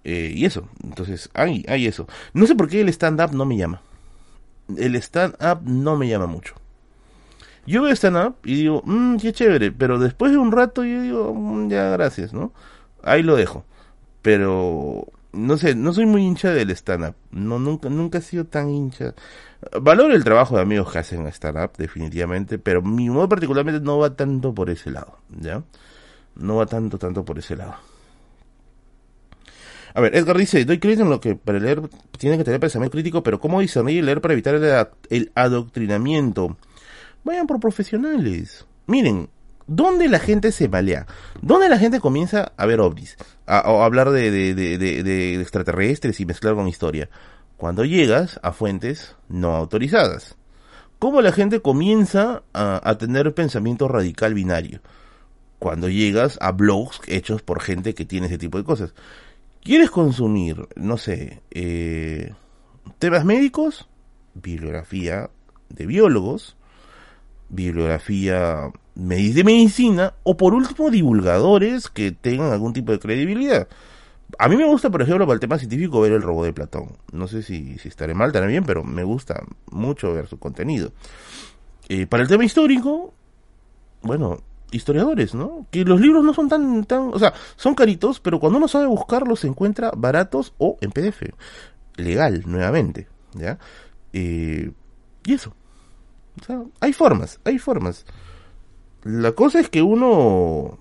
[0.05, 2.07] Eh, y eso, entonces, hay, hay eso.
[2.33, 3.83] No sé por qué el stand-up no me llama.
[4.77, 6.55] El stand-up no me llama mucho.
[7.67, 11.35] Yo veo stand-up y digo, mmm, qué chévere, pero después de un rato yo digo,
[11.35, 12.53] mm, ya gracias, ¿no?
[13.03, 13.65] Ahí lo dejo.
[14.23, 17.15] Pero no sé, no soy muy hincha del stand-up.
[17.31, 19.15] No, nunca, nunca he sido tan hincha.
[19.81, 24.15] Valoro el trabajo de amigos que hacen stand-up, definitivamente, pero mi modo particularmente no va
[24.15, 25.63] tanto por ese lado, ¿ya?
[26.37, 27.77] No va tanto, tanto por ese lado.
[29.97, 31.81] A ver, Edgar dice, doy crédito en lo que para leer
[32.19, 34.55] tiene que tener pensamiento crítico, pero ¿cómo discernir y leer para evitar
[35.09, 36.59] el, adoctrinamiento?
[37.27, 38.67] Vayan por profesionales.
[38.87, 39.29] Miren,
[39.67, 41.09] ¿dónde la gente se malea?
[41.43, 43.17] ¿Dónde la gente comienza a ver ovnis?
[43.47, 47.11] A, hablar de, de, extraterrestres y mezclar con historia.
[47.57, 50.37] Cuando llegas a fuentes no autorizadas.
[51.01, 54.81] ¿Cómo la gente comienza a, a tener pensamiento radical binario?
[55.59, 58.95] Cuando llegas a blogs hechos por gente que tiene ese tipo de cosas.
[59.65, 62.35] ¿Quieres consumir, no sé, eh,
[63.01, 63.89] temas médicos?
[64.35, 65.29] Bibliografía
[65.69, 66.56] de biólogos,
[67.49, 73.69] bibliografía de medicina o por último divulgadores que tengan algún tipo de credibilidad.
[74.39, 76.97] A mí me gusta, por ejemplo, para el tema científico ver el robot de Platón.
[77.13, 80.93] No sé si, si estaré mal, estaré bien, pero me gusta mucho ver su contenido.
[81.89, 83.15] Eh, para el tema histórico,
[84.03, 84.41] bueno,
[84.73, 85.67] historiadores, ¿no?
[85.71, 88.87] Que los libros no son tan, tan, o sea, son caritos, pero cuando uno sabe
[88.87, 91.23] buscarlos se encuentra baratos o en PDF,
[91.97, 93.59] legal, nuevamente, ¿ya?
[94.13, 94.73] Eh,
[95.25, 95.55] y eso.
[96.41, 98.05] O sea, hay formas, hay formas.
[99.03, 100.79] La cosa es que uno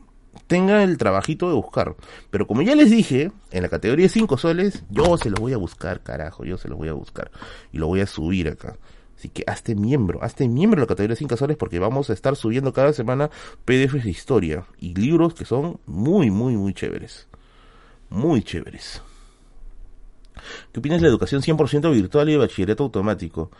[0.48, 1.96] tenga el trabajito de buscar.
[2.30, 5.58] Pero como ya les dije, en la categoría 5 soles, yo se los voy a
[5.58, 7.32] buscar, carajo, yo se los voy a buscar.
[7.72, 8.78] Y lo voy a subir acá.
[9.18, 12.36] Así que hazte miembro, hazte miembro de la categoría 5 soles porque vamos a estar
[12.36, 13.30] subiendo cada semana
[13.64, 17.28] PDFs de historia y libros que son muy, muy, muy chéveres.
[18.10, 19.02] Muy chéveres.
[20.72, 23.52] ¿Qué opinas de la educación 100% virtual y de bachillerato automático?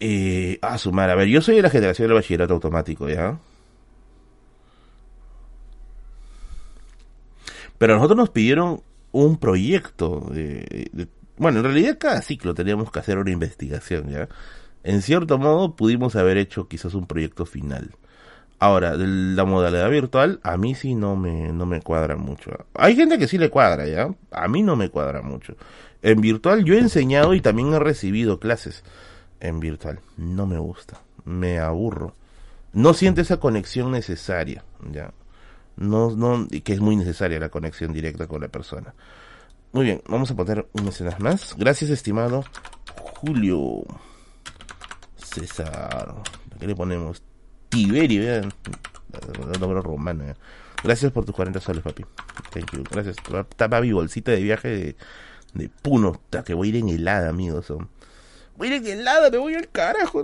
[0.00, 3.38] Eh, a sumar, a ver, yo soy de la generación del bachillerato automático, ¿ya?
[7.78, 8.82] Pero a nosotros nos pidieron
[9.12, 11.08] un proyecto de
[11.40, 14.28] bueno, en realidad cada ciclo teníamos que hacer una investigación, ¿ya?
[14.84, 17.92] En cierto modo pudimos haber hecho quizás un proyecto final.
[18.58, 22.50] Ahora, la modalidad virtual, a mí sí no me, no me cuadra mucho.
[22.74, 24.14] Hay gente que sí le cuadra, ¿ya?
[24.30, 25.56] A mí no me cuadra mucho.
[26.02, 28.84] En virtual yo he enseñado y también he recibido clases
[29.40, 30.00] en virtual.
[30.16, 31.00] No me gusta.
[31.24, 32.14] Me aburro.
[32.72, 35.12] No siento esa conexión necesaria, ¿ya?
[35.76, 38.94] No, no, que es muy necesaria la conexión directa con la persona.
[39.72, 41.54] Muy bien, vamos a poner unas escenas más.
[41.56, 42.44] Gracias, estimado
[43.20, 43.82] Julio
[45.16, 46.14] César.
[46.58, 47.22] ¿Qué le ponemos?
[47.68, 48.52] Tiberio, vean.
[49.60, 50.24] Nombre romano.
[50.82, 52.04] Gracias por tus 40 soles, papi.
[52.52, 52.84] Thank you.
[52.90, 53.16] Gracias.
[53.56, 54.96] Tapa mi bolsita de viaje de,
[55.54, 56.20] de Puno.
[56.44, 57.72] Que voy a ir en helada, amigos.
[58.60, 60.22] Voy a ir helada, me voy al carajo.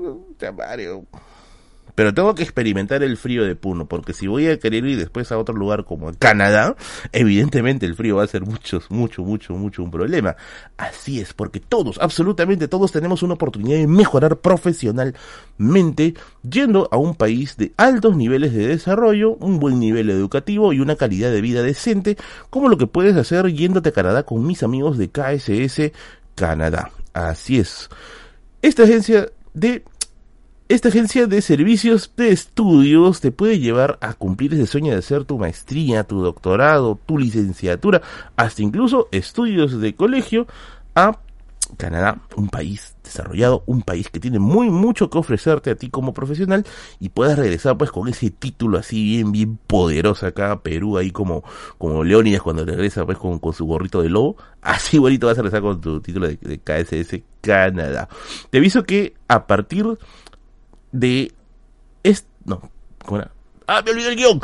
[1.95, 5.33] Pero tengo que experimentar el frío de Puno, porque si voy a querer ir después
[5.33, 6.77] a otro lugar como Canadá,
[7.13, 10.37] evidentemente el frío va a ser mucho, mucho, mucho, mucho un problema.
[10.77, 17.15] Así es, porque todos, absolutamente todos tenemos una oportunidad de mejorar profesionalmente yendo a un
[17.15, 21.63] país de altos niveles de desarrollo, un buen nivel educativo y una calidad de vida
[21.63, 22.19] decente,
[22.51, 25.93] como lo que puedes hacer yéndote a Canadá con mis amigos de KSS
[26.35, 26.91] Canadá.
[27.17, 27.89] Así es.
[28.67, 29.85] Esta agencia de
[30.69, 35.25] esta agencia de servicios de estudios te puede llevar a cumplir ese sueño de hacer
[35.25, 38.03] tu maestría, tu doctorado, tu licenciatura,
[38.35, 40.49] hasta incluso estudios de colegio
[40.97, 41.21] a
[41.77, 46.15] Canadá, un país desarrollado, un país que tiene muy mucho que ofrecerte a ti como
[46.15, 46.65] profesional
[47.01, 51.11] y puedas regresar pues con ese título así bien bien poderoso acá a Perú ahí
[51.11, 51.43] como
[51.79, 55.63] como Leónidas cuando regresa pues con, su gorrito de lobo, así bonito vas a regresar
[55.63, 58.09] con tu título de, KSS Canadá.
[58.51, 59.87] Te aviso que a partir
[60.93, 61.33] de...
[62.45, 62.71] No,
[63.05, 63.36] ¿cómo era?
[63.67, 64.41] Ah, me olvidé el guion.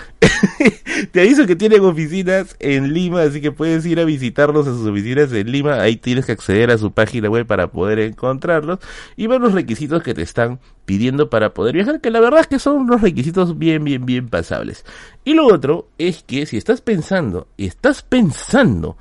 [1.12, 4.86] Te aviso que tienen oficinas en Lima, así que puedes ir a visitarlos a sus
[4.86, 5.81] oficinas en Lima.
[5.81, 8.81] Ahí tienes que acceder a su página web para poder encontrarlos
[9.16, 12.47] y ver los requisitos que te están pidiendo para poder viajar, que la verdad es
[12.49, 14.85] que son unos requisitos bien, bien, bien pasables.
[15.24, 18.97] Y lo otro es que si estás pensando, estás pensando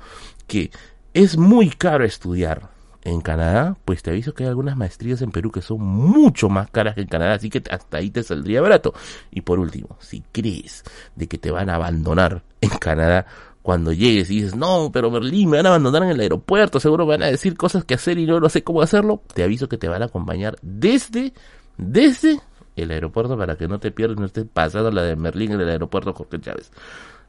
[0.46, 0.70] que
[1.14, 2.70] es muy caro estudiar,
[3.04, 6.70] en Canadá, pues te aviso que hay algunas maestrías en Perú que son mucho más
[6.70, 8.94] caras que en Canadá, así que hasta ahí te saldría barato.
[9.30, 10.84] Y por último, si crees
[11.16, 13.26] de que te van a abandonar en Canadá
[13.62, 17.06] cuando llegues y dices, no, pero Berlín me van a abandonar en el aeropuerto, seguro
[17.06, 19.78] van a decir cosas que hacer y no, no sé cómo hacerlo, te aviso que
[19.78, 21.32] te van a acompañar desde,
[21.76, 22.40] desde
[22.76, 25.68] el aeropuerto para que no te pierdas, no estés pasando la de Berlín en el
[25.68, 26.72] aeropuerto Jorge Chávez.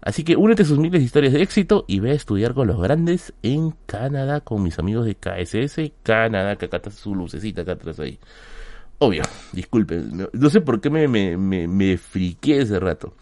[0.03, 2.67] Así que únete a sus miles de historias de éxito y ve a estudiar con
[2.67, 7.61] los grandes en Canadá con mis amigos de KSS Canadá, que acá está su lucecita
[7.61, 8.19] acá atrás ahí.
[8.99, 9.23] Obvio,
[9.53, 13.13] disculpen, no, sé por qué me, me, me, friqué ese rato.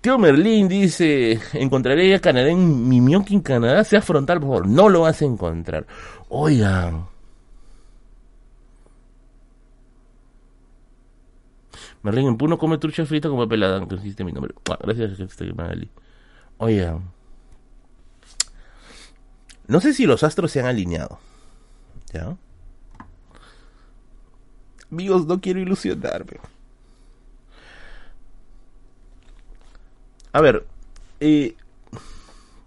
[0.00, 4.68] Tío Merlín dice, encontraré a Canadá en Mimioki en Canadá, sea frontal, por favor.
[4.68, 5.86] No lo vas a encontrar.
[6.28, 7.11] Oigan.
[12.02, 14.54] Merlín en Puno come trucha frita como pelada, existe mi nombre.
[14.70, 15.88] Ah, gracias, este, Magali.
[16.58, 17.10] Oigan.
[19.68, 21.18] No sé si los astros se han alineado.
[22.12, 22.36] ¿Ya?
[24.90, 26.38] Amigos, no quiero ilusionarme.
[30.32, 30.66] A ver,
[31.20, 31.54] eh,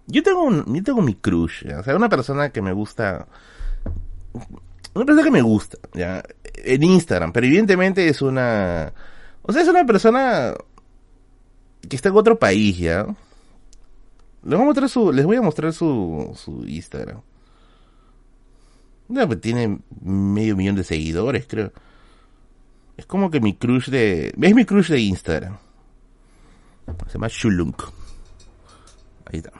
[0.06, 3.26] yo tengo un, yo tengo mi crush, o sea, una persona que me gusta,
[4.94, 6.22] una persona que me gusta, ya,
[6.54, 8.92] en Instagram, pero evidentemente es una,
[9.46, 10.54] o sea, es una persona
[11.88, 13.06] que está en otro país, ya.
[14.42, 17.20] Les voy a mostrar su, les voy a mostrar su, su Instagram.
[19.08, 21.72] Ya, pues tiene medio millón de seguidores, creo.
[22.96, 25.58] Es como que mi crush de, es mi crush de Instagram.
[27.06, 27.82] Se llama Shulunk.
[29.26, 29.52] Ahí está.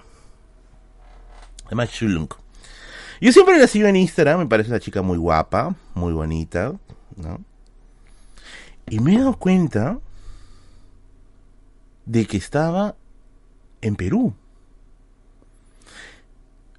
[1.64, 2.34] Se llama Shulunk.
[3.20, 6.74] Yo siempre la sigo en Instagram, me parece una chica muy guapa, muy bonita,
[7.16, 7.40] ¿no?
[8.88, 9.98] Y me he dado cuenta
[12.04, 12.94] de que estaba
[13.80, 14.34] en Perú.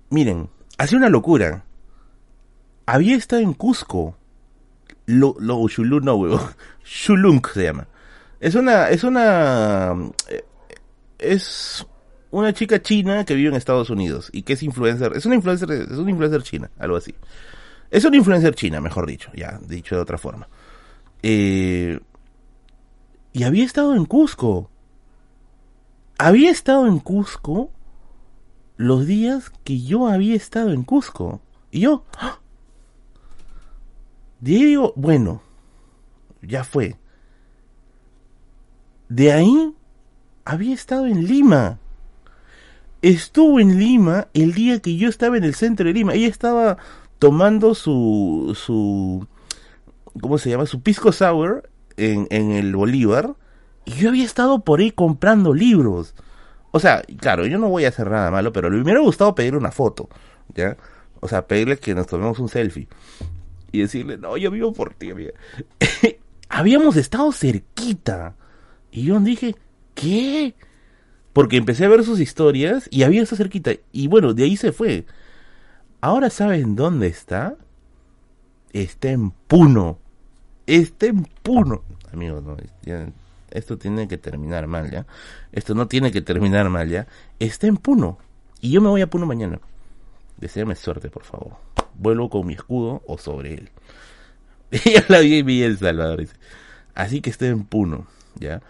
[0.10, 1.66] Miren, hace una locura.
[2.86, 4.16] Había estado en Cusco.
[5.06, 6.50] Lo, lo, Shulunk, no, huevo.
[6.86, 7.88] Shulunk se llama.
[8.40, 9.96] Es una, es una,
[10.30, 10.44] eh,
[11.18, 11.86] es
[12.32, 15.72] una chica china que vive en Estados Unidos y que es influencer, es una influencer,
[15.72, 17.16] es una influencer china, algo así.
[17.90, 20.48] Es una influencer china, mejor dicho, ya, dicho de otra forma.
[21.24, 22.00] Eh,
[23.34, 24.70] y había estado en Cusco.
[26.18, 27.70] Había estado en Cusco
[28.78, 31.42] los días que yo había estado en Cusco.
[31.72, 32.40] Y yo, ¡ah!
[34.40, 35.42] digo, bueno,
[36.42, 36.96] ya fue.
[39.10, 39.74] De ahí
[40.46, 41.80] había estado en Lima.
[43.02, 46.14] Estuvo en Lima el día que yo estaba en el centro de Lima.
[46.14, 46.78] Ella estaba
[47.20, 49.28] tomando su, su,
[50.20, 50.66] ¿cómo se llama?
[50.66, 53.36] Su pisco sour en, el Bolívar.
[53.86, 56.14] Y yo había estado por ahí comprando libros.
[56.72, 59.60] O sea, claro, yo no voy a hacer nada malo, pero me hubiera gustado pedirle
[59.60, 60.10] una foto,
[60.54, 60.78] ¿ya?
[61.20, 62.88] O sea, pedirle que nos tomemos un selfie.
[63.72, 65.10] Y decirle, no, yo vivo por ti.
[66.50, 68.36] Habíamos estado cerquita.
[68.92, 69.56] Y yo dije,
[69.94, 70.56] ¿qué?
[71.34, 73.72] Porque empecé a ver sus historias y había estado cerquita.
[73.92, 75.06] Y bueno, de ahí se fue.
[76.02, 77.56] Ahora saben dónde está.
[78.74, 80.00] Está en Puno.
[80.68, 81.84] Está en Puno.
[82.12, 82.58] Amigos, no,
[83.50, 85.06] esto tiene que terminar mal, ¿ya?
[85.52, 87.08] Esto no tiene que terminar mal, ¿ya?
[87.40, 88.20] Está en Puno.
[88.60, 89.60] Y yo me voy a Puno mañana.
[90.38, 91.54] Deseame suerte, por favor.
[91.96, 93.70] Vuelvo con mi escudo o sobre él.
[94.72, 96.28] ya la vi bien, Salvador.
[96.94, 98.62] Así que estoy en Puno, ¿ya?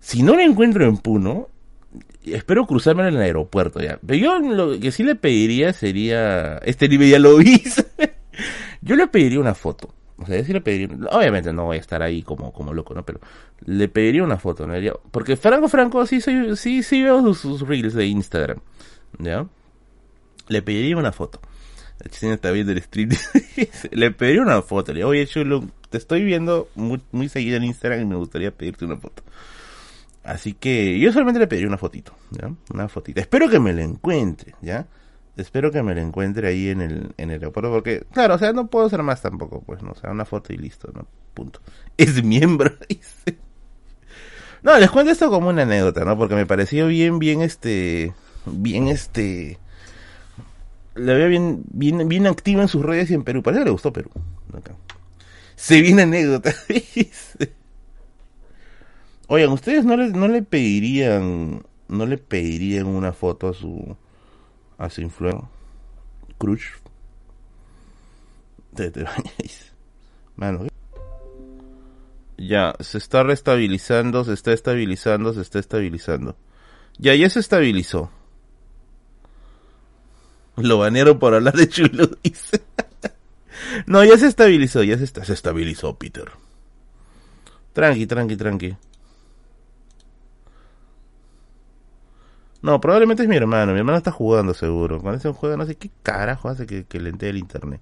[0.00, 1.48] Si no la encuentro en Puno,
[2.24, 3.98] espero cruzarme en el aeropuerto ya.
[4.06, 7.62] Pero yo lo que sí le pediría sería, este nivel ya lo vi,
[8.82, 9.94] yo le pediría una foto.
[10.20, 13.04] O sea, le pediría, obviamente no voy a estar ahí como, como loco, ¿no?
[13.04, 13.20] Pero
[13.64, 14.74] le pediría una foto, ¿no?
[15.12, 18.58] Porque Franco Franco sí, soy, sí, sí veo sus, reels de Instagram,
[19.18, 19.46] ¿ya?
[20.48, 21.40] Le pediría una foto.
[22.00, 23.10] La chica está viendo el stream.
[23.92, 24.92] le pediría una foto.
[24.92, 28.50] Le digo, oye, Chulo, te estoy viendo muy, muy seguido en Instagram y me gustaría
[28.50, 29.22] pedirte una foto.
[30.24, 32.52] Así que yo solamente le pediría una fotito, ¿ya?
[32.74, 33.20] Una fotita.
[33.20, 34.86] Espero que me la encuentre, ¿ya?
[35.38, 38.52] Espero que me la encuentre ahí en el, en el aeropuerto, porque, claro, o sea,
[38.52, 39.92] no puedo hacer más tampoco, pues, ¿no?
[39.92, 41.06] O sea, una foto y listo, ¿no?
[41.32, 41.60] Punto.
[41.96, 43.38] Es miembro, dice.
[44.64, 46.18] No, les cuento esto como una anécdota, ¿no?
[46.18, 48.12] Porque me pareció bien, bien, este,
[48.46, 49.58] bien, este,
[50.96, 53.40] le veía bien, bien, bien activo en sus redes y en Perú.
[53.40, 54.10] Parece que le gustó Perú.
[55.54, 57.52] Se viene anécdota, dice.
[59.28, 63.96] Oigan, ¿ustedes no le, no le pedirían, no le pedirían una foto a su,
[64.78, 65.10] a su.
[68.74, 69.04] Te, te
[70.36, 70.66] Mano,
[72.36, 76.36] Ya, se está restabilizando, se está estabilizando, se está estabilizando.
[76.96, 78.10] Ya, ya se estabilizó.
[80.56, 82.08] Lo banearon por hablar de chulo,
[83.86, 86.30] no, ya se estabilizó, ya se, está, se estabilizó, Peter.
[87.72, 88.76] Tranqui, tranqui, tranqui.
[92.60, 93.72] No, probablemente es mi hermano.
[93.72, 95.00] Mi hermano está jugando seguro.
[95.00, 97.80] Cuando ese juega no sé qué carajo hace que, que le entere el internet.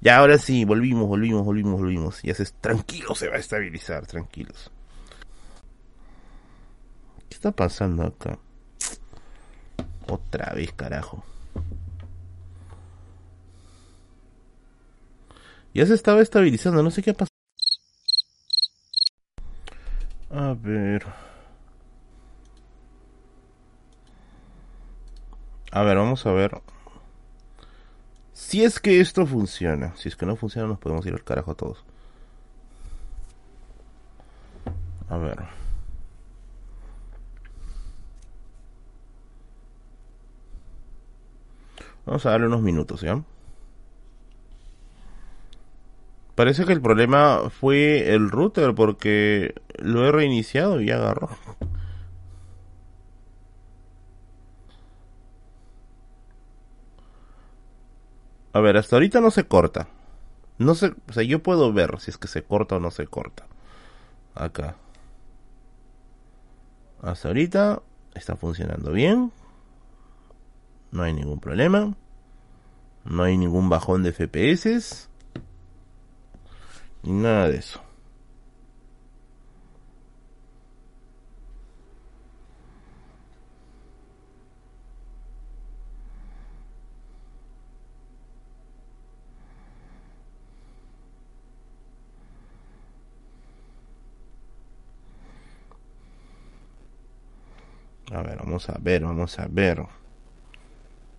[0.00, 2.22] Ya, ahora sí, volvimos, volvimos, volvimos, volvimos.
[2.22, 4.70] Ya se, tranquilo, se va a estabilizar, tranquilos.
[7.28, 8.38] ¿Qué está pasando acá?
[10.06, 11.24] Otra vez, carajo.
[15.72, 17.28] Ya se estaba estabilizando, no sé qué ha pasado.
[20.30, 21.04] A ver.
[25.74, 26.62] A ver, vamos a ver.
[28.32, 29.92] Si es que esto funciona.
[29.96, 31.84] Si es que no funciona, nos podemos ir al carajo a todos.
[35.08, 35.38] A ver.
[42.06, 43.20] Vamos a darle unos minutos, ¿ya?
[46.36, 51.30] Parece que el problema fue el router porque lo he reiniciado y agarró.
[58.54, 59.88] A ver, hasta ahorita no se corta.
[60.58, 63.08] No sé, o sea, yo puedo ver si es que se corta o no se
[63.08, 63.46] corta.
[64.36, 64.76] Acá.
[67.02, 67.82] Hasta ahorita
[68.14, 69.32] está funcionando bien.
[70.92, 71.96] No hay ningún problema.
[73.04, 75.08] No hay ningún bajón de FPS.
[77.02, 77.80] Ni nada de eso.
[98.14, 99.82] A ver, vamos a ver, vamos a ver.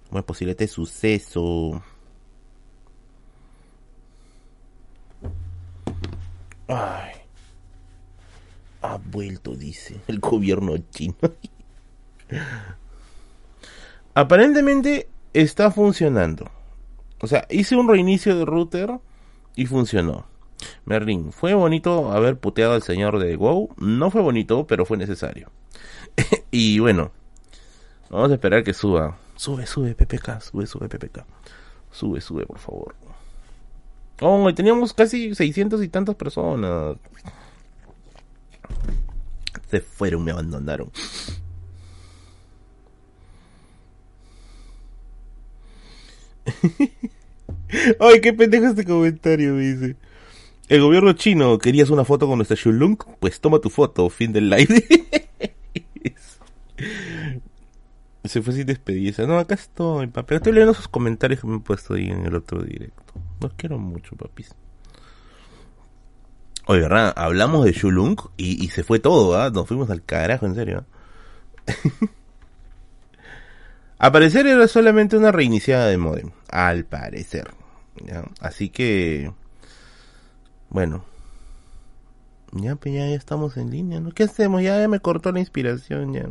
[0.08, 1.84] ¿Cómo es posible este suceso?
[6.70, 7.12] Ay.
[8.82, 11.16] Ha vuelto, dice el gobierno chino.
[14.14, 16.50] Aparentemente está funcionando.
[17.20, 18.98] O sea, hice un reinicio de router
[19.58, 20.26] y funcionó.
[20.86, 23.76] Merlin, ¿fue bonito haber puteado al señor de WoW?
[23.78, 25.52] No fue bonito, pero fue necesario.
[26.52, 27.12] y bueno,
[28.10, 29.18] vamos a esperar que suba.
[29.36, 31.26] Sube, sube, PPK, sube, sube, PPK.
[31.92, 32.96] Sube, sube, por favor.
[34.22, 36.98] Oh, teníamos casi 600 y tantas personas.
[39.70, 40.92] Se fueron, me abandonaron.
[48.00, 49.98] Ay, qué pendejo este comentario, me dice.
[50.68, 52.98] El gobierno chino, ¿querías una foto con nuestra Shulung?
[53.20, 54.84] Pues toma tu foto, fin del live.
[58.28, 59.28] Se fue sin despedirse.
[59.28, 60.36] No, acá estoy, papi.
[60.36, 63.14] Estoy leyendo esos comentarios que me he puesto ahí en el otro directo.
[63.42, 64.56] Los quiero mucho, papis.
[66.68, 67.14] Oye, ¿verdad?
[67.16, 69.52] Hablamos de Shulung y, se fue todo, ¿ah?
[69.52, 70.86] Nos fuimos al carajo, en serio.
[73.98, 76.32] Al parecer era solamente una reiniciada de modem.
[76.50, 77.50] Al parecer.
[78.42, 79.32] Así que...
[80.70, 81.06] Bueno.
[82.52, 84.12] Ya, pues ya, estamos en línea, ¿no?
[84.12, 84.62] ¿Qué hacemos?
[84.62, 86.30] Ya, ya me cortó la inspiración, ya.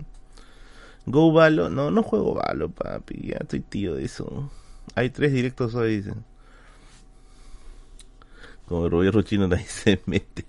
[1.06, 1.70] Go Valo.
[1.70, 3.28] No, no juego Valo, papi.
[3.28, 4.50] Ya estoy tío de eso.
[4.94, 6.24] Hay tres directos hoy, dicen.
[8.66, 10.44] Como el gobierno chino nadie se mete.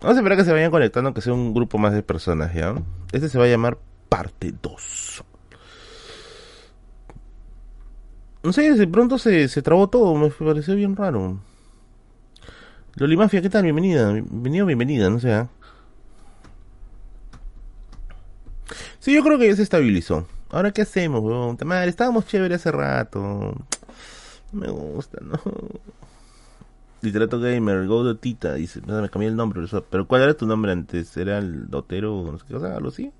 [0.00, 2.74] Vamos a esperar que se vayan conectando, que sea un grupo más de personas, ¿ya?
[3.12, 5.24] Este se va a llamar parte 2.
[8.42, 11.40] No sé, de pronto se, se trabó todo, me pareció bien raro.
[12.94, 13.64] Loli Mafia, ¿qué tal?
[13.64, 15.32] Bienvenida, bienvenido, bienvenida, no sé.
[15.32, 15.48] ¿ah?
[19.06, 20.26] Sí, yo creo que ya se estabilizó.
[20.50, 21.56] Ahora, ¿qué hacemos, weón?
[21.64, 23.54] Madre, estábamos chévere hace rato.
[24.50, 25.38] No me gusta, ¿no?
[27.02, 31.16] Literato Gamer, Go Tita, dice, me cambié el nombre, pero ¿cuál era tu nombre antes?
[31.16, 32.74] ¿Era el Dotero o no sé qué cosa?
[32.74, 33.12] ¿Algo así?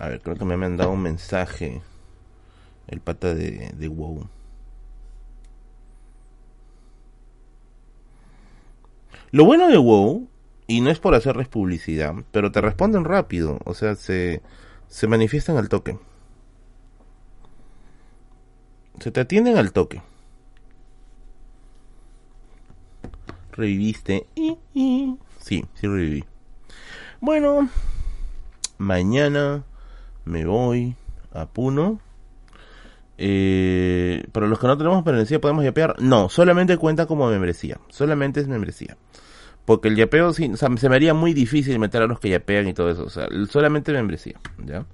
[0.00, 1.80] A ver, creo que me han mandado un mensaje.
[2.88, 4.26] El pata de, de WoW.
[9.30, 10.28] Lo bueno de WoW
[10.68, 14.42] y no es por hacerles publicidad, pero te responden rápido, o sea, se,
[14.86, 15.98] se manifiestan al toque.
[19.00, 20.02] Se te atienden al toque.
[23.52, 24.26] Reviviste.
[25.40, 26.24] Sí, sí reviví.
[27.20, 27.70] Bueno,
[28.76, 29.64] mañana
[30.26, 30.94] me voy
[31.32, 31.98] a Puno.
[33.16, 35.96] Eh, para los que no tenemos membresía, ¿podemos yapear?
[35.98, 37.80] No, solamente cuenta como membresía.
[37.88, 38.98] Solamente es membresía.
[39.68, 42.68] Porque el yapeo, o sea, se me haría muy difícil meter a los que yapean
[42.68, 43.04] y todo eso.
[43.04, 44.86] O sea, solamente membresía, ¿ya?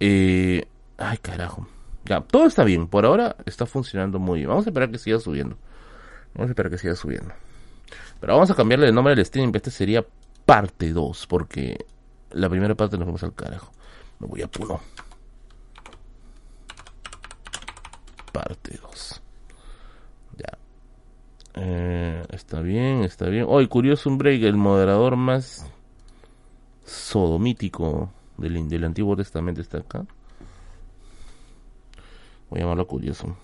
[0.00, 1.68] Ay, carajo.
[2.04, 2.88] Ya, todo está bien.
[2.88, 4.48] Por ahora está funcionando muy bien.
[4.48, 5.56] Vamos a esperar que siga subiendo.
[6.34, 7.32] Vamos a esperar que siga subiendo.
[8.18, 9.52] Pero vamos a cambiarle el nombre del stream.
[9.54, 10.04] Este sería
[10.44, 11.28] parte 2.
[11.28, 11.86] Porque
[12.32, 13.70] la primera parte nos vamos al carajo.
[14.18, 14.80] Me voy a Puno.
[18.32, 19.22] Parte 2.
[21.56, 23.46] Eh, está bien, está bien.
[23.48, 25.66] Hoy, oh, curioso un break, el moderador más
[26.84, 30.04] sodomítico del, del Antiguo Testamento está acá.
[32.50, 33.36] Voy a llamarlo curioso.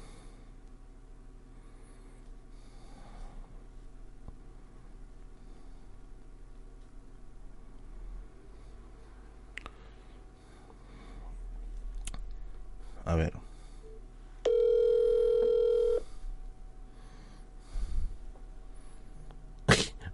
[13.05, 13.42] A ver.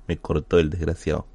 [0.08, 1.26] Me cortó el desgraciado.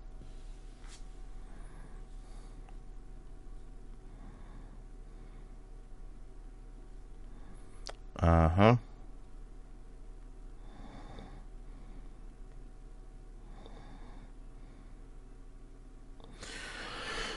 [8.15, 8.79] Ajá.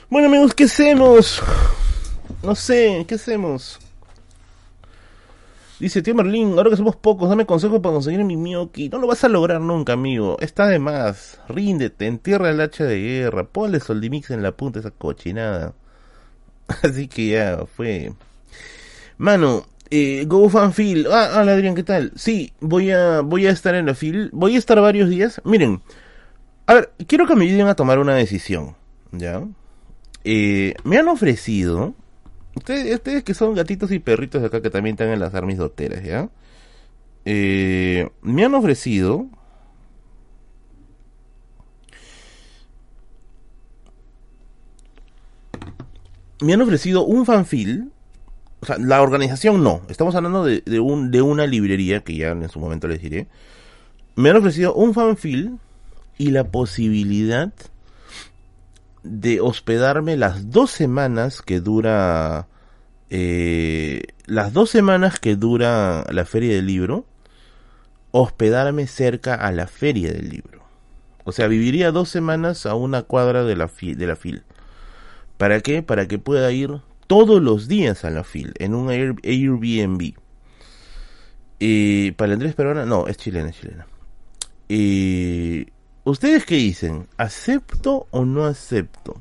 [0.08, 1.42] Bueno amigos, ¿qué hacemos?
[2.42, 3.78] No sé, ¿qué hacemos?
[5.78, 8.88] Dice Merlin, ahora que somos pocos, dame consejo para conseguir mi Miyoki.
[8.88, 10.38] No lo vas a lograr nunca, amigo.
[10.40, 11.38] Está de más.
[11.48, 15.74] Ríndete, entierra el hacha de guerra, ponle Soldimix en la punta esa cochinada.
[16.82, 18.14] Así que ya fue.
[19.18, 21.08] Mano, eh, Go Fan Feel.
[21.10, 22.12] Ah, hola Adrián, ¿qué tal?
[22.16, 24.30] Sí, voy a, voy a estar en la fil.
[24.32, 25.42] Voy a estar varios días.
[25.44, 25.82] Miren,
[26.66, 28.76] a ver, quiero que me ayuden a tomar una decisión.
[29.12, 29.42] ¿Ya?
[30.24, 31.94] Eh, me han ofrecido
[32.56, 36.02] Ustedes, que son gatitos y perritos de acá que también están en las armas doteras,
[36.02, 36.30] ¿ya?
[37.26, 39.26] Eh, me han ofrecido
[46.40, 47.90] me han ofrecido un fanfil
[48.60, 52.28] o sea, la organización no estamos hablando de, de, un, de una librería que ya
[52.28, 53.26] en su momento les diré
[54.14, 55.58] me han ofrecido un fanfil
[56.18, 57.52] y la posibilidad
[59.06, 62.48] de hospedarme las dos semanas que dura
[63.10, 67.06] eh, las dos semanas que dura la feria del libro
[68.10, 70.62] hospedarme cerca a la feria del libro.
[71.24, 74.42] O sea viviría dos semanas a una cuadra de la de la fil.
[75.38, 80.14] Para qué para que pueda ir todos los días a la fil en un Airbnb.
[81.58, 83.86] Eh, para Andrés Peruana no es chilena es chilena.
[84.68, 85.66] Eh,
[86.06, 87.08] ¿Ustedes qué dicen?
[87.16, 89.20] ¿Acepto o no acepto?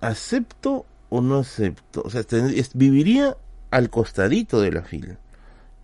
[0.00, 2.00] ¿Acepto o no acepto?
[2.06, 2.22] O sea,
[2.72, 3.36] viviría
[3.70, 5.18] al costadito de la fila.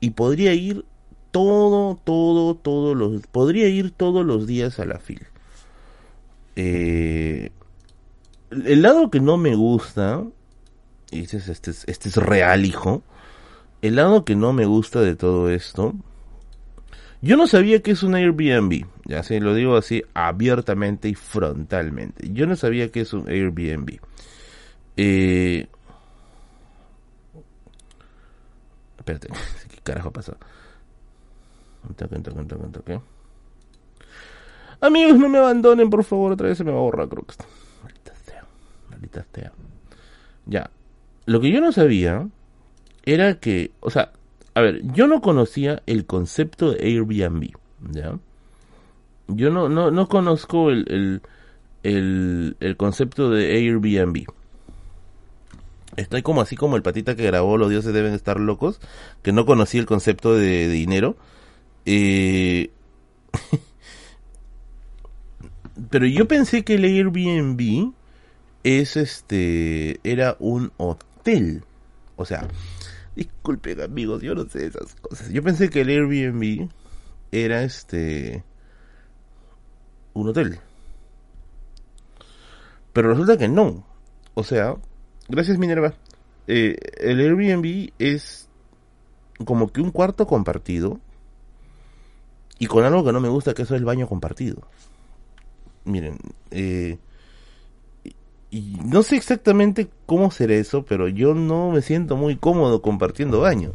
[0.00, 0.86] Y podría ir
[1.32, 3.26] todo, todo, todos los...
[3.26, 5.26] Podría ir todos los días a la fila.
[6.56, 7.50] Eh,
[8.50, 10.24] el lado que no me gusta,
[11.10, 13.02] y este es, este, este es real, hijo,
[13.82, 15.94] el lado que no me gusta de todo esto
[17.20, 22.32] yo no sabía que es un Airbnb, ya se lo digo así abiertamente y frontalmente.
[22.32, 23.98] Yo no sabía que es un Airbnb.
[24.96, 25.66] Eh...
[28.98, 29.28] Espérate,
[29.70, 30.36] ¿qué carajo pasó?
[34.80, 37.46] Amigos, no me abandonen, por favor, otra vez se me va a borrar, está.
[37.82, 38.44] Maldita sea,
[38.90, 39.52] maldita sea.
[40.46, 40.70] Ya,
[41.26, 42.28] lo que yo no sabía
[43.04, 44.12] era que, o sea,
[44.58, 47.50] a ver, yo no conocía el concepto de Airbnb,
[47.92, 48.18] ¿ya?
[49.28, 51.22] Yo no, no, no conozco el,
[51.84, 54.24] el, el, concepto de Airbnb.
[55.94, 58.80] Estoy como así como el patita que grabó Los dioses deben estar locos,
[59.22, 61.16] que no conocía el concepto de, dinero.
[61.86, 62.72] Eh,
[65.88, 67.92] pero yo pensé que el Airbnb
[68.64, 71.62] es este era un hotel.
[72.16, 72.48] O sea,
[73.18, 75.28] Disculpen amigos, yo no sé esas cosas.
[75.30, 76.70] Yo pensé que el Airbnb
[77.32, 78.44] era este
[80.14, 80.60] un hotel.
[82.92, 83.84] Pero resulta que no.
[84.34, 84.76] O sea,
[85.28, 85.94] gracias Minerva.
[86.46, 88.48] Eh, el Airbnb es
[89.44, 91.00] como que un cuarto compartido
[92.60, 94.62] y con algo que no me gusta que es el baño compartido.
[95.84, 96.18] Miren,
[96.52, 96.98] eh,
[98.50, 103.40] y no sé exactamente cómo será eso, pero yo no me siento muy cómodo compartiendo
[103.40, 103.74] baño.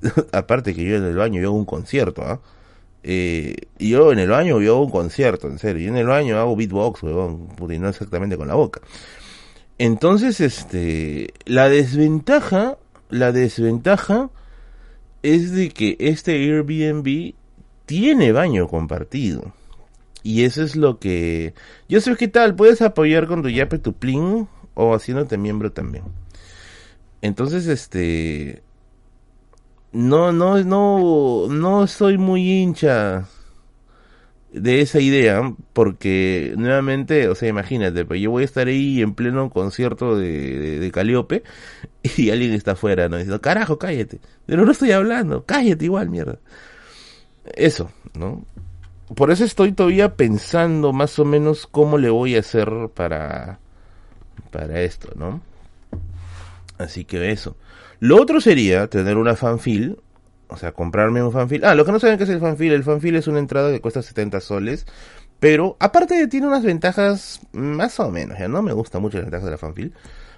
[0.32, 2.40] Aparte que yo en el baño yo hago un concierto, ¿ah?
[3.06, 5.84] Eh, yo en el baño yo hago un concierto, en serio.
[5.84, 8.80] Y en el baño hago beatbox, weón, y no exactamente con la boca.
[9.76, 12.78] Entonces, este, la desventaja,
[13.10, 14.30] la desventaja
[15.22, 17.34] es de que este Airbnb
[17.84, 19.52] tiene baño compartido.
[20.24, 21.54] Y eso es lo que...
[21.88, 26.04] Yo sé qué tal, puedes apoyar con tu Yape tu Plin o haciéndote miembro también.
[27.20, 28.62] Entonces, este...
[29.92, 33.28] No, no, no, no soy muy hincha
[34.50, 39.14] de esa idea, porque nuevamente, o sea, imagínate, pues yo voy a estar ahí en
[39.14, 41.42] pleno concierto de, de, Caliope
[42.16, 43.16] y alguien está afuera, ¿no?
[43.16, 44.20] Diciendo, carajo, cállate.
[44.46, 46.38] Pero no estoy hablando, cállate igual, mierda.
[47.44, 48.44] Eso, ¿no?
[49.14, 53.58] Por eso estoy todavía pensando más o menos cómo le voy a hacer para
[54.50, 55.40] para esto, ¿no?
[56.78, 57.56] Así que eso.
[58.00, 59.98] Lo otro sería tener una fanfil,
[60.48, 61.64] o sea, comprarme un fanfil.
[61.64, 63.80] Ah, lo que no saben qué es el fanfil, el fanfil es una entrada que
[63.80, 64.86] cuesta 70 soles,
[65.40, 69.44] pero aparte tiene unas ventajas más o menos, ya no me gusta mucho las ventajas
[69.44, 69.92] de la fanfil,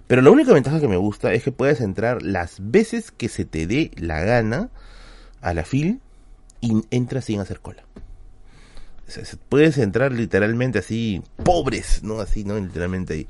[0.07, 3.45] Pero la única ventaja que me gusta es que puedes entrar las veces que se
[3.45, 4.71] te dé la gana
[5.41, 6.01] a la fil
[6.61, 7.85] y entras sin hacer cola.
[9.49, 12.21] Puedes entrar literalmente así, pobres, ¿no?
[12.21, 12.59] Así, ¿no?
[12.59, 13.27] Literalmente ahí.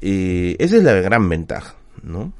[0.00, 2.32] Eh, esa es la gran ventaja, ¿no?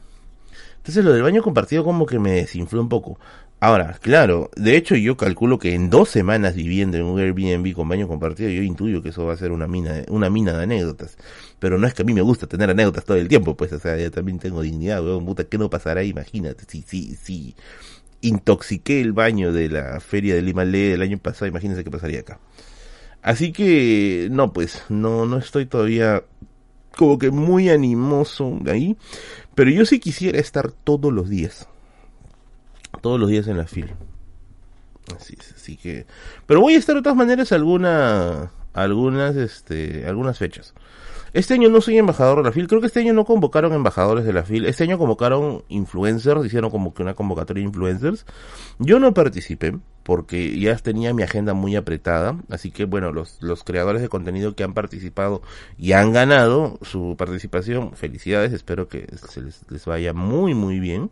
[0.78, 3.18] Entonces lo del baño compartido como que me desinfló un poco.
[3.60, 7.88] Ahora, claro, de hecho yo calculo que en dos semanas viviendo en un Airbnb con
[7.88, 11.18] baño compartido, yo intuyo que eso va a ser una mina, una mina de anécdotas.
[11.58, 13.80] Pero no es que a mí me gusta tener anécdotas todo el tiempo, pues, o
[13.80, 16.04] sea, yo también tengo dignidad, weón, puta, ¿qué no pasará?
[16.04, 17.56] Imagínate, si, si, si
[18.20, 22.20] intoxiqué el baño de la feria de Lima Le del año pasado, imagínense qué pasaría
[22.20, 22.40] acá.
[23.22, 26.24] Así que, no, pues, no, no estoy todavía
[26.96, 28.96] como que muy animoso ahí,
[29.54, 31.68] pero yo sí quisiera estar todos los días
[33.00, 33.94] todos los días en la fila.
[35.16, 36.06] Así, así que,
[36.46, 40.74] pero voy a estar de todas maneras alguna, algunas, este, algunas fechas.
[41.32, 44.24] Este año no soy embajador de la FIL, creo que este año no convocaron embajadores
[44.24, 48.24] de la FIL, este año convocaron influencers, hicieron como que una convocatoria de influencers.
[48.78, 53.62] Yo no participé porque ya tenía mi agenda muy apretada, así que bueno, los, los
[53.62, 55.42] creadores de contenido que han participado
[55.76, 61.10] y han ganado su participación, felicidades, espero que se les, les vaya muy muy bien.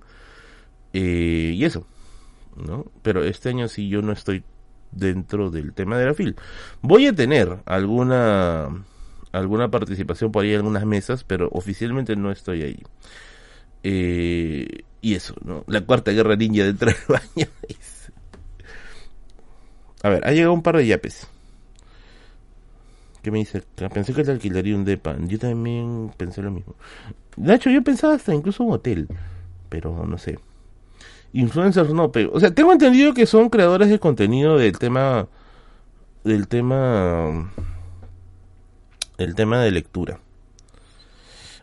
[0.94, 1.86] Eh, y eso,
[2.56, 2.86] ¿no?
[3.02, 4.44] Pero este año sí yo no estoy
[4.92, 6.36] dentro del tema de la FIL.
[6.80, 8.70] Voy a tener alguna
[9.32, 12.82] alguna participación por ahí en algunas mesas, pero oficialmente no estoy ahí.
[13.82, 15.64] Eh, y eso, ¿no?
[15.68, 17.48] La cuarta guerra ninja dentro del baño.
[20.02, 21.28] A ver, ha llegado un par de yapes.
[23.22, 23.62] ¿Qué me dice?
[23.92, 25.16] Pensé que te alquilaría un depa.
[25.20, 26.76] Yo también pensé lo mismo.
[27.44, 29.08] Hecho, yo pensaba hasta incluso un hotel.
[29.68, 30.38] Pero no sé.
[31.32, 35.28] Influencers no, pero, o sea, tengo entendido que son creadores de contenido del tema,
[36.24, 37.52] del tema,
[39.18, 40.20] el tema de lectura.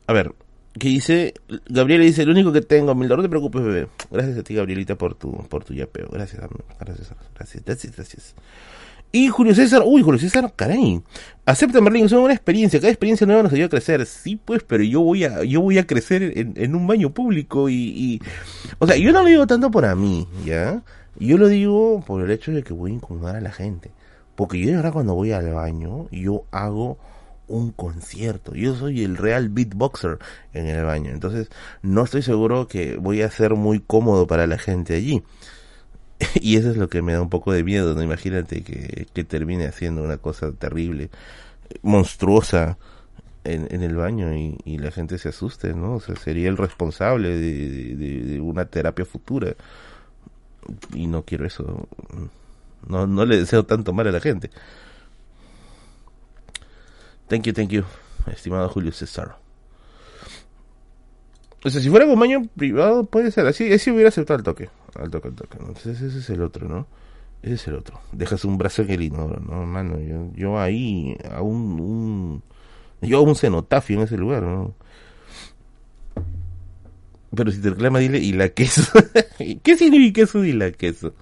[0.08, 0.34] A ver,
[0.78, 1.34] ¿qué dice?
[1.68, 3.88] Gabriela dice, el único que tengo, mil no te preocupes, bebé.
[4.12, 6.10] Gracias a ti, Gabrielita, por tu, por tu yapeo.
[6.12, 6.42] Gracias,
[6.80, 8.36] gracias, gracias, gracias, gracias.
[9.16, 11.00] Y Julio César, uy, Julio César, caray.
[11.46, 14.04] Acepta Merlin, es una experiencia, cada experiencia nueva nos ayuda a crecer.
[14.08, 18.20] Sí, pues, pero yo voy a, yo voy a crecer en, un baño público y,
[18.80, 20.82] o sea, yo no lo digo tanto por mí, ¿ya?
[21.20, 23.92] Yo lo digo por el hecho de que voy a incomodar a la gente.
[24.36, 26.98] Porque yo de verdad cuando voy al baño, yo hago
[27.54, 28.56] un concierto.
[28.56, 30.18] Yo soy el real beatboxer
[30.54, 31.12] en el baño.
[31.12, 31.50] Entonces,
[31.84, 35.24] no estoy seguro que voy a ser muy cómodo para la gente allí.
[36.36, 38.02] y eso es lo que me da un poco de miedo, ¿no?
[38.02, 41.10] Imagínate que, que termine haciendo una cosa terrible,
[41.84, 42.78] monstruosa
[43.44, 45.96] en, en el baño y, y, la gente se asuste, ¿no?
[45.96, 49.54] O sea, sería el responsable de, de, de, una terapia futura.
[50.94, 51.88] Y no quiero eso.
[52.88, 54.50] No, no le deseo tanto mal a la gente.
[57.28, 57.84] Thank you, thank you,
[58.32, 59.38] estimado Julio César.
[61.66, 63.48] O sea, si fuera con baño privado, puede ser.
[63.48, 64.70] Así, así hubiera aceptado el toque.
[64.96, 65.58] Al toque, al toque.
[65.60, 66.88] Entonces ese es el otro, ¿no?
[67.42, 68.00] Ese es el otro.
[68.12, 69.66] Dejas un brazo en el inodoro, ¿no?
[69.66, 72.44] Mano, yo, yo ahí, a un,
[73.02, 74.74] yo hago un cenotafio en ese lugar, ¿no?
[77.36, 78.84] Pero si te reclama, dile, ¿y la queso?
[79.64, 81.14] ¿Qué significa eso y la queso?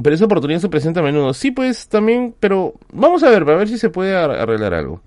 [0.00, 1.34] Pero esa oportunidad se presenta a menudo.
[1.34, 5.02] Sí, pues, también, pero vamos a ver, para ver si se puede arreglar algo.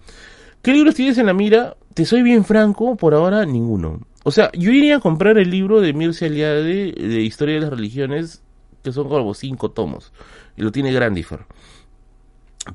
[0.61, 1.75] ¿Qué libros tienes en la mira?
[1.93, 4.01] Te soy bien franco, por ahora ninguno.
[4.23, 7.69] O sea, yo iría a comprar el libro de Mircea Eliade de Historia de las
[7.69, 8.43] Religiones,
[8.83, 10.11] que son como cinco tomos,
[10.57, 11.45] y lo tiene Grandifer.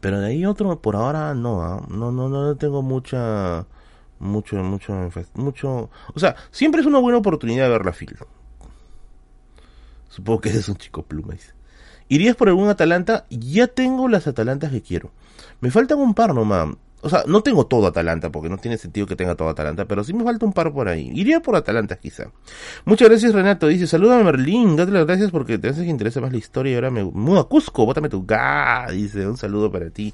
[0.00, 1.84] Pero de ahí otro, por ahora no, ¿ah?
[1.88, 3.66] no, no, no tengo mucha,
[4.20, 8.18] mucho, mucho, mucho, o sea, siempre es una buena oportunidad de ver la fila.
[10.08, 11.34] Supongo que eres un chico pluma.
[12.10, 13.24] ¿Irías por algún Atalanta?
[13.30, 15.12] Ya tengo las Atalantas que quiero.
[15.60, 16.74] Me faltan un par nomás.
[17.02, 20.02] O sea, no tengo todo Atalanta, porque no tiene sentido que tenga todo Atalanta, pero
[20.02, 21.12] sí me falta un par por ahí.
[21.14, 22.32] Iría por Atalanta, quizá.
[22.84, 23.68] Muchas gracias, Renato.
[23.68, 24.74] Dice, salúdame, Merlín.
[24.74, 27.38] Date las gracias porque te hace que interesa más la historia y ahora me mudo
[27.38, 27.86] a Cusco.
[27.86, 28.88] Bótame tu ga.
[28.90, 30.12] Dice, un saludo para ti.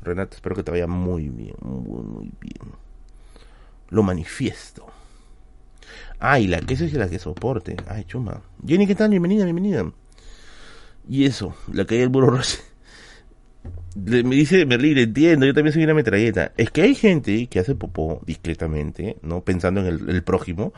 [0.00, 2.72] Renato, espero que te vaya muy bien, muy, muy bien.
[3.90, 4.86] Lo manifiesto.
[6.20, 7.76] Ay, la queso es la que soporte.
[7.88, 8.42] Ay, chuma.
[8.64, 9.10] Jenny, ¿qué tal?
[9.10, 9.90] Bienvenida, bienvenida.
[11.08, 12.58] Y eso, la caída del burro rosa
[13.94, 16.52] me dice Merlín, entiendo, yo también soy una metralleta.
[16.56, 19.42] Es que hay gente que hace popó discretamente, ¿no?
[19.42, 20.72] Pensando en el, prójimo.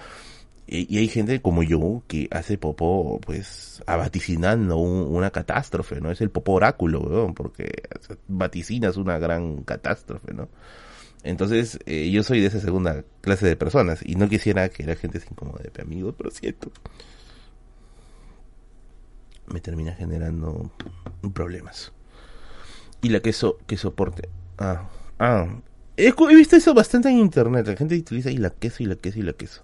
[0.67, 6.11] Y, hay gente como yo que hace popó, pues, vaticinando una catástrofe, ¿no?
[6.11, 7.71] Es el popó oráculo, Porque
[8.29, 10.49] vaticinas una gran catástrofe, ¿no?
[11.23, 14.95] Entonces, eh, yo soy de esa segunda clase de personas y no quisiera que la
[14.97, 16.71] gente se incomode, amigos, pero siento.
[19.47, 20.71] Me termina generando
[21.33, 21.93] problemas
[23.03, 24.29] y la queso que soporte.
[24.59, 24.89] Ah,
[25.19, 25.47] ah,
[25.97, 27.67] He, he visto eso bastante en internet.
[27.67, 29.63] La gente utiliza y la queso y la queso y la queso.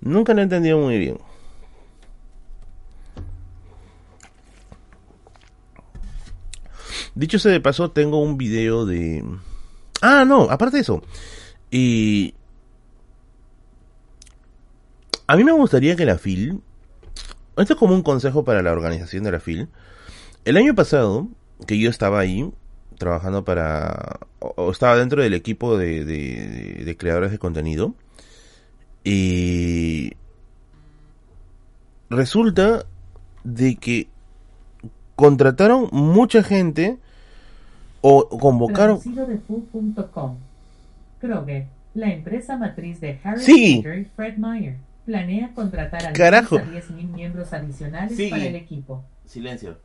[0.00, 1.18] Nunca lo he entendido muy bien.
[7.14, 9.24] Dicho sea de paso, tengo un video de...
[10.02, 11.02] Ah, no, aparte de eso.
[11.70, 12.34] Y...
[15.26, 16.62] A mí me gustaría que la FIL...
[17.58, 19.68] Esto es como un consejo para la organización de la FIL.
[20.44, 21.28] El año pasado,
[21.66, 22.50] que yo estaba ahí,
[22.98, 24.20] trabajando para...
[24.38, 27.94] O, estaba dentro del equipo de, de, de creadores de contenido.
[29.04, 30.12] Y...
[32.10, 32.86] Resulta
[33.44, 34.08] de que
[35.16, 36.98] contrataron mucha gente
[38.00, 39.00] o convocaron...
[39.04, 39.40] de
[41.20, 43.76] Kroger, la empresa matriz de Harry Sí.
[43.78, 44.76] Potter y Fred Meyer,
[45.08, 46.56] planea contratar al Carajo.
[46.58, 48.28] menos a 10.000 miembros adicionales Sí.
[48.28, 49.02] para el equipo.
[49.24, 49.78] Silencio.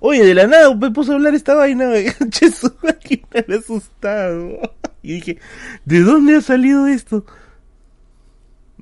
[0.00, 1.90] Oye, de la nada me puso a hablar esta vaina.
[2.30, 4.58] Che, su máquina me ha asustado.
[5.02, 5.38] Y dije,
[5.86, 7.24] ¿de dónde ha salido esto?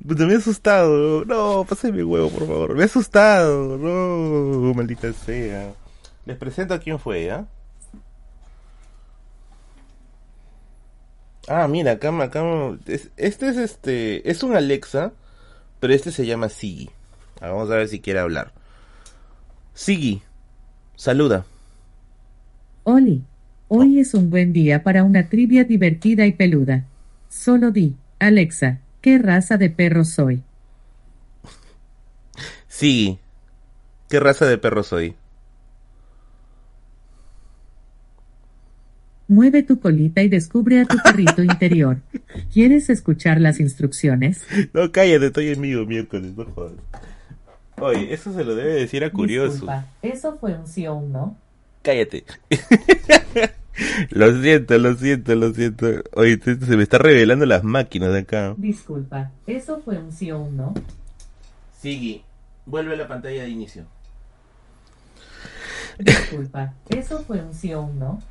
[0.04, 1.24] Puta, me ha asustado.
[1.24, 2.74] No, pásame huevo, por favor.
[2.74, 3.78] Me ha asustado.
[3.78, 5.74] No, maldita sea.
[6.26, 7.46] Les presento a quién fue, ¿ya?
[11.48, 12.42] Ah, mira, acá, acá
[12.86, 15.12] es- este es este, es un Alexa,
[15.80, 16.90] pero este se llama Sigi.
[17.40, 18.52] Ah, Vamos a ver si quiere hablar.
[19.74, 20.22] Sigi,
[20.96, 21.46] saluda.
[22.84, 23.22] Oli,
[23.68, 26.84] hoy es un buen día para una trivia divertida y peluda.
[27.28, 30.42] Solo di, Alexa, ¿qué raza de perro soy?
[32.68, 33.18] Sigi,
[34.08, 35.16] ¿qué raza de perro soy?
[39.28, 41.98] Mueve tu colita y descubre a tu perrito interior.
[42.52, 44.42] ¿Quieres escuchar las instrucciones?
[44.72, 46.72] No, cállate, estoy en vivo miércoles, no jodas.
[47.78, 49.52] Oye, eso se lo debe decir a Curioso.
[49.52, 51.36] Disculpa, ¿eso fue un sí o un no?
[51.82, 52.24] Cállate.
[54.10, 55.86] lo siento, lo siento, lo siento.
[56.14, 58.54] Oye, se se me está revelando las máquinas de acá.
[58.56, 60.74] Disculpa, ¿eso fue un sí o un no?
[61.78, 62.24] Sigi,
[62.66, 63.84] vuelve a la pantalla de inicio.
[65.98, 68.22] Disculpa, ¿eso fue un sí o un no?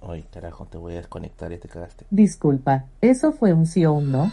[0.00, 2.04] Oye, carajo, te voy a desconectar, ya te cagaste.
[2.10, 4.32] Disculpa, ¿eso fue un sí o un no?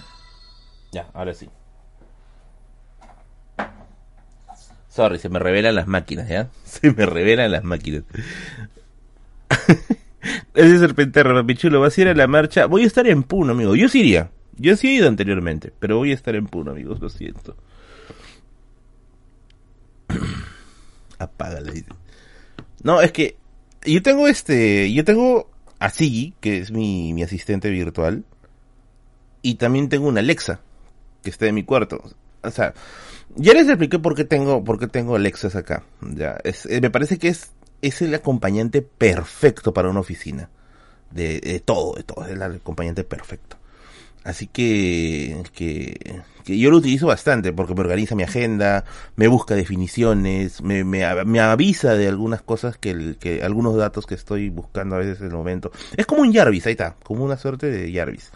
[0.91, 1.49] Ya, ahora sí.
[4.89, 6.49] Sorry, se me revelan las máquinas, ¿ya?
[6.63, 8.03] Se me revelan las máquinas.
[10.53, 12.65] Ese serpenterro, papichulo, ¿vas a ir a la marcha?
[12.65, 13.75] Voy a estar en Puno, amigo.
[13.75, 14.31] Yo sí iría.
[14.57, 17.57] Yo sí he ido anteriormente, pero voy a estar en Puno, amigos, lo siento.
[21.19, 21.73] Apágala.
[22.83, 23.35] No, es que
[23.85, 25.49] yo tengo este, yo tengo
[25.85, 28.23] a Sigi, que es mi, mi asistente virtual,
[29.43, 30.59] y también tengo una Alexa,
[31.21, 32.01] que está en mi cuarto.
[32.41, 32.73] O sea,
[33.35, 35.83] ya les expliqué por qué tengo, por qué tengo Alexas acá.
[36.01, 37.51] Ya, es, eh, me parece que es,
[37.83, 40.49] es el acompañante perfecto para una oficina.
[41.11, 43.57] De, de todo, de todo, es el acompañante perfecto.
[44.25, 48.83] Así que, que, que yo lo utilizo bastante porque me organiza mi agenda,
[49.15, 54.05] me busca definiciones, me, me, me avisa de algunas cosas que, el- que algunos datos
[54.07, 55.71] que estoy buscando a veces en el momento.
[55.95, 58.31] Es como un Jarvis, ahí está, como una suerte de Jarvis.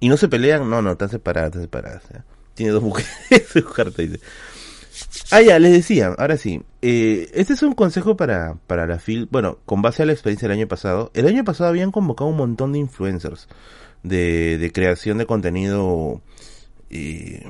[0.00, 2.02] Y no se pelean, no, no, están separadas, están separadas.
[2.12, 2.22] ya.
[2.54, 3.10] Tiene dos mujeres,
[3.52, 4.20] su carta dice.
[5.30, 6.62] Ah, ya, les decía, ahora sí.
[6.82, 9.28] Eh, este es un consejo para, para la FIL.
[9.30, 11.10] Bueno, con base a la experiencia del año pasado.
[11.14, 13.48] El año pasado habían convocado un montón de influencers
[14.02, 16.20] de, de creación de contenido,
[16.90, 17.46] eh,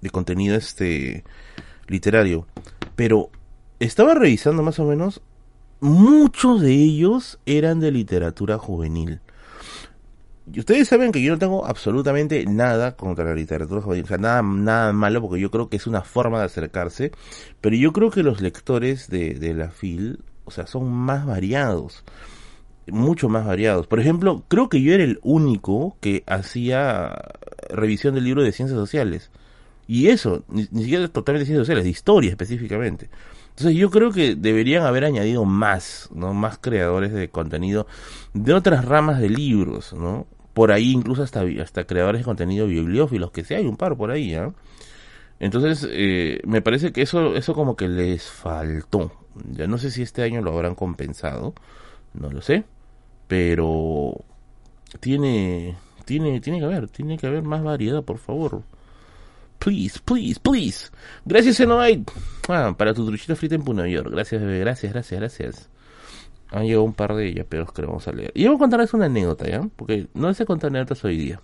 [0.00, 1.24] de contenido este,
[1.88, 2.46] literario.
[2.94, 3.30] Pero
[3.78, 5.22] estaba revisando más o menos,
[5.80, 9.20] muchos de ellos eran de literatura juvenil.
[10.52, 14.18] Y ustedes saben que yo no tengo absolutamente nada contra la literatura juvenil, o sea,
[14.18, 17.10] nada, nada malo, porque yo creo que es una forma de acercarse,
[17.60, 22.04] pero yo creo que los lectores de, de la FIL, o sea, son más variados,
[22.88, 23.86] mucho más variados.
[23.86, 27.14] Por ejemplo, creo que yo era el único que hacía
[27.70, 29.30] revisión del libro de ciencias sociales.
[29.88, 33.08] Y eso, ni, siquiera totalmente de ciencias sociales, de historia específicamente.
[33.50, 36.34] Entonces yo creo que deberían haber añadido más, ¿no?
[36.34, 37.86] Más creadores de contenido
[38.34, 40.26] de otras ramas de libros, ¿no?
[40.52, 44.10] Por ahí incluso hasta, hasta creadores de contenido bibliófilos, que sí hay un par por
[44.10, 44.52] ahí, ¿ah?
[45.38, 49.12] Entonces, eh, me parece que eso, eso como que les faltó.
[49.52, 51.54] Ya no sé si este año lo habrán compensado,
[52.14, 52.64] no lo sé,
[53.28, 54.24] pero
[55.00, 58.62] tiene, tiene, tiene que haber, tiene que haber más variedad, por favor.
[59.58, 60.90] Please, please, please.
[61.24, 62.12] Gracias, Xenobite.
[62.48, 64.10] Ah, para tu truchita frita en Puno York.
[64.10, 64.60] Gracias, bebé.
[64.60, 65.70] Gracias, gracias, gracias.
[66.50, 68.30] Han llegado un par de ellas, pero que vamos a leer.
[68.34, 69.68] Y voy a contarles una anécdota, ¿ya?
[69.74, 71.40] Porque no sé contar anécdotas hoy día.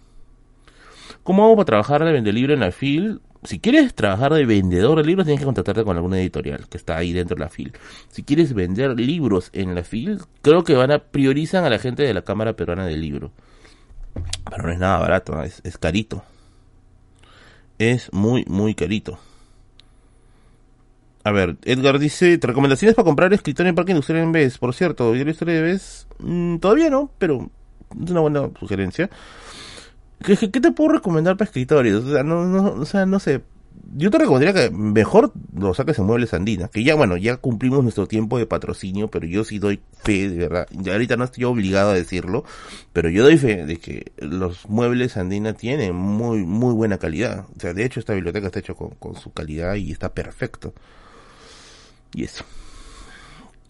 [1.23, 3.21] ¿Cómo hago para trabajar de vender libro en la FIL?
[3.45, 6.97] Si quieres trabajar de vendedor de libros, tienes que contratarte con alguna editorial que está
[6.97, 7.73] ahí dentro de la FIL.
[8.09, 12.05] Si quieres vender libros en la FIL, creo que van a priorizan a la gente
[12.05, 13.33] de la Cámara Peruana del Libro.
[14.49, 16.23] Pero no es nada barato, es, es carito.
[17.79, 19.19] Es muy, muy carito.
[21.25, 24.59] A ver, Edgar dice, recomendaciones para comprar escritorio en Parque Industrial en vez.
[24.59, 27.51] Por cierto, yo historia de vez, mm, todavía no, pero
[28.03, 29.09] es una buena sugerencia.
[30.23, 32.05] ¿Qué, te puedo recomendar para escritorios?
[32.05, 33.43] O sea, no, no, o no sé.
[33.95, 36.69] Yo te recomendaría que mejor lo saques en Muebles Andina.
[36.69, 40.39] Que ya, bueno, ya cumplimos nuestro tiempo de patrocinio, pero yo sí doy fe, de
[40.39, 40.67] verdad.
[40.71, 42.45] Ya ahorita no estoy obligado a decirlo,
[42.93, 47.47] pero yo doy fe de que los Muebles Andina tienen muy, muy buena calidad.
[47.55, 50.73] O sea, de hecho, esta biblioteca está hecha con, con su calidad y está perfecto.
[52.15, 52.45] Y eso.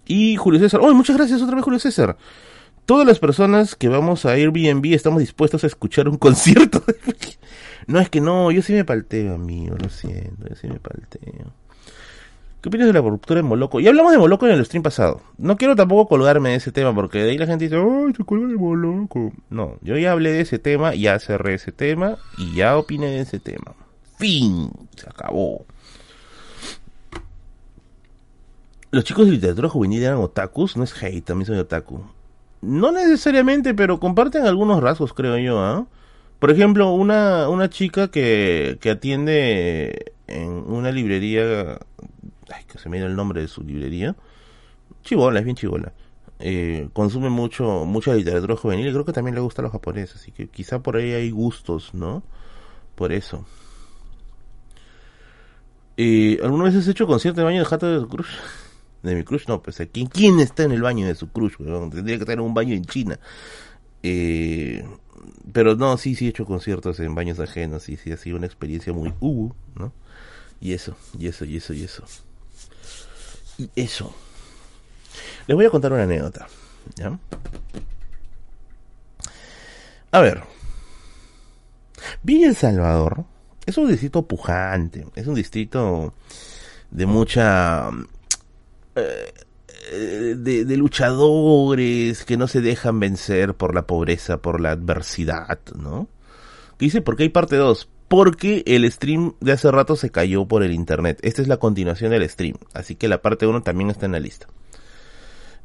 [0.06, 0.80] Y Julio César.
[0.82, 2.16] ¡Oh, muchas gracias otra vez, Julio César!
[2.86, 6.82] Todas las personas que vamos a Airbnb estamos dispuestos a escuchar un concierto.
[7.86, 11.52] no, es que no, yo sí me palteo, amigo, lo siento, yo sí me palteo.
[12.60, 13.80] ¿Qué opinas de la ruptura en Moloco?
[13.80, 15.20] Ya hablamos de Moloco en el stream pasado.
[15.36, 18.24] No quiero tampoco colgarme de ese tema porque de ahí la gente dice, ¡ay, se
[18.24, 19.32] colga de Moloco!
[19.50, 23.20] No, yo ya hablé de ese tema, ya cerré ese tema y ya opiné de
[23.20, 23.74] ese tema.
[24.16, 25.66] Fin, se acabó.
[28.92, 32.04] Los chicos de literatura juvenil eran otakus, no es hate, también soy otaku.
[32.62, 35.86] No necesariamente, pero comparten algunos rasgos, creo yo, ¿ah?
[36.38, 41.78] Por ejemplo, una, una chica que, que atiende en una librería,
[42.52, 44.16] ay, que se me dio el nombre de su librería,
[45.02, 45.92] chivola, es bien chivola.
[46.38, 50.16] Eh, consume mucho, mucha literatura juvenil y creo que también le gusta a los japoneses,
[50.16, 52.22] así que quizá por ahí hay gustos, ¿no?
[52.96, 53.44] Por eso.
[55.96, 58.28] Eh, ¿Alguna vez has hecho concierto de baño de Jato de Cruz?
[59.02, 61.56] de mi crush, no, pues ¿quién, quién está en el baño de su crush?
[61.56, 63.18] Tendría que estar en un baño en China.
[64.02, 64.84] Eh,
[65.52, 68.46] pero no, sí, sí he hecho conciertos en baños ajenos, sí, sí, ha sido una
[68.46, 69.92] experiencia muy uh, ¿no?
[70.60, 72.04] Y eso, y eso, y eso, y eso.
[73.58, 74.14] Y eso.
[75.46, 76.46] Les voy a contar una anécdota,
[76.96, 77.18] ¿ya?
[80.10, 80.42] A ver.
[82.22, 83.24] Villa El Salvador
[83.66, 86.14] es un distrito pujante, es un distrito
[86.90, 87.90] de mucha
[88.94, 96.08] eh, de, luchadores que no se dejan vencer por la pobreza, por la adversidad, ¿no?
[96.78, 97.88] Que dice, ¿por qué hay parte 2?
[98.08, 101.18] Porque el stream de hace rato se cayó por el internet.
[101.22, 102.56] Esta es la continuación del stream.
[102.74, 104.48] Así que la parte 1 también está en la lista.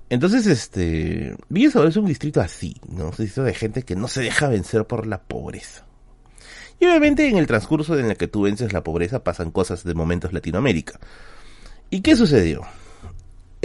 [0.09, 3.05] Entonces, este, Villa es un distrito así, ¿no?
[3.05, 5.85] Un distrito de gente que no se deja vencer por la pobreza.
[6.79, 9.93] Y obviamente en el transcurso en el que tú vences la pobreza pasan cosas de
[9.93, 10.99] momentos Latinoamérica.
[11.89, 12.61] ¿Y qué sucedió?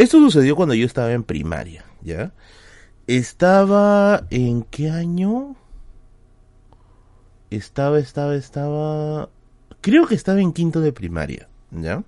[0.02, 2.32] Esto sucedió cuando yo estaba en primaria, ¿ya?
[3.06, 5.54] Estaba en qué año?
[7.50, 9.28] Estaba, estaba, estaba...
[9.80, 12.02] Creo que estaba en quinto de primaria, ¿ya?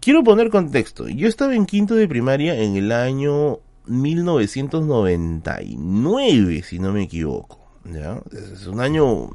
[0.00, 1.08] Quiero poner contexto.
[1.08, 8.20] Yo estaba en quinto de primaria en el año 1999, si no me equivoco, ¿ya?
[8.30, 9.30] Es un año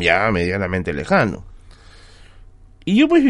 [0.00, 1.42] ya medianamente lejano.
[2.84, 3.24] Y yo pues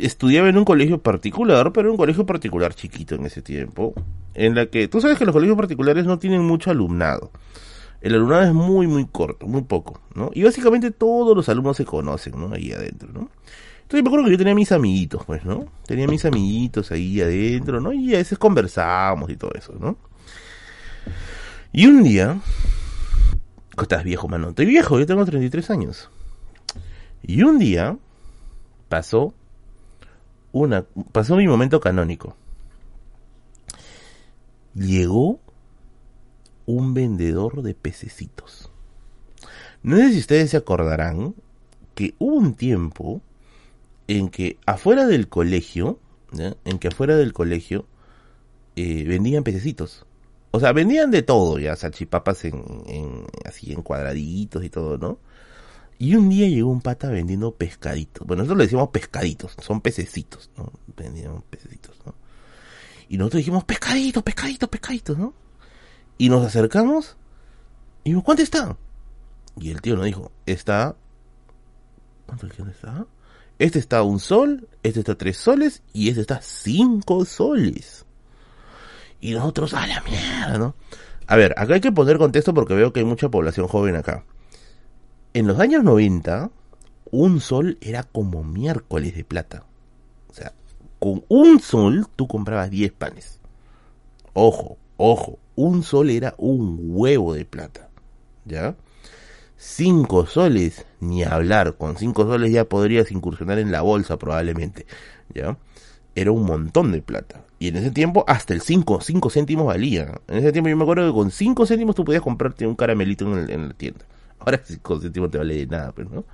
[0.00, 3.94] estudiaba en un colegio particular, pero un colegio particular chiquito en ese tiempo,
[4.34, 7.30] en la que tú sabes que los colegios particulares no tienen mucho alumnado.
[8.00, 10.30] El alumnado es muy, muy corto, muy poco, ¿no?
[10.32, 12.54] Y básicamente todos los alumnos se conocen, ¿no?
[12.54, 13.30] Ahí adentro, ¿no?
[13.82, 15.66] Entonces me acuerdo que yo tenía mis amiguitos, pues, ¿no?
[15.86, 17.92] Tenía mis amiguitos ahí adentro, ¿no?
[17.92, 19.96] Y a veces conversábamos y todo eso, ¿no?
[21.72, 22.38] Y un día...
[23.80, 24.50] Estás viejo, mano.
[24.50, 26.10] Estoy viejo, yo tengo 33 años.
[27.22, 27.96] Y un día
[28.88, 29.34] pasó
[30.52, 32.36] una, pasó mi momento canónico.
[34.74, 35.40] Llegó
[36.66, 38.70] un vendedor de pececitos.
[39.82, 41.34] No sé si ustedes se acordarán
[41.94, 43.22] que hubo un tiempo
[44.06, 45.98] en que afuera del colegio,
[46.64, 47.86] en que afuera del colegio
[48.76, 50.06] eh, vendían pececitos.
[50.50, 55.18] O sea, vendían de todo, ya, salchipapas en, en, así en cuadraditos y todo, ¿no?
[55.98, 58.24] Y un día llegó un pata vendiendo pescaditos.
[58.24, 60.72] Bueno, nosotros le decimos pescaditos, son pececitos, ¿no?
[60.96, 62.14] Vendían pececitos, ¿no?
[63.08, 65.34] Y nosotros dijimos, pescaditos, pescaditos, pescaditos, ¿no?
[66.16, 67.16] Y nos acercamos
[68.04, 68.76] y dijimos, ¿cuánto está?
[69.58, 70.94] Y el tío nos dijo, está...
[72.26, 73.06] ¿Cuánto está?
[73.58, 78.04] Este está un sol, este está tres soles y este está cinco soles.
[79.20, 80.76] Y nosotros, a la mierda, ¿no?
[81.26, 84.24] A ver, acá hay que poner contexto porque veo que hay mucha población joven acá
[85.38, 86.50] en los años 90,
[87.12, 89.64] un sol era como miércoles de plata.
[90.28, 90.52] O sea,
[90.98, 93.40] con un sol tú comprabas 10 panes.
[94.32, 97.88] Ojo, ojo, un sol era un huevo de plata.
[98.44, 98.74] ¿Ya?
[99.56, 101.76] 5 soles ni hablar.
[101.76, 104.86] Con 5 soles ya podrías incursionar en la bolsa probablemente.
[105.32, 105.56] ¿Ya?
[106.16, 107.44] Era un montón de plata.
[107.60, 110.20] Y en ese tiempo hasta el 5, 5 céntimos valía.
[110.26, 113.24] En ese tiempo yo me acuerdo que con 5 céntimos tú podías comprarte un caramelito
[113.24, 114.04] en, en la tienda.
[114.40, 116.24] Ahora 5 céntimos te vale de nada, pero pues, no.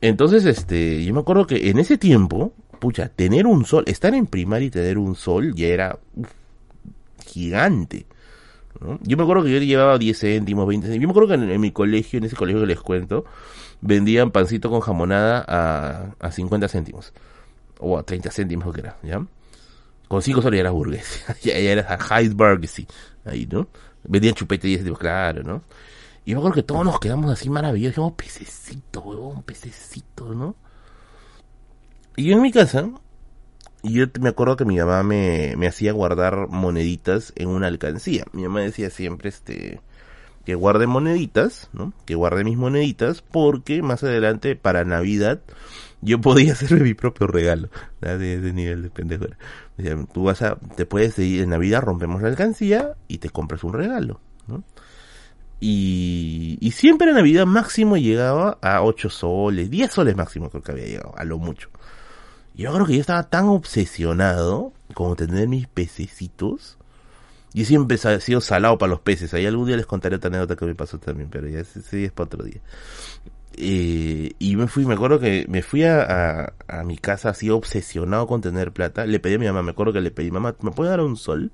[0.00, 4.26] Entonces, este, yo me acuerdo que en ese tiempo, pucha, tener un sol, estar en
[4.26, 5.98] primaria y tener un sol ya era
[7.26, 8.06] gigante.
[9.02, 11.02] Yo me acuerdo que yo llevaba 10 céntimos, 20 céntimos.
[11.02, 13.24] Yo me acuerdo que en, mi colegio, en ese colegio que les cuento,
[13.80, 17.12] vendían pancito con jamonada a, a 50 céntimos.
[17.78, 19.24] O a 30 céntimos que era, ¿ya?
[20.08, 21.24] Con 5 soles ya eras burgués.
[21.42, 22.86] ya, eras Heidelberg, sí.
[23.24, 23.68] Ahí, ¿no?
[24.04, 25.62] Vendían chupete 10 céntimos, claro, ¿no?
[26.26, 27.94] Y yo acuerdo que todos nos quedamos así maravillosos.
[27.94, 30.56] Dijimos, pececito, huevón, pececito, ¿no?
[32.16, 32.90] Y yo en mi casa,
[33.84, 38.24] yo me acuerdo que mi mamá me, me hacía guardar moneditas en una alcancía.
[38.32, 39.80] Mi mamá decía siempre, este,
[40.44, 41.92] que guarde moneditas, ¿no?
[42.06, 45.42] Que guarde mis moneditas porque más adelante para Navidad
[46.02, 47.68] yo podía hacerme mi propio regalo.
[48.00, 49.26] De nivel de pendejo.
[50.12, 53.74] tú vas a, te puedes ir en Navidad, rompemos la alcancía y te compras un
[53.74, 54.64] regalo, ¿no?
[55.58, 60.72] Y, y siempre en Navidad máximo llegaba a 8 soles, 10 soles máximo creo que
[60.72, 61.70] había llegado, a lo mucho.
[62.56, 66.78] Yo creo que yo estaba tan obsesionado con tener mis pececitos.
[67.52, 69.34] Yo siempre he sido salado para los peces.
[69.34, 72.12] Ahí algún día les contaré otra anécdota que me pasó también, pero ya ese, es
[72.12, 72.60] para otro día.
[73.58, 78.26] Eh, y me fui, me acuerdo que me fui a, a, mi casa así obsesionado
[78.26, 79.04] con tener plata.
[79.06, 81.16] Le pedí a mi mamá, me acuerdo que le pedí, mamá, ¿me puede dar un
[81.16, 81.52] sol?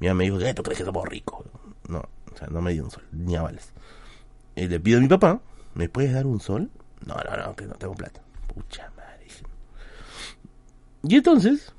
[0.00, 0.54] Mi mamá me dijo, ¿qué?
[0.54, 1.44] ¿Tú crees que somos ricos?
[1.88, 2.02] No,
[2.36, 3.72] o sea, no me dio un sol, ni a vales.
[4.54, 5.40] Y le pido a mi papá,
[5.74, 6.70] ¿me puedes dar un sol?
[7.06, 8.20] No, no, no, que no tengo plata.
[8.54, 9.26] Pucha madre.
[11.02, 11.72] Y entonces,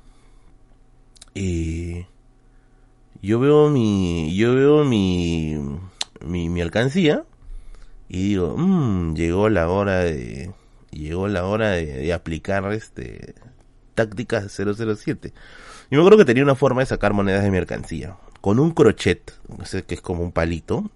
[1.36, 2.06] eh,
[3.22, 5.56] yo veo mi, yo veo mi,
[6.20, 7.24] mi, mi alcancía
[8.08, 10.52] y digo, mmm, llegó la hora de,
[10.90, 13.36] llegó la hora de, aplicar este,
[13.94, 15.32] tácticas 007.
[15.90, 19.32] Yo me acuerdo que tenía una forma de sacar monedas de mercancía con un crochet,
[19.86, 20.90] que es como un palito,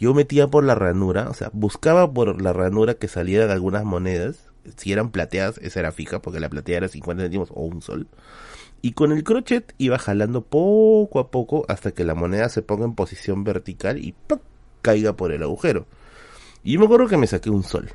[0.00, 4.48] yo metía por la ranura, o sea, buscaba por la ranura que salieran algunas monedas,
[4.76, 8.08] si eran plateadas, esa era fija, porque la plateada era 50 céntimos o un sol,
[8.80, 12.84] y con el crochet iba jalando poco a poco hasta que la moneda se ponga
[12.84, 14.14] en posición vertical y
[14.80, 15.86] caiga por el agujero.
[16.64, 17.90] Y yo me acuerdo que me saqué un sol,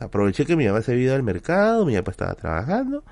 [0.00, 3.04] aproveché que mi mamá se había ido al mercado, mi papá estaba trabajando,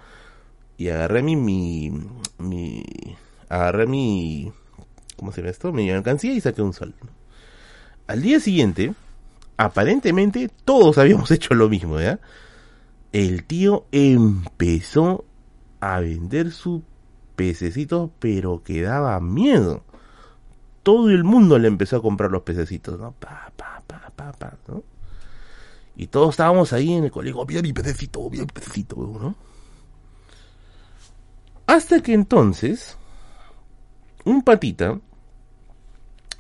[0.77, 2.85] y agarré mi, mi
[3.49, 4.53] agarré mi
[5.17, 5.73] ¿cómo se llama esto?
[5.73, 6.95] Mi alcancía y saqué un sol.
[8.07, 8.95] Al día siguiente,
[9.57, 12.21] aparentemente todos habíamos hecho lo mismo, ¿ya?
[13.13, 15.25] El tío empezó
[15.81, 16.83] a vender sus
[17.35, 19.85] pececitos, pero que daba miedo.
[20.83, 23.13] Todo el mundo le empezó a comprar los pececitos, ¿no?
[23.13, 24.83] Pa, pa, pa, pa, pa, ¿no?
[25.97, 29.35] Y todos estábamos ahí en el colegio, bien mi pececito, bien mi pececito, ¿no?
[31.67, 32.97] Hasta que entonces,
[34.25, 35.01] un patita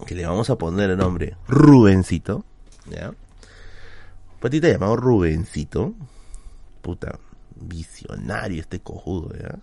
[0.04, 2.44] que le vamos a poner el nombre Rubencito,
[2.90, 3.12] ¿ya?
[4.40, 5.94] Patita llamado Rubencito,
[6.82, 7.18] puta,
[7.54, 9.58] visionario este cojudo, ¿ya?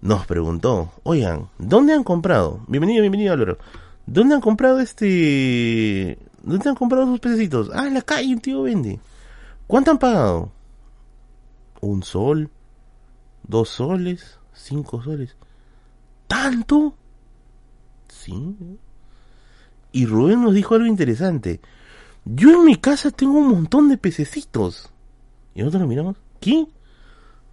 [0.00, 2.64] Nos preguntó, oigan, ¿dónde han comprado?
[2.68, 3.58] Bienvenido, bienvenido Álvaro.
[4.06, 6.18] ¿Dónde han comprado este...
[6.42, 7.70] ¿Dónde han comprado sus pececitos?
[7.74, 9.00] Ah, en la calle un tío vende.
[9.66, 10.52] ¿Cuánto han pagado?
[11.80, 12.48] Un sol,
[13.42, 15.36] dos soles, cinco soles.
[16.28, 16.94] ¿Tanto?
[18.08, 18.56] Sí.
[19.92, 21.60] Y Rubén nos dijo algo interesante.
[22.24, 24.90] Yo en mi casa tengo un montón de pececitos.
[25.54, 26.16] Y nosotros lo miramos.
[26.40, 26.66] ¿Qué?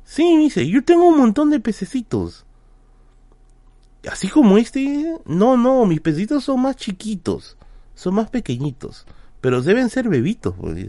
[0.03, 2.45] Sí, dice, yo tengo un montón de pececitos.
[4.09, 5.17] Así como este.
[5.25, 7.57] No, no, mis pececitos son más chiquitos.
[7.95, 9.05] Son más pequeñitos.
[9.41, 10.53] Pero deben ser bebitos.
[10.59, 10.85] Pues,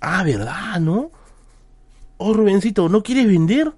[0.00, 1.10] ah, ¿verdad, no?
[2.18, 3.72] Oh, Rubencito, ¿no quieres vender?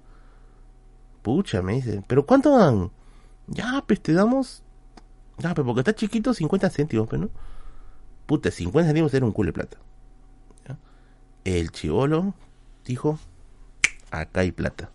[1.21, 2.03] Pucha, me dice.
[2.07, 2.91] ¿Pero cuánto dan?
[3.47, 4.63] Ya, pues te damos
[5.37, 7.39] ya, pero porque está chiquito, 50 céntimos, pero pues, no.
[8.25, 9.77] Puta, 50 céntimos era un culo de plata.
[11.43, 12.33] El chivolo
[12.85, 13.19] dijo,
[14.11, 14.89] acá hay plata.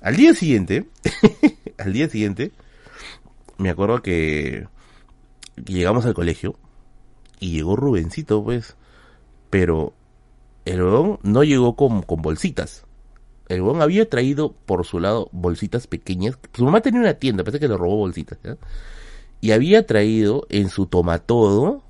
[0.00, 0.86] Al día siguiente,
[1.78, 2.52] al día siguiente,
[3.56, 4.68] me acuerdo que
[5.66, 6.54] llegamos al colegio
[7.40, 8.76] y llegó Rubencito, pues,
[9.50, 9.94] pero
[10.64, 12.84] el huevón no llegó con, con bolsitas.
[13.48, 16.38] El huevón había traído por su lado bolsitas pequeñas.
[16.52, 18.38] Su mamá tenía una tienda, pensé que le robó bolsitas.
[18.44, 18.56] ¿ya?
[19.40, 21.82] Y había traído en su tomatodo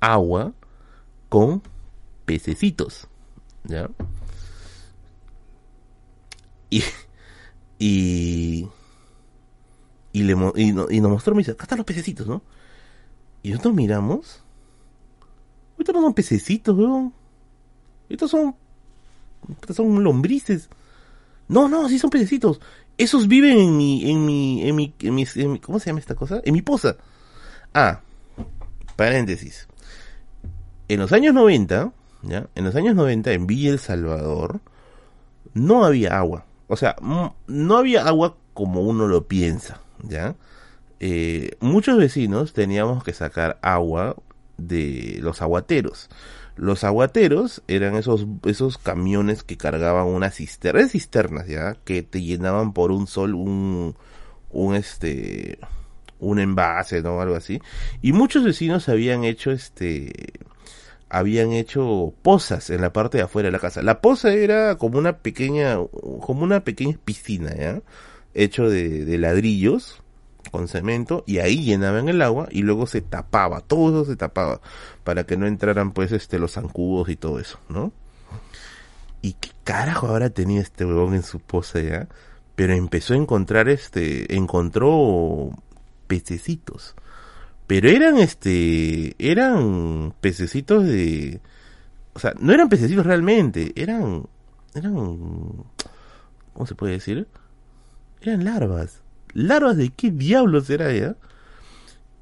[0.00, 0.52] agua
[1.28, 1.62] con
[2.24, 3.06] pececitos.
[3.64, 3.90] ¿Ya?
[6.70, 6.82] Y,
[7.78, 8.68] y,
[10.12, 12.42] y, le, y, nos mostró, me dice, acá están los pececitos, ¿no?
[13.42, 14.42] Y nosotros miramos.
[15.72, 16.76] Ahorita no son pececitos.
[18.08, 18.54] Estos son,
[19.60, 20.68] estos son lombrices.
[21.50, 22.60] No, no, sí son pececitos.
[22.96, 26.40] Esos viven en mi, en mi, en mi, en mi, ¿cómo se llama esta cosa?
[26.44, 26.94] En mi poza.
[27.74, 28.00] Ah,
[28.94, 29.66] paréntesis.
[30.86, 32.46] En los años 90, ¿ya?
[32.54, 34.60] En los años 90, en Villa El Salvador,
[35.52, 36.46] no había agua.
[36.68, 40.36] O sea, no había agua como uno lo piensa, ¿ya?
[41.00, 44.14] Eh, muchos vecinos teníamos que sacar agua
[44.56, 46.10] de los aguateros.
[46.60, 52.74] Los aguateros eran esos, esos camiones que cargaban unas cisternas, cisternas, ya, que te llenaban
[52.74, 53.96] por un sol un,
[54.50, 55.58] un este,
[56.18, 57.18] un envase, ¿no?
[57.22, 57.62] Algo así.
[58.02, 60.12] Y muchos vecinos habían hecho este,
[61.08, 63.80] habían hecho pozas en la parte de afuera de la casa.
[63.80, 65.78] La poza era como una pequeña,
[66.20, 67.80] como una pequeña piscina, ¿ya?
[68.34, 69.99] Hecho de, de ladrillos,
[70.50, 74.60] con cemento y ahí llenaban el agua y luego se tapaba, todo eso se tapaba
[75.04, 77.92] para que no entraran pues este los zancudos y todo eso, ¿no?
[79.22, 82.08] Y qué carajo ahora tenía este huevón en su poza ya,
[82.56, 85.50] pero empezó a encontrar este, encontró
[86.06, 86.94] pececitos.
[87.66, 91.40] Pero eran este, eran pececitos de,
[92.14, 94.26] o sea, no eran pececitos realmente, eran,
[94.74, 94.94] eran,
[96.52, 97.28] ¿cómo se puede decir?
[98.22, 99.02] Eran larvas
[99.34, 101.16] larvas de qué diablos era ella.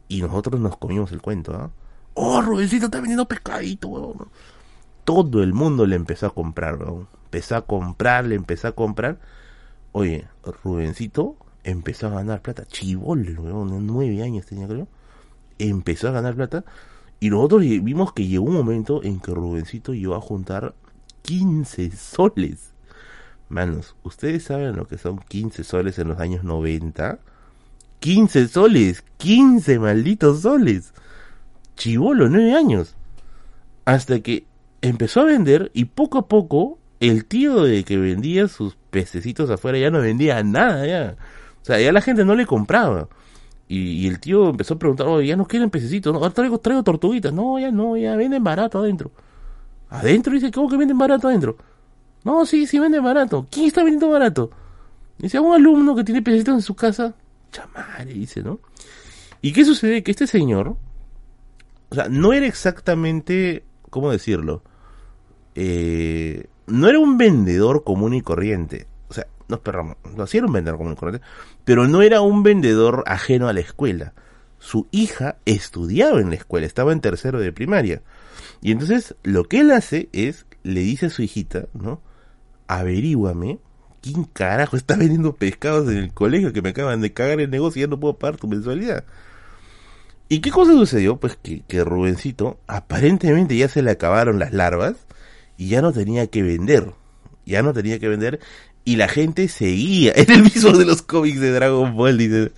[0.08, 1.70] Y nosotros nos comimos el cuento, ¿ah?
[2.14, 4.28] Oh, Rubencito está vendiendo pescadito.
[5.04, 7.06] Todo el mundo le empezó a comprar, weón.
[7.24, 9.20] Empezó a comprar, le empezó a comprar.
[9.92, 10.26] Oye,
[10.64, 12.64] Rubencito empezó a ganar plata.
[12.66, 14.88] Chibol, weón, nueve años tenía, creo.
[15.58, 16.64] Empezó a ganar plata.
[17.20, 20.74] Y nosotros vimos que llegó un momento en que Rubencito llegó a juntar
[21.22, 22.72] 15 soles.
[23.48, 27.18] Manos, ¿ustedes saben lo que son 15 soles en los años 90?
[28.00, 30.92] 15 soles, 15 malditos soles.
[31.76, 32.94] Chivolo, 9 años.
[33.84, 34.44] Hasta que
[34.82, 39.78] empezó a vender y poco a poco el tío de que vendía sus pececitos afuera
[39.78, 41.16] ya no vendía nada ya.
[41.62, 43.08] O sea, ya la gente no le compraba.
[43.68, 46.20] Y, el tío empezó a preguntar, oye, ya no quieren pececitos, ¿no?
[46.20, 47.32] ahora traigo, traigo tortuguitas.
[47.32, 49.10] No, ya no, ya venden barato adentro.
[49.90, 51.56] Adentro dice, ¿cómo que venden barato adentro?
[52.28, 53.46] No, sí, sí vende barato.
[53.50, 54.50] ¿Quién está vendiendo barato?
[55.16, 57.14] Dice, un alumno que tiene pececitos en su casa.
[57.50, 58.60] Chamare, dice, ¿no?
[59.40, 60.02] ¿Y qué sucede?
[60.02, 60.76] Que este señor,
[61.88, 64.62] o sea, no era exactamente, ¿cómo decirlo?
[65.54, 68.86] Eh, no era un vendedor común y corriente.
[69.08, 71.26] O sea, no esperamos, no, sí un vendedor común y corriente,
[71.64, 74.12] pero no era un vendedor ajeno a la escuela.
[74.58, 78.02] Su hija estudiaba en la escuela, estaba en tercero de primaria.
[78.60, 82.06] Y entonces lo que él hace es, le dice a su hijita, ¿no?
[82.68, 83.58] Averíguame
[84.00, 87.80] quién carajo está vendiendo pescados en el colegio que me acaban de cagar el negocio
[87.80, 89.04] y ya no puedo pagar tu mensualidad.
[90.28, 91.16] ¿Y qué cosa sucedió?
[91.16, 94.94] Pues que, que Rubencito aparentemente ya se le acabaron las larvas
[95.56, 96.92] y ya no tenía que vender.
[97.46, 98.40] Ya no tenía que vender
[98.84, 100.12] y la gente seguía.
[100.16, 102.52] En el mismo de los cómics de Dragon Ball, dice.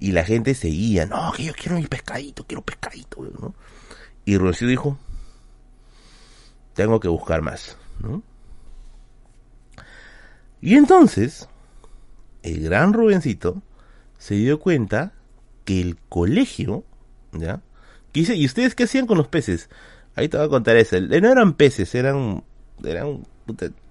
[0.00, 1.06] Y la gente seguía.
[1.06, 3.54] No, que yo quiero mi pescadito, quiero pescadito, ¿no?
[4.24, 4.98] Y Rubencito dijo,
[6.74, 8.22] tengo que buscar más, ¿no?
[10.64, 11.46] Y entonces,
[12.42, 13.60] el gran Rubencito
[14.16, 15.12] se dio cuenta
[15.66, 16.84] que el colegio,
[17.32, 17.60] ¿ya?
[18.14, 19.68] dice, ¿y ustedes qué hacían con los peces?
[20.16, 20.98] Ahí te voy a contar eso.
[20.98, 22.44] No eran peces, eran,
[22.82, 23.24] eran,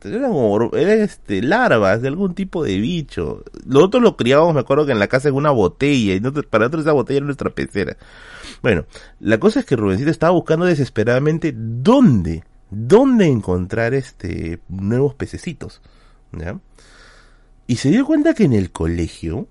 [0.04, 0.34] eran,
[0.74, 3.44] eran este, larvas de algún tipo de bicho.
[3.68, 6.86] Nosotros lo criábamos, me acuerdo que en la casa en una botella, y para nosotros
[6.86, 7.98] esa botella era nuestra pecera.
[8.64, 8.86] Bueno,
[9.20, 15.80] la cosa es que Rubencito estaba buscando desesperadamente dónde, dónde encontrar este, nuevos pececitos.
[17.68, 19.48] Y se dio cuenta que en el colegio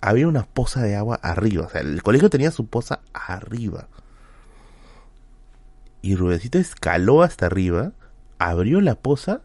[0.00, 1.66] había una poza de agua arriba.
[1.66, 3.88] O sea, el colegio tenía su poza arriba.
[6.02, 7.92] Y Rubencito escaló hasta arriba,
[8.38, 9.42] abrió la poza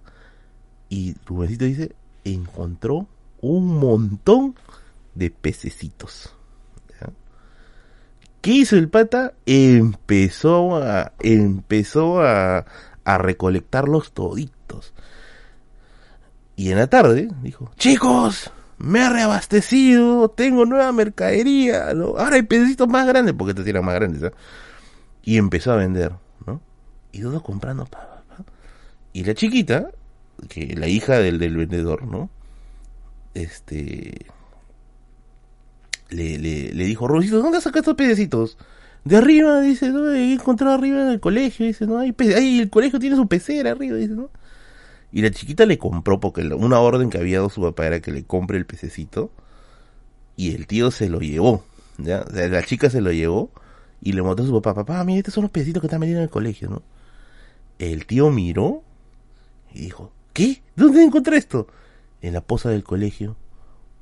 [0.90, 3.08] y Rubencito dice, encontró
[3.42, 4.56] un montón
[5.14, 6.32] de pececitos.
[8.42, 9.34] ¿Qué hizo el pata?
[9.48, 12.66] Empezó a, empezó a,
[13.04, 14.94] a recolectarlos toditos.
[16.56, 22.88] Y en la tarde dijo, chicos, me he reabastecido, tengo nueva mercadería, ahora hay pececitos
[22.88, 24.24] más grandes, porque te tiran más grandes.
[24.24, 24.32] ¿eh?
[25.24, 26.14] Y empezó a vender,
[26.46, 26.62] ¿no?
[27.12, 27.86] Y todos comprando.
[27.86, 28.24] Pa,
[29.12, 29.90] Y la chiquita,
[30.48, 32.30] que la hija del, del vendedor, ¿no?
[33.34, 34.26] Este...
[36.10, 38.58] Le, le, le dijo, Rosito, ¿dónde sacas estos pececitos?
[39.04, 43.00] De arriba, dice, no, he encontrado arriba en el colegio, dice, no, hay, el colegio
[43.00, 44.30] tiene su pecera arriba, dice, ¿no?
[45.12, 48.12] Y la chiquita le compró, porque una orden que había dado su papá era que
[48.12, 49.32] le compre el pececito.
[50.36, 51.64] Y el tío se lo llevó.
[51.98, 52.26] ¿ya?
[52.30, 53.52] la chica se lo llevó
[54.02, 56.22] y le mostró a su papá, papá, mira, estos son los pececitos que están vendiendo
[56.22, 56.84] en el colegio, ¿no?
[57.80, 58.84] El tío miró
[59.74, 60.62] y dijo, ¿qué?
[60.76, 61.68] ¿Dónde encontré esto?
[62.22, 63.36] En la poza del colegio.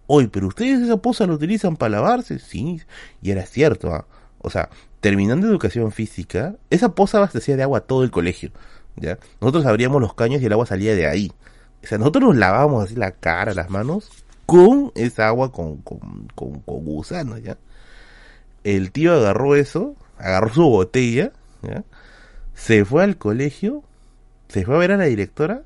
[0.07, 2.39] Oye, pero ustedes esa poza la utilizan para lavarse.
[2.39, 2.81] Sí,
[3.21, 3.93] y era cierto.
[3.93, 4.05] ¿ah?
[4.39, 4.69] O sea,
[4.99, 8.51] terminando educación física, esa poza abastecía de agua a todo el colegio.
[8.95, 9.17] ¿Ya?
[9.41, 11.31] Nosotros abríamos los caños y el agua salía de ahí.
[11.83, 14.09] O sea, nosotros nos lavábamos así la cara, las manos,
[14.45, 17.57] con esa agua con, con, con, con gusanos, ¿ya?
[18.63, 21.83] El tío agarró eso, agarró su botella, ¿ya?
[22.53, 23.83] Se fue al colegio,
[24.47, 25.63] se fue a ver a la directora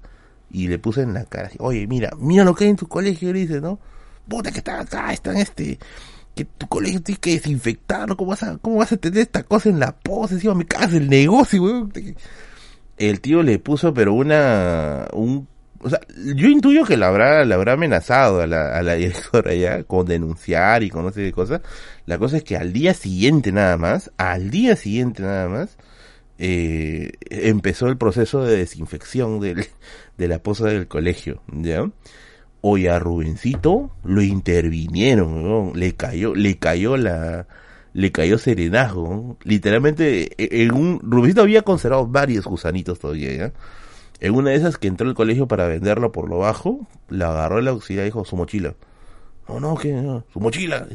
[0.49, 3.33] y le puse en la cara, oye, mira, mira lo que hay en tu colegio,
[3.33, 3.79] le dice, ¿no?
[4.27, 5.77] Puta que está acá, está este,
[6.35, 9.69] que tu colegio tienes que desinfectarlo, ¿cómo vas a, cómo vas a tener esta cosa
[9.69, 10.35] en la pose?
[10.35, 11.91] Encima me cagas el negocio, weón.
[12.97, 15.47] El tío le puso, pero una, un,
[15.79, 15.99] o sea,
[16.35, 20.05] yo intuyo que la habrá, la habrá amenazado a la, a la directora ya con
[20.05, 21.61] denunciar y con no sé qué cosa.
[22.05, 25.77] La cosa es que al día siguiente nada más, al día siguiente nada más,
[26.39, 29.65] eh, empezó el proceso de desinfección del,
[30.17, 31.89] de la poza del colegio, ¿ya?
[32.61, 37.47] Hoy a Rubencito lo intervinieron, le cayó, le cayó la,
[37.97, 39.37] le cayó serenazgo, ¿no?
[39.43, 43.53] literalmente e, en un, Rubencito había conservado varios gusanitos todavía, ¿ya?
[44.19, 47.59] En una de esas que entró al colegio para venderlo por lo bajo, la agarró
[47.59, 48.75] la auxiliar y dijo, su mochila.
[49.49, 50.87] No, no, que no, su mochila.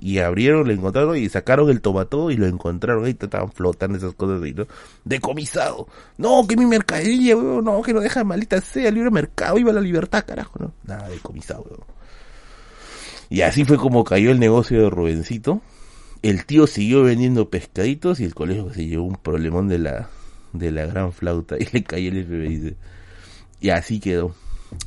[0.00, 3.04] Y abrieron, le encontraron y sacaron el tomato y lo encontraron.
[3.04, 4.66] Ahí estaban flotando esas cosas ahí, ¿no?
[5.04, 5.86] Decomisado.
[6.16, 7.64] No, que mi mercadería, weón.
[7.64, 10.72] No, que no deja maldita sea, libre mercado, iba a la libertad, carajo, ¿no?
[10.84, 11.84] Nada, decomisado, weón.
[13.30, 15.60] Y así fue como cayó el negocio de Rubencito.
[16.22, 20.08] El tío siguió vendiendo pescaditos y el colegio se llevó un problemón de la,
[20.52, 22.76] de la gran flauta y le cayó el FBI.
[23.60, 24.34] Y así quedó.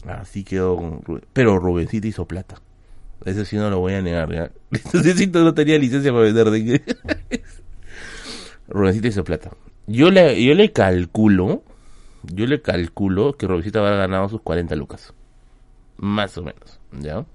[0.06, 1.02] Así quedó.
[1.34, 2.62] Pero Rubencito hizo plata.
[3.26, 4.52] Eso sí no lo voy a negar, ¿ya?
[5.34, 6.82] No tenía licencia para vender de
[8.68, 9.52] Rubencito hizo plata.
[9.88, 11.64] Yo le, yo le calculo,
[12.24, 15.14] yo le calculo que Rubencito habrá ganado sus 40 lucas.
[15.98, 17.26] Más o menos, ¿ya?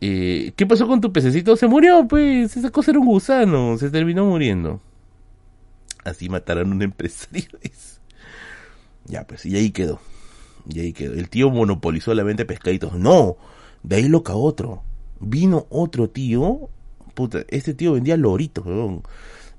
[0.00, 1.56] Eh, ¿Qué pasó con tu pececito?
[1.56, 2.56] Se murió, pues.
[2.56, 3.78] Esa cosa era un gusano.
[3.78, 4.80] Se terminó muriendo.
[6.04, 7.48] Así mataron un empresario.
[9.06, 10.00] ya, pues, y ahí quedó.
[10.68, 11.14] Y ahí quedó.
[11.14, 12.94] El tío monopolizó la venta de pescaditos.
[12.94, 13.36] No,
[13.82, 14.82] de ahí loca otro.
[15.20, 16.68] Vino otro tío.
[17.14, 19.02] Puta, este tío vendía loritos, weón.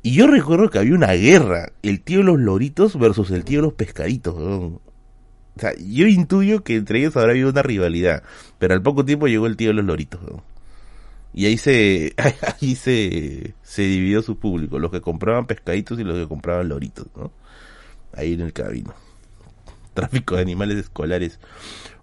[0.04, 1.72] Y yo recuerdo que había una guerra.
[1.82, 4.80] El tío de los loritos versus el tío de los pescaditos, weón.
[5.58, 8.24] O sea, yo intuyo que entre ellos habrá habido una rivalidad.
[8.60, 10.20] Pero al poco tiempo llegó el tío de los loritos.
[11.34, 12.14] Y ahí se,
[12.62, 17.08] ahí se, se dividió su público, los que compraban pescaditos y los que compraban loritos,
[17.16, 17.32] ¿no?
[18.14, 18.94] Ahí en el camino.
[19.94, 21.40] Tráfico de animales escolares.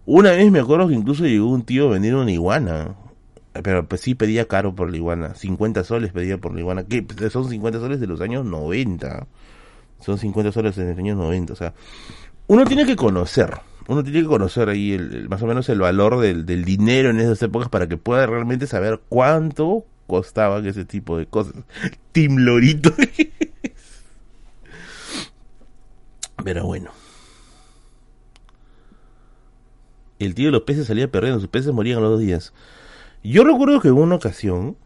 [0.05, 2.97] Una vez me acuerdo que incluso llegó un tío vender una iguana.
[3.63, 5.35] Pero pues sí pedía caro por la iguana.
[5.35, 6.85] 50 soles pedía por la iguana.
[6.85, 9.27] Que pues, son 50 soles de los años 90.
[10.01, 11.53] Son 50 soles de los años 90.
[11.53, 11.75] O sea,
[12.53, 16.21] uno tiene que conocer uno tiene que conocer ahí el, más o menos el valor
[16.21, 21.27] del, dinero en esas épocas para que pueda realmente saber cuánto costaban ese tipo de
[21.27, 21.55] cosas.
[22.13, 22.93] Tim Lorito.
[26.45, 26.91] Pero bueno.
[30.19, 32.53] El tío de los peces salía perdiendo, sus peces morían a los dos días.
[33.25, 34.77] Yo recuerdo que en una ocasión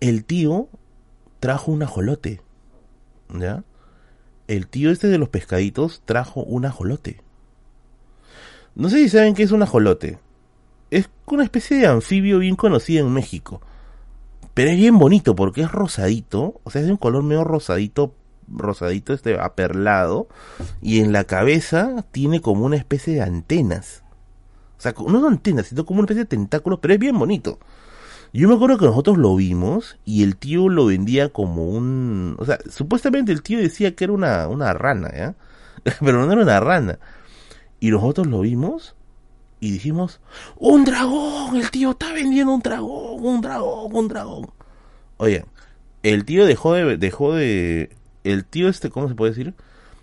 [0.00, 0.68] el tío
[1.40, 2.40] trajo un ajolote.
[3.34, 3.64] ¿Ya?
[4.48, 7.20] El tío este de los pescaditos trajo un ajolote.
[8.74, 10.18] No sé si saben qué es un ajolote.
[10.90, 13.60] Es una especie de anfibio bien conocida en México.
[14.54, 16.60] Pero es bien bonito porque es rosadito.
[16.64, 18.14] O sea, es de un color medio rosadito.
[18.48, 20.28] Rosadito, este aperlado.
[20.80, 24.02] Y en la cabeza tiene como una especie de antenas.
[24.78, 26.78] O sea, no son antenas, sino como una especie de tentáculos.
[26.80, 27.58] Pero es bien bonito.
[28.32, 32.36] Yo me acuerdo que nosotros lo vimos y el tío lo vendía como un...
[32.38, 35.34] O sea, supuestamente el tío decía que era una, una rana, ¿ya?
[36.00, 36.98] Pero no era una rana.
[37.78, 38.94] Y nosotros lo vimos
[39.60, 40.20] y dijimos,
[40.56, 41.56] ¡Un dragón!
[41.56, 44.50] El tío está vendiendo un dragón, un dragón, un dragón.
[45.18, 45.44] Oye,
[46.02, 46.96] el tío dejó de...
[46.96, 47.90] Dejó de
[48.24, 49.54] el tío este, ¿cómo se puede decir?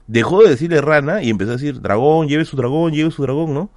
[0.08, 3.54] Dejó de decirle rana y empezó a decir, dragón, lleve su dragón, lleve su dragón,
[3.54, 3.70] ¿no?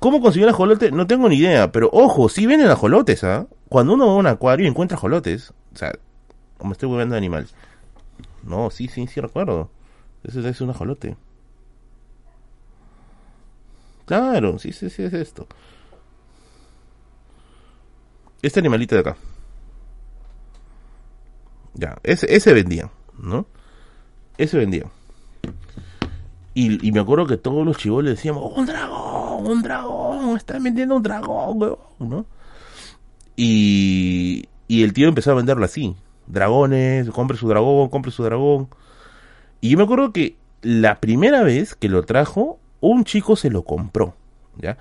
[0.00, 0.90] ¿Cómo consiguió el ajolote?
[0.90, 3.46] No tengo ni idea, pero ojo, sí venden ajolotes, ¿ah?
[3.68, 5.92] Cuando uno va a un acuario y encuentra ajolotes, o sea,
[6.56, 7.46] como estoy volviendo de animal.
[8.42, 9.70] No, sí, sí, sí recuerdo.
[10.24, 11.16] Ese es un ajolote.
[14.06, 15.46] Claro, sí, sí, sí, es esto.
[18.40, 19.16] Este animalito de acá.
[21.74, 23.46] Ya, ese, ese vendía, ¿no?
[24.38, 24.86] Ese vendía.
[26.54, 29.19] Y, y me acuerdo que todos los chivos le decíamos, ¡Un dragón!
[29.44, 30.36] ¡Un dragón!
[30.36, 32.26] ¡Están vendiendo un dragón, ¿no?
[33.36, 35.96] Y, el tío empezó a venderlo así.
[36.26, 38.68] Dragones, compre su dragón, compre su dragón.
[39.60, 43.62] Y yo me acuerdo que la primera vez que lo trajo, un chico se lo
[43.62, 44.14] compró,
[44.58, 44.76] ¿ya?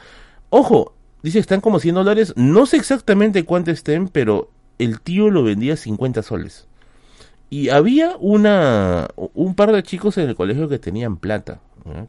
[0.50, 5.44] Ojo, dice están como 100 dólares, no sé exactamente cuánto estén, pero el tío lo
[5.44, 6.68] vendía a 50 soles.
[7.50, 11.62] Y había una, un par de chicos en el colegio que tenían plata,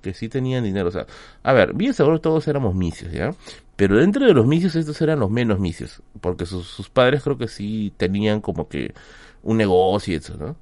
[0.03, 0.89] que sí tenían dinero.
[0.89, 1.07] O sea,
[1.43, 3.35] a ver, bien seguro todos éramos misios, ¿ya?
[3.77, 7.49] Pero dentro de los misios estos eran los menos misios, porque sus, padres creo que
[7.49, 8.93] sí tenían como que
[9.43, 10.57] un negocio y eso, ¿no?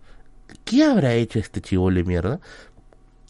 [0.64, 2.40] ¿Qué habrá hecho este chivole mierda?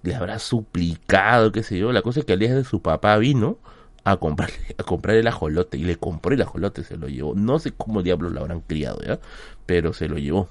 [0.03, 1.91] Le habrá suplicado, qué sé yo.
[1.93, 3.59] La cosa es que al día de su papá vino
[4.05, 7.35] a comprarle, a comprar el ajolote y le compró el ajolote, se lo llevó.
[7.35, 9.19] No sé cómo diablos lo habrán criado, ¿ya?
[9.67, 10.49] Pero se lo llevó.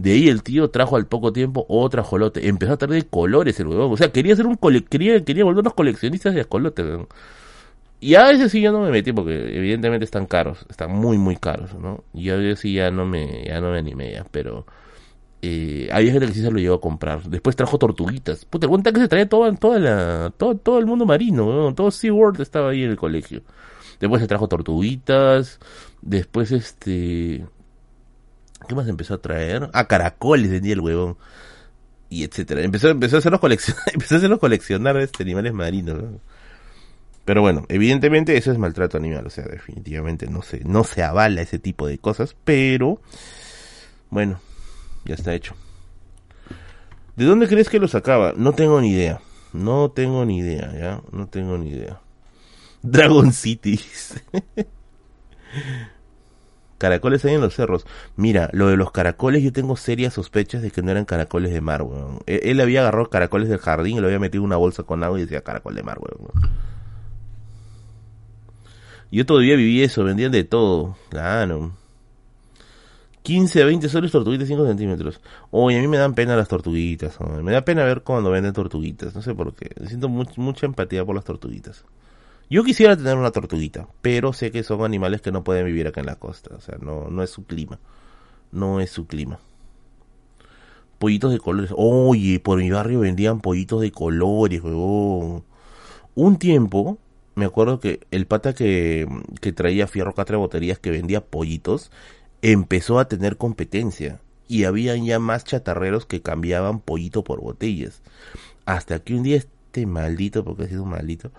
[0.00, 2.48] De ahí el tío trajo al poco tiempo otro ajolote.
[2.48, 3.92] Empezó a traer de colores el huevón.
[3.92, 6.86] O sea, quería ser un cole quería, quería volvernos coleccionistas de ajolotes.
[8.00, 11.36] Y a veces sí ya no me metí porque evidentemente están caros, están muy muy
[11.36, 12.02] caros, ¿no?
[12.14, 14.64] Y a veces sí ya no me, ya no me animé ya, pero
[15.42, 17.22] eh, había gente que sí se lo llevó a comprar.
[17.24, 18.46] Después trajo tortuguitas.
[18.46, 21.90] Puta, el buen que se traía todo, toda la, todo, todo el mundo marino, todo
[21.90, 23.42] SeaWorld estaba ahí en el colegio.
[24.00, 25.60] Después se trajo tortuguitas.
[26.00, 27.44] Después este...
[28.70, 29.68] ¿Qué más empezó a traer?
[29.72, 31.16] Ah, caracoles vendía el huevón.
[32.08, 32.62] Y etcétera.
[32.62, 36.00] Empezó, empezó a hacerlos coleccionar, empezó a hacerlos coleccionar este, animales marinos.
[37.24, 41.42] Pero bueno, evidentemente eso es maltrato animal, o sea, definitivamente no se, no se avala
[41.42, 43.00] ese tipo de cosas, pero
[44.08, 44.40] bueno,
[45.04, 45.56] ya está hecho.
[47.16, 48.34] ¿De dónde crees que lo sacaba?
[48.36, 49.20] No tengo ni idea.
[49.52, 51.02] No tengo ni idea, ¿ya?
[51.10, 52.00] No tengo ni idea.
[52.82, 54.22] Dragon Cities.
[56.80, 57.86] Caracoles hay en los cerros.
[58.16, 61.60] Mira, lo de los caracoles yo tengo serias sospechas de que no eran caracoles de
[61.60, 62.20] mar, weón.
[62.26, 65.04] Él, él había agarrado caracoles del jardín y lo había metido en una bolsa con
[65.04, 66.30] agua y decía caracol de mar, weón.
[69.12, 70.96] Yo todavía viví eso, vendían de todo.
[71.10, 71.72] Claro.
[73.22, 75.20] 15 a 20 soles tortuguitas 5 centímetros.
[75.50, 77.18] Oye, a mí me dan pena las tortuguitas.
[77.20, 79.14] Me da pena ver cuando venden tortuguitas.
[79.14, 79.70] No sé por qué.
[79.86, 81.84] Siento mucha empatía por las tortuguitas.
[82.50, 86.00] Yo quisiera tener una tortuguita, pero sé que son animales que no pueden vivir acá
[86.00, 86.56] en la costa.
[86.56, 87.78] O sea, no, no es su clima.
[88.50, 89.38] No es su clima.
[90.98, 91.70] Pollitos de colores.
[91.76, 95.44] Oye, por mi barrio vendían pollitos de colores, huevón.
[96.16, 96.98] Un tiempo,
[97.36, 99.06] me acuerdo que el pata que,
[99.40, 101.92] que traía Fierro Catra Boterías que vendía pollitos,
[102.42, 108.02] empezó a tener competencia y habían ya más chatarreros que cambiaban pollito por botellas.
[108.66, 111.30] Hasta que un día este maldito, porque ha sido un maldito,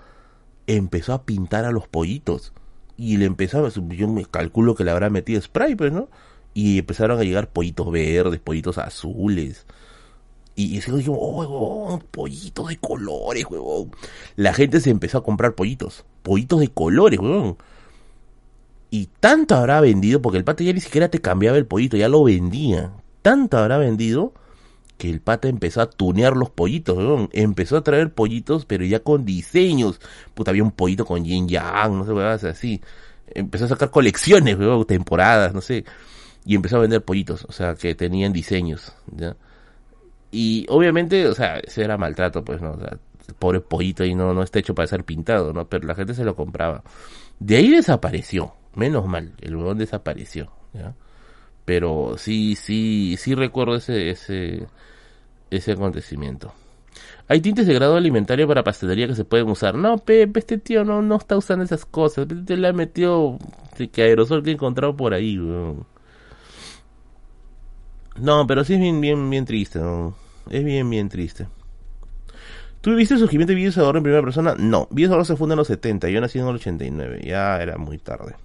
[0.75, 2.53] empezó a pintar a los pollitos.
[2.97, 6.09] Y le empezaba, yo me calculo que le habrá metido spray, pues, ¿no?
[6.53, 9.65] Y empezaron a llegar pollitos verdes, pollitos azules.
[10.55, 13.91] Y ese dijo, oh, huevón, pollitos de colores, huevón.
[14.35, 16.05] La gente se empezó a comprar pollitos.
[16.23, 17.57] Pollitos de colores, huevón.
[18.89, 22.09] Y tanto habrá vendido, porque el pata ya ni siquiera te cambiaba el pollito, ya
[22.09, 22.91] lo vendía.
[23.21, 24.33] Tanto habrá vendido
[25.01, 27.27] que el pata empezó a tunear los pollitos, weón.
[27.33, 29.99] Empezó a traer pollitos, pero ya con diseños.
[30.35, 32.81] Puta, había un pollito con yin yang, no sé, weón, así.
[33.33, 35.85] Empezó a sacar colecciones, weón, temporadas, no sé.
[36.45, 39.35] Y empezó a vender pollitos, o sea, que tenían diseños, ¿ya?
[40.31, 42.73] Y obviamente, o sea, ese era maltrato, pues, ¿no?
[42.73, 42.97] O sea,
[43.27, 45.67] el pobre pollito ahí no, no está hecho para ser pintado, ¿no?
[45.67, 46.83] Pero la gente se lo compraba.
[47.39, 50.95] De ahí desapareció Menos mal, el huevón desapareció, ¿ya?
[51.65, 54.67] Pero sí, sí, sí recuerdo ese, ese,
[55.51, 56.53] ese acontecimiento.
[57.27, 59.75] Hay tintes de grado alimentario para pastelería que se pueden usar.
[59.75, 62.27] No, Pepe, este tío no, no está usando esas cosas.
[62.45, 63.37] Te le ha metido
[63.91, 65.37] que aerosol que he encontrado por ahí.
[68.19, 69.79] No, pero sí es bien, bien, bien triste.
[70.49, 71.47] Es bien, bien triste.
[72.81, 74.55] ¿Tú viste el surgimiento de Videos en primera persona?
[74.57, 77.99] No, Videos se funda en los 70, yo nací en el 89, ya era muy
[77.99, 78.35] tarde.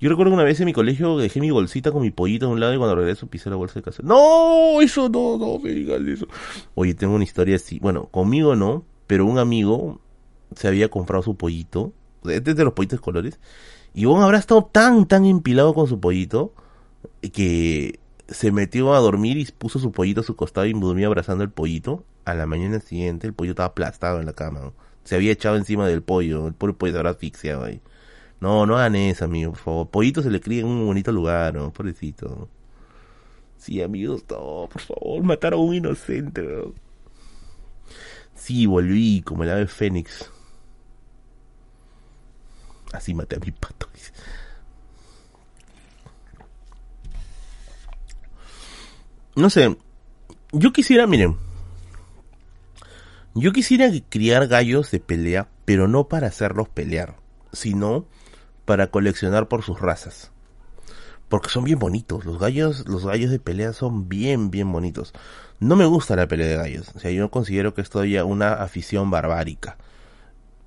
[0.00, 2.58] Yo recuerdo una vez en mi colegio dejé mi bolsita con mi pollito a un
[2.58, 4.02] lado y cuando regreso pisé la bolsa de casa.
[4.02, 6.26] No, eso no, no me digas eso.
[6.74, 7.78] Oye, tengo una historia así.
[7.80, 10.00] Bueno, conmigo no, pero un amigo
[10.56, 11.92] se había comprado su pollito.
[12.24, 13.38] Este es de los pollitos colores.
[13.92, 16.54] Y bueno, habrá estado tan, tan empilado con su pollito
[17.32, 21.44] que se metió a dormir y puso su pollito a su costado y dormía abrazando
[21.44, 22.04] el pollito.
[22.24, 24.72] A la mañana siguiente el pollo estaba aplastado en la cama.
[25.04, 26.46] Se había echado encima del pollo.
[26.46, 27.82] El pobre pollo se habrá asfixiado ahí.
[28.40, 29.90] No, no hagan eso, amigo, por favor.
[29.90, 31.72] Pollito se le cría en un bonito lugar, ¿no?
[31.72, 32.48] Pobrecito.
[33.58, 36.72] Sí, amigos, no, por favor, mataron a un inocente, ¿no?
[38.34, 40.30] Sí, volví como el ave fénix.
[42.92, 43.90] Así maté a mi pato.
[49.36, 49.76] No sé,
[50.52, 51.36] yo quisiera, miren,
[53.34, 57.16] yo quisiera criar gallos de pelea, pero no para hacerlos pelear,
[57.52, 58.06] sino
[58.64, 60.30] para coleccionar por sus razas.
[61.28, 62.24] porque son bien bonitos.
[62.24, 65.12] Los gallos, los gallos de pelea son bien, bien bonitos.
[65.60, 66.90] No me gusta la pelea de gallos.
[66.94, 69.76] O sea, yo considero que es todavía una afición barbárica.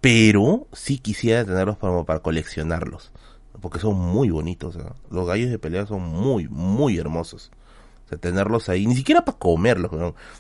[0.01, 3.11] Pero sí quisiera tenerlos para, para coleccionarlos.
[3.61, 4.77] Porque son muy bonitos.
[5.09, 7.51] Los gallos de pelea son muy, muy hermosos.
[8.05, 9.91] O sea, tenerlos ahí, ni siquiera para comerlos,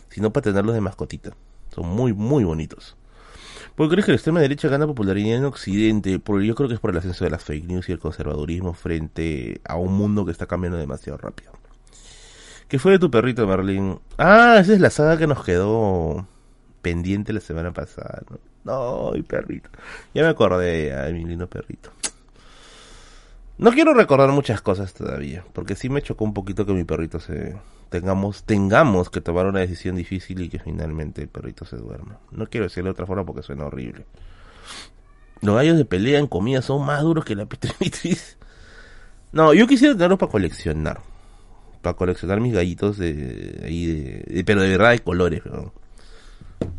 [0.09, 1.31] sino para tenerlos de mascotita.
[1.73, 2.95] Son muy, muy bonitos.
[3.75, 6.19] ¿Por qué crees que la extrema derecha gana popularidad en Occidente?
[6.19, 8.73] Porque yo creo que es por el ascenso de las fake news y el conservadurismo
[8.73, 11.51] frente a un mundo que está cambiando demasiado rápido.
[12.67, 13.99] ¿Qué fue de tu perrito, Merlin?
[14.17, 16.27] Ah, esa es la saga que nos quedó
[16.83, 18.21] pendiente la semana pasada.
[18.63, 19.69] No, no perrito.
[20.13, 21.91] Ya me acordé, ay, mi lindo perrito.
[23.57, 27.19] No quiero recordar muchas cosas todavía, porque sí me chocó un poquito que mi perrito
[27.19, 27.55] se
[27.89, 32.17] tengamos tengamos que tomar una decisión difícil y que finalmente el perrito se duerma.
[32.31, 34.05] No quiero decirlo de otra forma porque suena horrible.
[35.41, 38.37] Los gallos de pelea en comida son más duros que la petrimitriz.
[39.31, 41.01] No, yo quisiera tenerlos para coleccionar.
[41.83, 45.73] Para coleccionar mis gallitos de, ahí de, pero de verdad de colores, ¿no?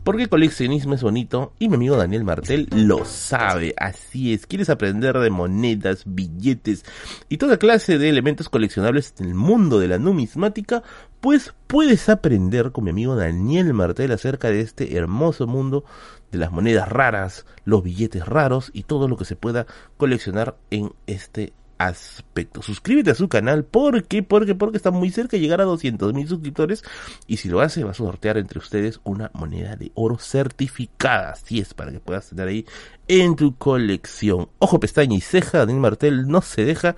[0.05, 3.75] Porque coleccionismo es bonito y mi amigo Daniel Martel lo sabe.
[3.79, 6.85] Así es, ¿quieres aprender de monedas, billetes
[7.29, 10.83] y toda clase de elementos coleccionables en el mundo de la numismática?
[11.21, 15.85] Pues puedes aprender con mi amigo Daniel Martel acerca de este hermoso mundo
[16.31, 19.67] de las monedas raras, los billetes raros y todo lo que se pueda
[19.97, 21.53] coleccionar en este
[21.87, 22.63] aspecto.
[22.63, 26.29] Suscríbete a su canal porque, porque, porque está muy cerca de llegar a 200 mil
[26.29, 26.85] suscriptores
[27.27, 31.31] y si lo hace va a sortear entre ustedes una moneda de oro certificada.
[31.31, 32.67] Así es, para que puedas tener ahí
[33.09, 34.49] en tu colección.
[34.59, 36.97] Ojo, pestaña y ceja, Daniel Martel no se deja,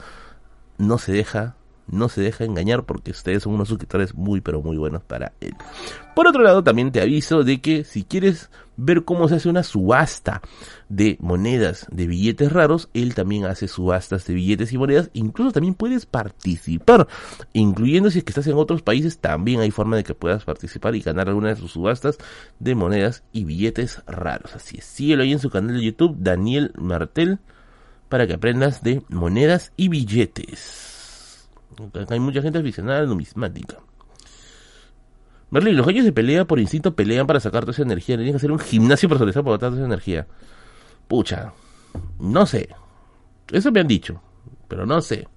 [0.78, 1.56] no se deja
[1.88, 5.54] no se deja engañar porque ustedes son unos suscriptores muy pero muy buenos para él.
[6.14, 9.62] Por otro lado, también te aviso de que si quieres ver cómo se hace una
[9.62, 10.42] subasta
[10.88, 15.74] de monedas de billetes raros, él también hace subastas de billetes y monedas, incluso también
[15.74, 17.06] puedes participar,
[17.52, 20.94] incluyendo si es que estás en otros países, también hay forma de que puedas participar
[20.94, 22.18] y ganar alguna de sus subastas
[22.58, 24.54] de monedas y billetes raros.
[24.54, 27.38] Así es, síguelo ahí en su canal de YouTube, Daniel Martel,
[28.08, 30.85] para que aprendas de monedas y billetes.
[32.08, 33.78] Hay mucha gente aficionada a numismática.
[35.50, 38.16] Merlin, los gallos de pelea por instinto pelean para sacar toda esa energía.
[38.16, 40.26] Tienen que hacer un gimnasio personalizado para botar toda esa energía.
[41.06, 41.52] Pucha,
[42.18, 42.68] no sé.
[43.52, 44.20] Eso me han dicho,
[44.68, 45.28] pero no sé.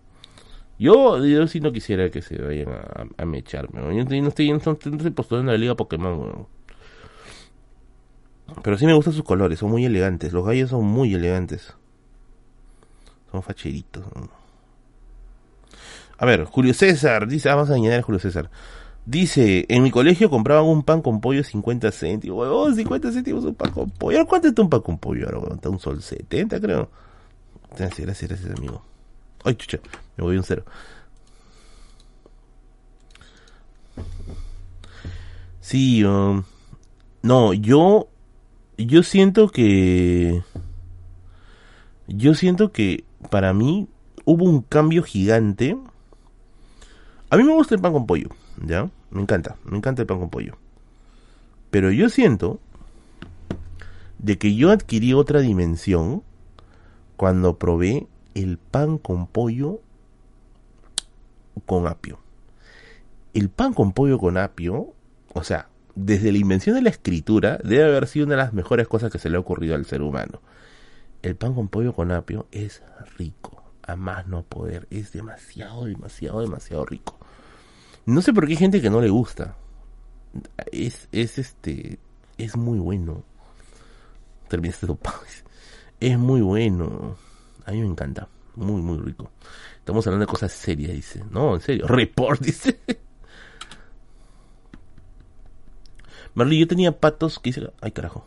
[0.79, 2.69] Yo, yo sí no quisiera que se vayan
[3.17, 3.81] a, mecharme.
[3.81, 6.47] Yo no estoy, no estoy, la liga Pokémon.
[8.63, 10.33] Pero sí me gustan sus colores, son muy elegantes.
[10.33, 11.75] Los gallos son muy elegantes.
[13.31, 14.05] Son facheritos.
[16.19, 18.51] A ver, Julio César, dice, ah, vamos a añadir a Julio César.
[19.05, 22.45] Dice, en mi colegio compraban un pan con pollo 50 céntimos.
[22.51, 24.25] Oh, 50 céntimos un pan con pollo.
[24.27, 25.55] ¿Cuánto está un pan con pollo ahora?
[25.55, 26.89] Está un sol 70, creo.
[27.77, 28.83] Gracias, gracias, gracias, amigo.
[29.45, 29.79] Ay, chucha,
[30.17, 30.65] me voy un cero.
[35.61, 36.43] Sí, um,
[37.21, 38.09] no, yo,
[38.77, 40.43] yo siento que,
[42.07, 43.87] yo siento que para mí
[44.25, 45.77] hubo un cambio gigante
[47.29, 48.29] a mí me gusta el pan con pollo,
[48.65, 48.89] ¿ya?
[49.11, 50.57] Me encanta, me encanta el pan con pollo.
[51.71, 52.59] Pero yo siento
[54.17, 56.23] de que yo adquirí otra dimensión
[57.17, 59.81] cuando probé el pan con pollo
[61.65, 62.19] con apio.
[63.33, 64.93] El pan con pollo con apio,
[65.33, 68.87] o sea, desde la invención de la escritura, debe haber sido una de las mejores
[68.87, 70.41] cosas que se le ha ocurrido al ser humano.
[71.21, 72.81] El pan con pollo con apio es
[73.17, 77.18] rico, a más no poder, es demasiado, demasiado, demasiado rico.
[78.05, 79.55] No sé por qué hay gente que no le gusta.
[80.71, 81.99] Es, es este,
[82.37, 83.23] es muy bueno.
[84.47, 85.19] Terminaste dopado.
[85.99, 87.17] Es muy bueno.
[87.65, 88.27] A mí me encanta.
[88.55, 89.31] Muy, muy rico.
[89.77, 91.23] Estamos hablando de cosas serias, dice.
[91.31, 91.87] No, en serio.
[91.87, 92.79] Report, dice.
[96.33, 97.69] Marley, yo tenía patos que dice.
[97.81, 98.25] Ay, carajo.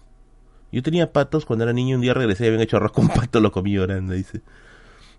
[0.71, 1.97] Yo tenía patos cuando era niño.
[1.97, 3.41] Un día regresé y habían hecho arroz con pato.
[3.41, 4.43] Lo comí llorando, dice.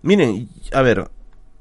[0.02, 1.10] Miren, a ver.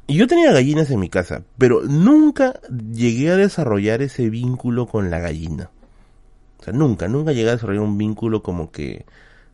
[0.07, 2.59] Yo tenía gallinas en mi casa, pero nunca
[2.93, 5.69] llegué a desarrollar ese vínculo con la gallina.
[6.59, 9.05] O sea, nunca, nunca llegué a desarrollar un vínculo como que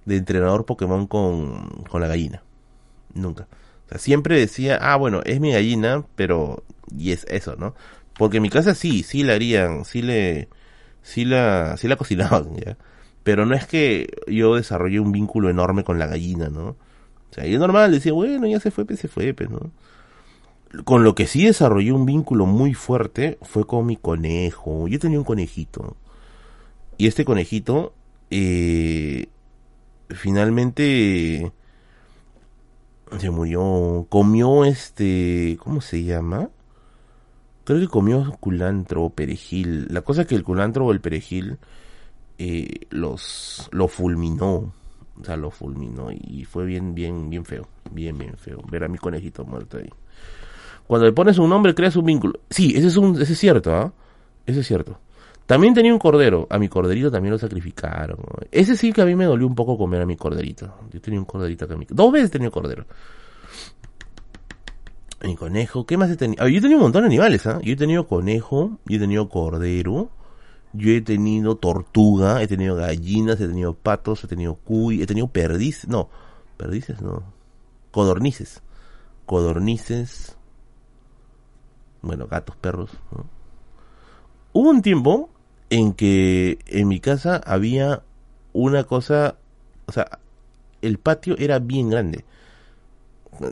[0.05, 2.43] de entrenador Pokémon con, con la gallina.
[3.13, 3.47] Nunca.
[3.85, 6.63] O sea, siempre decía, ah, bueno, es mi gallina, pero...
[6.95, 7.75] Y es eso, ¿no?
[8.17, 10.49] Porque en mi casa sí, sí la harían, sí le...
[11.03, 12.77] Sí la, sí la cocinaban, ¿ya?
[13.23, 16.69] Pero no es que yo desarrollé un vínculo enorme con la gallina, ¿no?
[16.69, 19.71] O sea, yo normal decía, bueno, ya se fue, pues se fue, pues, ¿no?
[20.85, 24.87] Con lo que sí desarrollé un vínculo muy fuerte fue con mi conejo.
[24.87, 25.97] Yo tenía un conejito.
[26.97, 27.93] Y este conejito,
[28.29, 29.27] eh,
[30.09, 31.51] finalmente,
[33.19, 34.05] Se murió.
[34.09, 35.57] Comió este.
[35.63, 36.49] ¿Cómo se llama?
[37.63, 39.87] Creo que comió culantro o perejil.
[39.89, 41.57] La cosa es que el culantro o el perejil
[42.37, 44.73] eh, los lo fulminó.
[45.19, 46.11] O sea, lo fulminó.
[46.11, 47.67] Y fue bien, bien, bien feo.
[47.91, 48.61] Bien, bien feo.
[48.71, 49.89] Ver a mi conejito muerto ahí.
[50.89, 52.39] Cuando le pones un nombre, creas un vínculo.
[52.49, 53.93] Sí, ese es, un, ese es cierto, ¿ah?
[54.47, 54.99] Ese es cierto.
[55.45, 56.47] También tenía un cordero.
[56.49, 58.17] A mi corderito también lo sacrificaron.
[58.51, 60.73] Ese sí que a mí me dolió un poco comer a mi corderito.
[60.91, 61.75] Yo tenía un corderito acá.
[61.89, 62.87] Dos veces tenía cordero.
[65.21, 65.85] Mi conejo.
[65.85, 66.47] ¿Qué más he tenido?
[66.47, 67.59] yo he tenido un montón de animales, ¿ah?
[67.61, 68.79] Yo he tenido conejo.
[68.87, 70.09] Yo he tenido cordero.
[70.73, 72.41] Yo he tenido tortuga.
[72.41, 73.39] He tenido gallinas.
[73.39, 74.23] He tenido patos.
[74.23, 75.03] He tenido cuy.
[75.03, 75.87] He tenido perdices.
[75.87, 76.09] No.
[76.57, 77.21] Perdices, no.
[77.91, 78.63] Codornices.
[79.27, 80.38] Codornices.
[82.01, 82.91] Bueno, gatos, perros.
[84.53, 85.29] Hubo un tiempo
[85.69, 88.03] en que en mi casa había
[88.53, 89.35] una cosa,
[89.85, 90.19] o sea,
[90.81, 92.25] el patio era bien grande.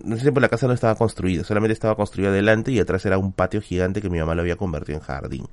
[0.03, 3.05] No sé si por la casa no estaba construida, solamente estaba construida adelante y atrás
[3.05, 5.47] era un patio gigante que mi mamá lo había convertido en jardín.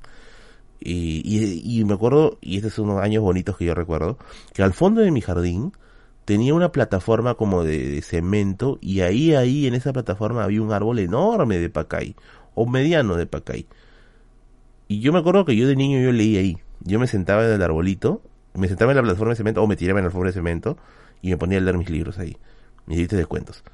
[0.80, 1.22] Y,
[1.64, 4.18] y, me acuerdo, y estos son unos años bonitos que yo recuerdo,
[4.52, 5.72] que al fondo de mi jardín
[6.26, 10.72] tenía una plataforma como de, de, cemento y ahí, ahí en esa plataforma había un
[10.72, 12.16] árbol enorme de pacay,
[12.54, 13.66] o mediano de pacay.
[14.88, 16.58] Y yo me acuerdo que yo de niño yo leía ahí.
[16.80, 18.22] Yo me sentaba en el arbolito,
[18.54, 20.76] me sentaba en la plataforma de cemento o me tiraba en la alfombra de cemento
[21.22, 22.36] y me ponía a leer mis libros ahí,
[22.86, 23.64] mis libros de cuentos.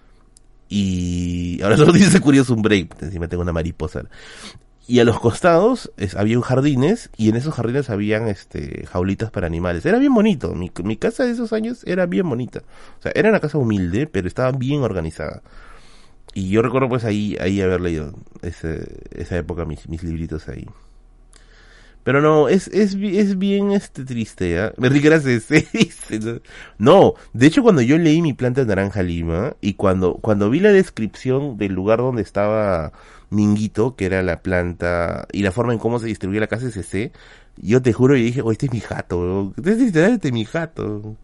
[0.69, 4.05] Y ahora solo dice curioso un break, encima tengo una mariposa.
[4.86, 9.86] Y a los costados había jardines y en esos jardines habían este jaulitas para animales.
[9.86, 10.55] Era bien bonito.
[10.55, 12.62] Mi, mi casa de esos años era bien bonita.
[12.98, 15.43] O sea, era una casa humilde, pero estaba bien organizada.
[16.35, 20.66] Y yo recuerdo pues ahí, ahí haber leído ese, esa época mis, mis libritos ahí.
[22.02, 24.73] Pero no, es, es, es bien este triste, ¿eh?
[24.78, 25.48] Me gracias.
[26.78, 30.61] no, de hecho cuando yo leí mi planta de naranja lima y cuando, cuando vi
[30.61, 32.93] la descripción del lugar donde estaba
[33.28, 37.12] Minguito, que era la planta, y la forma en cómo se distribuía la casa SC,
[37.57, 41.16] yo te juro y dije, oh, este es mi jato, este es mi jato.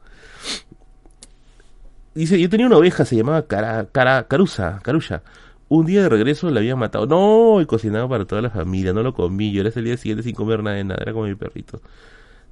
[2.16, 5.22] Dice, yo tenía una oveja, se llamaba Cara, Cara, Carusa, Carulla.
[5.68, 7.06] Un día de regreso la habían matado.
[7.06, 8.94] No, y cocinado para toda la familia.
[8.94, 9.52] No lo comí.
[9.52, 11.02] Yo era el día siguiente sin comer nada de nada.
[11.02, 11.82] Era como mi perrito.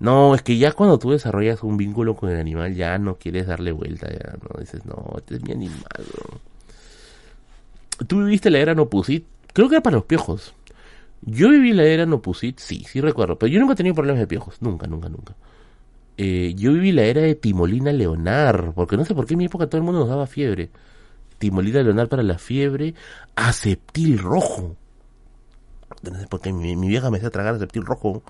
[0.00, 3.46] No, es que ya cuando tú desarrollas un vínculo con el animal, ya no quieres
[3.46, 4.06] darle vuelta.
[4.10, 5.80] Ya no dices, no, este es mi animal.
[8.06, 9.24] ¿Tú viviste la era Nopusit?
[9.54, 10.54] Creo que era para los piojos.
[11.22, 13.38] Yo viví la era Nopusit, sí, sí recuerdo.
[13.38, 14.60] Pero yo nunca he tenido problemas de piojos.
[14.60, 15.34] Nunca, nunca, nunca.
[16.16, 18.72] Eh, yo viví la era de Timolina Leonar.
[18.74, 20.70] Porque no sé por qué en mi época todo el mundo nos daba fiebre.
[21.38, 22.94] Timolina leonar para la fiebre,
[23.36, 24.76] aceptil rojo.
[26.02, 28.22] No sé por qué mi, vieja me hacía tragar aceptil rojo.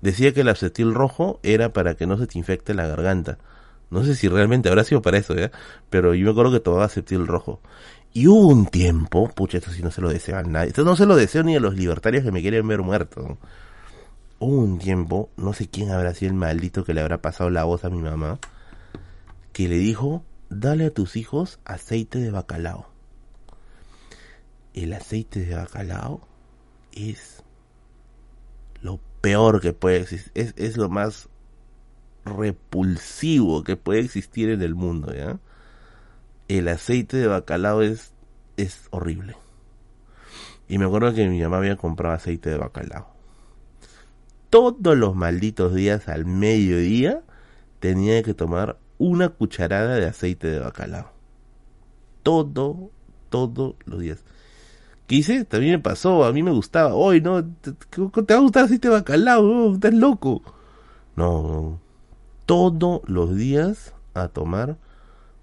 [0.00, 3.38] Decía que el aceptil rojo era para que no se te infecte la garganta.
[3.90, 5.50] No sé si realmente habrá sido para eso, ¿ya?
[5.90, 7.60] Pero yo me acuerdo que tomaba aceptil rojo.
[8.14, 10.68] Y hubo un tiempo, pucha, esto sí no se lo deseo a nadie.
[10.68, 13.38] Esto no se lo deseo ni a los libertarios que me quieren ver muerto.
[14.44, 17.62] Hubo un tiempo, no sé quién habrá sido el maldito que le habrá pasado la
[17.62, 18.40] voz a mi mamá,
[19.52, 22.88] que le dijo dale a tus hijos aceite de bacalao.
[24.74, 26.26] El aceite de bacalao
[26.90, 27.44] es
[28.80, 31.28] lo peor que puede existir, es, es lo más
[32.24, 35.38] repulsivo que puede existir en el mundo, ¿ya?
[36.48, 38.12] El aceite de bacalao es,
[38.56, 39.36] es horrible.
[40.66, 43.21] Y me acuerdo que mi mamá había comprado aceite de bacalao.
[44.52, 47.22] Todos los malditos días al mediodía
[47.80, 51.10] tenía que tomar una cucharada de aceite de bacalao.
[52.22, 52.90] Todo,
[53.30, 54.22] todos los días.
[55.06, 55.46] ¿Qué hice?
[55.46, 56.92] También me pasó, a mí me gustaba.
[56.92, 57.42] Hoy, ¿no?
[57.42, 57.70] ¿Te,
[58.02, 59.42] va a gustar aceite de bacalao?
[59.42, 60.42] No, estás loco.
[61.16, 61.80] No,
[62.44, 64.76] todos los días a tomar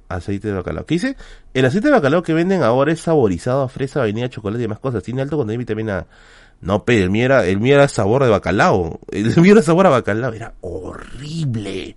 [0.07, 0.85] aceite de bacalao.
[0.85, 1.17] ¿Qué hice?
[1.55, 4.77] El aceite de bacalao que venden ahora es saborizado a fresa, vainilla, chocolate y demás
[4.77, 5.01] cosas.
[5.01, 6.05] Tiene alto contenido de vitamina
[6.61, 8.99] No, pero el mío era, el mío era sabor de bacalao.
[9.11, 10.33] El mío era sabor a bacalao.
[10.33, 11.95] Era horrible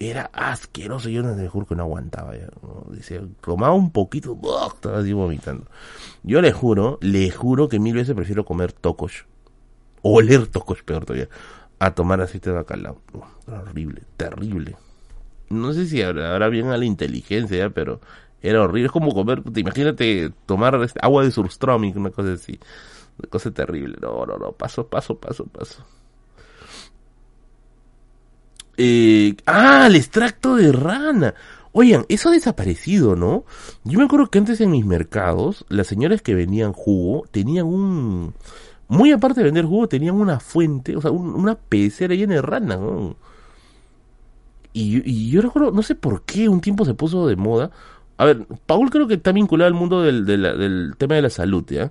[0.00, 1.08] era asqueroso.
[1.10, 2.34] Yo no te juro que no aguantaba.
[2.36, 2.48] Ya.
[2.90, 4.38] Dice, tomaba un poquito,
[4.72, 5.66] estaba así vomitando.
[6.22, 9.26] Yo le juro, le juro que mil veces prefiero comer tocos.
[10.02, 11.28] O oler tocos, peor todavía.
[11.78, 12.98] A tomar aceite de bacalao.
[13.46, 14.76] horrible, terrible.
[15.50, 18.00] No sé si ahora bien a la inteligencia, pero
[18.40, 18.86] era horrible.
[18.86, 22.58] Es como comer, imagínate tomar este, agua de surströmming, una cosa así.
[23.28, 23.96] Cosa terrible.
[24.00, 25.84] No, no, no, paso, paso, paso, paso.
[28.76, 31.34] Eh, ah, el extracto de rana.
[31.72, 33.44] Oigan, eso ha desaparecido, ¿no?
[33.84, 38.34] Yo me acuerdo que antes en mis mercados, las señoras que vendían jugo tenían un...
[38.88, 42.76] Muy aparte de vender jugo, tenían una fuente, o sea, una pecera llena de rana,
[42.76, 43.16] ¿no?
[44.72, 47.72] Y, y, yo recuerdo, no sé por qué, un tiempo se puso de moda
[48.18, 51.30] A ver, Paul creo que está vinculado al mundo del, del, del tema de la
[51.30, 51.90] salud, ¿ya?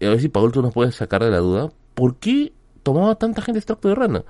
[0.00, 1.70] A ver si Paul tú nos puedes sacar de la duda.
[1.94, 2.52] ¿Por qué
[2.82, 4.24] tomaba tanta gente extracto de rana?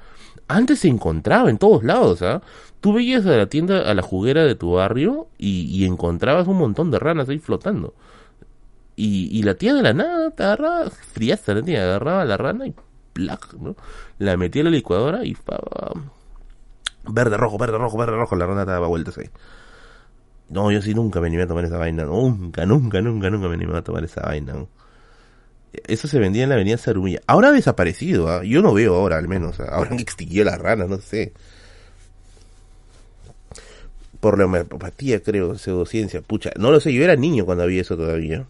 [0.48, 2.42] Antes se encontraba en todos lados, ¿ah?
[2.80, 6.58] Tú veías a la tienda, a la juguera de tu barrio y, y encontrabas un
[6.58, 7.94] montón de ranas ahí flotando.
[8.94, 12.66] Y, y la tía de la nada te agarraba, friaza la tía, agarraba la rana
[12.66, 12.74] y
[13.12, 13.76] plac, ¿no?
[14.18, 15.92] La metía en la licuadora y pa, pa,
[17.08, 19.30] verde, rojo, verde, rojo, verde, rojo, la rana te daba vueltas ahí.
[20.48, 23.54] No, yo sí nunca me animé a tomar esa vaina, nunca, nunca, nunca, nunca me
[23.54, 24.52] animé a tomar esa vaina.
[24.54, 24.68] ¿no?
[25.86, 27.20] Eso se vendía en la avenida Sarumilla.
[27.26, 28.44] Ahora ha desaparecido, ¿ah?
[28.44, 29.68] yo no veo ahora al menos, ¿ah?
[29.70, 31.32] ahora han extinguido las ranas, no sé.
[34.20, 37.96] Por la homeopatía, creo, pseudociencia, pucha, no lo sé, yo era niño cuando había eso
[37.96, 38.46] todavía.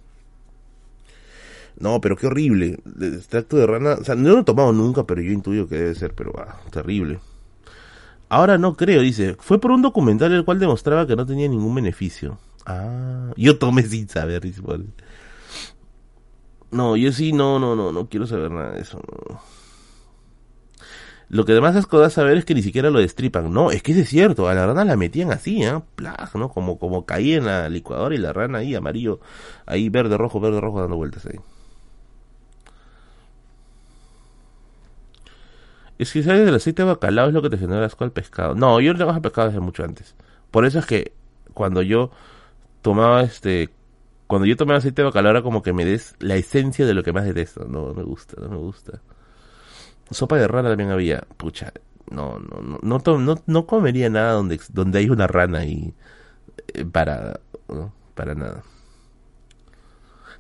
[1.78, 2.78] No, pero qué horrible.
[3.00, 5.76] El extracto de rana, o sea, no lo he tomado nunca, pero yo intuyo que
[5.76, 7.18] debe ser, pero ah, terrible.
[8.28, 9.36] Ahora no creo, dice.
[9.38, 12.38] Fue por un documental el cual demostraba que no tenía ningún beneficio.
[12.64, 14.62] Ah, yo tomé sin saber, dice.
[16.70, 19.00] No, yo sí, no, no, no, no quiero saber nada de eso.
[21.28, 23.52] Lo que además asco da saber es que ni siquiera lo destripan.
[23.52, 25.80] No, es que eso es cierto, a la rana la metían así, ¿eh?
[25.96, 26.48] Plag, ¿no?
[26.50, 29.20] Como, como caía en la licuadora y la rana ahí amarillo,
[29.66, 31.38] ahí verde, rojo, verde, rojo, dando vueltas ahí.
[35.98, 38.54] Es que sabes del aceite de bacalao es lo que te genera asco al pescado.
[38.54, 40.14] No, yo no tengo pescado desde mucho antes.
[40.50, 41.12] Por eso es que
[41.54, 42.10] cuando yo
[42.82, 43.70] tomaba este
[44.26, 47.02] cuando yo tomaba aceite de bacalao era como que me des la esencia de lo
[47.02, 47.64] que más detesto.
[47.64, 49.00] No, no me gusta, no me gusta.
[50.10, 51.26] Sopa de rana también había.
[51.36, 51.72] Pucha,
[52.10, 55.94] no, no, no, no, no, no comería nada donde, donde hay una rana y
[56.74, 57.92] eh, para, ¿no?
[58.14, 58.62] para nada.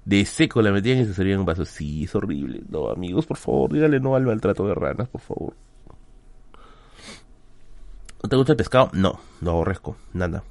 [0.04, 1.64] De seco la metían y se servían un vaso.
[1.64, 2.62] Sí, es horrible.
[2.68, 5.54] No, amigos, por favor, dígale no al maltrato de ranas, por favor.
[8.22, 8.90] ¿No te gusta el pescado?
[8.92, 10.42] No, lo aborrezco, nada.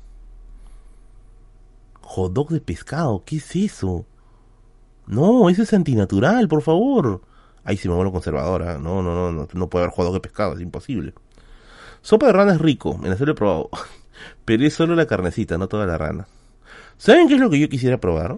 [2.08, 4.06] Hot de pescado, ¿qué es eso?
[5.08, 7.22] No, eso es antinatural, por favor.
[7.64, 8.78] Ahí sí me vuelvo conservadora.
[8.78, 11.14] No, no, no, no, no puede haber hot dog de pescado, es imposible.
[12.02, 13.70] Sopa de rana es rico, en hacerlo he probado.
[14.46, 16.28] Pero es solo la carnecita, no toda la rana.
[16.98, 18.38] ¿Saben qué es lo que yo quisiera probar?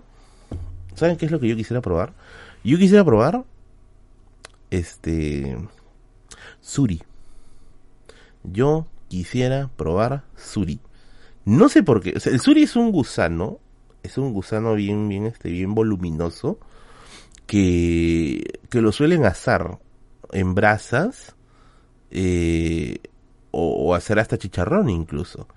[0.96, 2.14] ¿Saben qué es lo que yo quisiera probar?
[2.64, 3.44] Yo quisiera probar
[4.72, 5.58] este
[6.62, 7.04] suri.
[8.44, 10.80] Yo quisiera probar suri.
[11.48, 12.14] No sé por qué.
[12.26, 13.59] El suri es un gusano.
[14.03, 16.59] Es un gusano bien, bien, este, bien voluminoso.
[17.45, 19.80] Que, que lo suelen asar
[20.34, 21.38] en brasas.
[22.11, 22.98] Eh,
[23.51, 25.48] o, hacer hasta chicharrón incluso.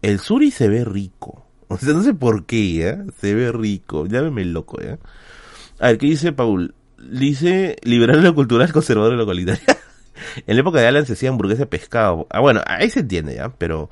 [0.00, 1.44] El suri se ve rico.
[1.66, 2.98] O sea, no sé por qué, ¿eh?
[3.20, 4.06] Se ve rico.
[4.06, 4.96] Llámeme loco, ¿eh?
[5.80, 6.76] A ver, ¿qué dice Paul?
[7.10, 9.64] Dice liberal lo cultural, conservador lo cualitario.
[10.46, 12.28] en la época de Alan se hacía hamburguesa de pescado.
[12.30, 13.48] Ah, bueno, ahí se entiende, ¿ya?
[13.48, 13.90] Pero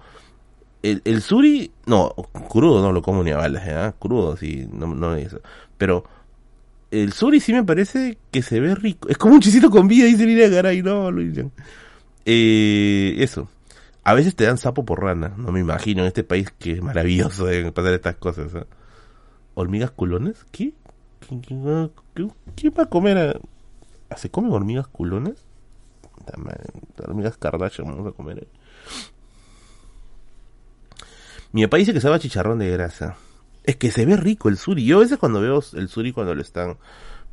[0.82, 2.14] el, el suri, no,
[2.48, 3.92] crudo no lo como ni a balas, ¿ya?
[3.92, 5.40] Crudo, sí, no, no eso.
[5.76, 6.04] Pero
[6.90, 9.08] el suri sí me parece que se ve rico.
[9.08, 11.52] Es como un chisito con vida, dice Lina Garay, no, lo dicen.
[12.24, 13.48] Eh, eso.
[14.02, 16.82] A veces te dan sapo por rana, no me imagino, en este país que es
[16.82, 18.54] maravilloso de pasar estas cosas.
[18.54, 18.64] ¿eh?
[19.54, 20.44] ¿Hormigas culones?
[20.50, 20.72] ¿Qué?
[21.46, 23.40] ¿Quién, va a comer?
[24.16, 25.44] ¿Se comen hormigas culones?
[26.98, 28.48] Hormigas Kardashian vamos a comer.
[31.52, 33.16] Mi papá dice que sabe a chicharrón de grasa.
[33.64, 34.84] Es que se ve rico el suri.
[34.84, 36.78] Yo a veces cuando veo el suri cuando lo están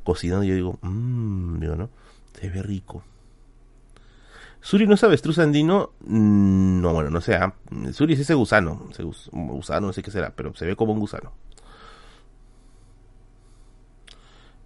[0.04, 1.90] cocinando, yo digo, mmm, digo, ¿no?
[2.40, 3.04] Se ve rico.
[4.62, 5.92] Suri no es avestruz andino.
[6.02, 7.40] No, bueno, no sé.
[7.94, 8.88] Suri es ese gusano.
[8.92, 11.32] Ese gusano, no sé qué será, pero se ve como un gusano.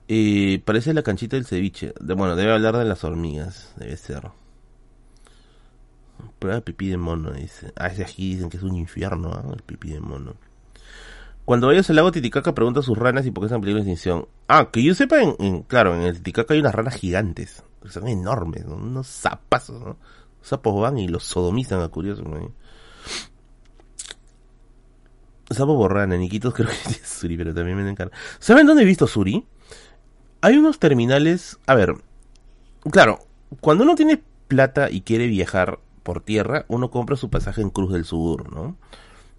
[0.08, 1.94] Eh, parece la canchita del ceviche.
[2.00, 3.74] De, bueno, debe hablar de las hormigas.
[3.78, 4.32] Debe ser.
[6.40, 7.74] Prueba pipí de mono, dice.
[7.76, 9.54] Ah, ese aquí dicen que es un infierno, ¿eh?
[9.54, 10.36] el pipí de mono.
[11.46, 13.84] Cuando vayas al lago Titicaca, pregunta a sus ranas y por qué están en peligro
[13.84, 14.28] de extinción.
[14.48, 15.18] Ah, que yo sepa,
[15.68, 17.64] claro, en el Titicaca hay unas ranas gigantes.
[17.90, 18.76] Son enormes, ¿no?
[18.76, 19.98] unos zapazos, ¿no?
[20.40, 22.52] Los sapos van y los sodomizan a curiosos, ¿no?
[25.50, 28.16] Sapo borrana, Niquitos creo que es Suri, pero también me encanta.
[28.40, 29.46] ¿Saben dónde he visto Suri?
[30.42, 31.96] Hay unos terminales, a ver,
[32.90, 33.20] claro,
[33.60, 37.94] cuando uno tiene plata y quiere viajar por tierra, uno compra su pasaje en Cruz
[37.94, 38.76] del Sur, ¿no?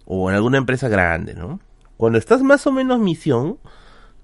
[0.05, 1.59] O en alguna empresa grande, ¿no?
[1.97, 3.57] Cuando estás más o menos misión,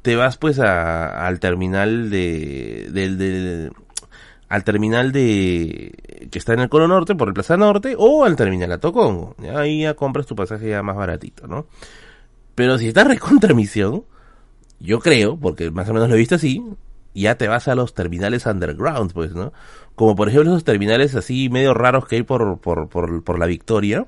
[0.02, 3.72] te vas pues a, al terminal de, del, del,
[4.48, 8.36] al terminal de que está en el Cono Norte por el Plaza Norte o al
[8.36, 9.36] terminal a Tocongo.
[9.56, 11.68] Ahí ya compras tu pasaje ya más baratito, ¿no?
[12.56, 14.04] Pero si estás recontra misión,
[14.80, 16.64] yo creo, porque más o menos lo he visto así,
[17.14, 19.54] ya te vas a los terminales underground, pues, ¿no?
[20.00, 23.48] Como por ejemplo esos terminales así medio raros que hay por, por, por, por la
[23.48, 24.08] Victoria,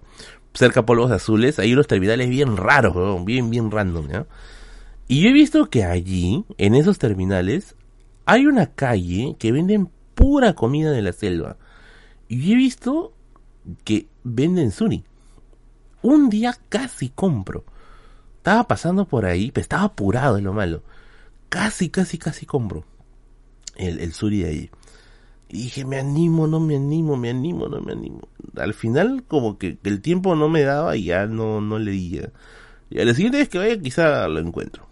[0.54, 4.26] cerca polvos azules, hay unos terminales bien raros, bien, bien random, ¿ya?
[5.10, 7.76] Y yo he visto que allí, en esos terminales,
[8.26, 11.58] hay una calle que venden pura comida de la selva.
[12.30, 13.14] Y yo he visto
[13.84, 15.04] que venden suri.
[16.02, 17.66] Un día casi compro.
[18.38, 20.84] Estaba pasando por ahí, pero estaba apurado en lo malo.
[21.50, 22.86] Casi, casi, casi compro
[23.76, 24.70] el, el suri de ahí.
[25.54, 28.22] Y dije, me animo, no me animo, me animo, no me animo.
[28.56, 32.32] Al final, como que el tiempo no me daba y ya no, no leía.
[32.90, 34.88] Y a la siguiente vez que vaya, quizá lo encuentro.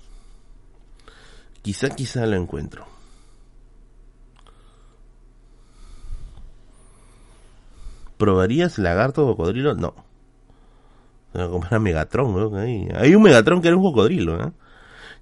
[1.61, 2.85] Quizá, quizá lo encuentro.
[8.17, 9.75] ¿Probarías lagarto o cocodrilo?
[9.75, 9.93] No.
[11.31, 12.57] Como era Megatron, ¿no?
[12.57, 14.51] Hay un Megatron que era un cocodrilo, ¿eh?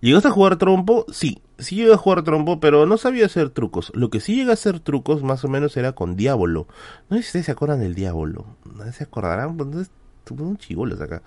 [0.01, 1.05] ¿Llegaste a jugar trompo?
[1.11, 3.91] Sí, sí llegué a jugar trompo, pero no sabía hacer trucos.
[3.95, 6.67] Lo que sí llegué a hacer trucos más o menos era con Diablo.
[7.09, 8.45] No sé si ustedes se acuerdan del Diablo.
[8.65, 9.89] No se acordarán, pues
[10.29, 11.21] un chivolos acá.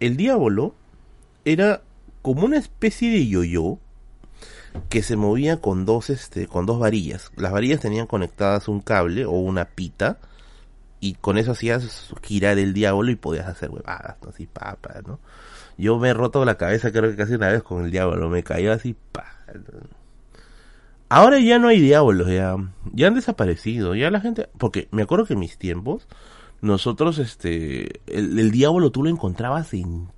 [0.00, 0.74] El Diablo
[1.44, 1.82] era
[2.22, 3.78] como una especie de yo-yo
[4.88, 7.30] que se movía con dos este con dos varillas.
[7.36, 10.18] Las varillas tenían conectadas un cable o una pita
[11.00, 15.20] y con eso hacías girar el diablo y podías hacer huevadas, así papas, ¿no?
[15.76, 18.42] Yo me he roto la cabeza creo que casi una vez con el diablo, me
[18.42, 19.37] cayó así, pa.
[21.08, 22.56] Ahora ya no hay diablos, ya,
[22.92, 26.06] ya han desaparecido, ya la gente, porque me acuerdo que en mis tiempos,
[26.60, 30.08] nosotros, este, el, diablo tú lo encontrabas en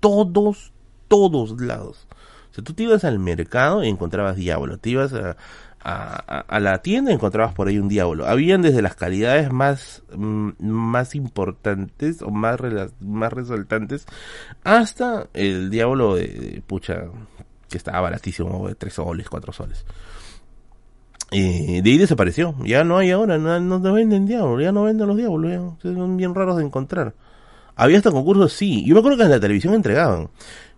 [0.00, 0.72] todos,
[1.08, 2.06] todos lados.
[2.50, 5.36] O sea, tú te ibas al mercado y encontrabas diablo, te ibas a,
[5.82, 8.26] a, la tienda encontrabas por ahí un diablo.
[8.26, 12.60] Habían desde las calidades más, mm, más importantes o más,
[13.00, 14.06] más resaltantes
[14.64, 17.04] hasta el diablo de, pucha
[17.70, 19.84] que estaba baratísimo, de 3 soles, 4 soles.
[21.32, 25.06] Eh, de ahí desapareció, ya no hay ahora, no, no venden diablo, ya no venden
[25.06, 27.14] los diablos, son bien raros de encontrar.
[27.76, 28.84] Había hasta concursos, sí.
[28.84, 30.28] Yo me acuerdo que en la televisión entregaban.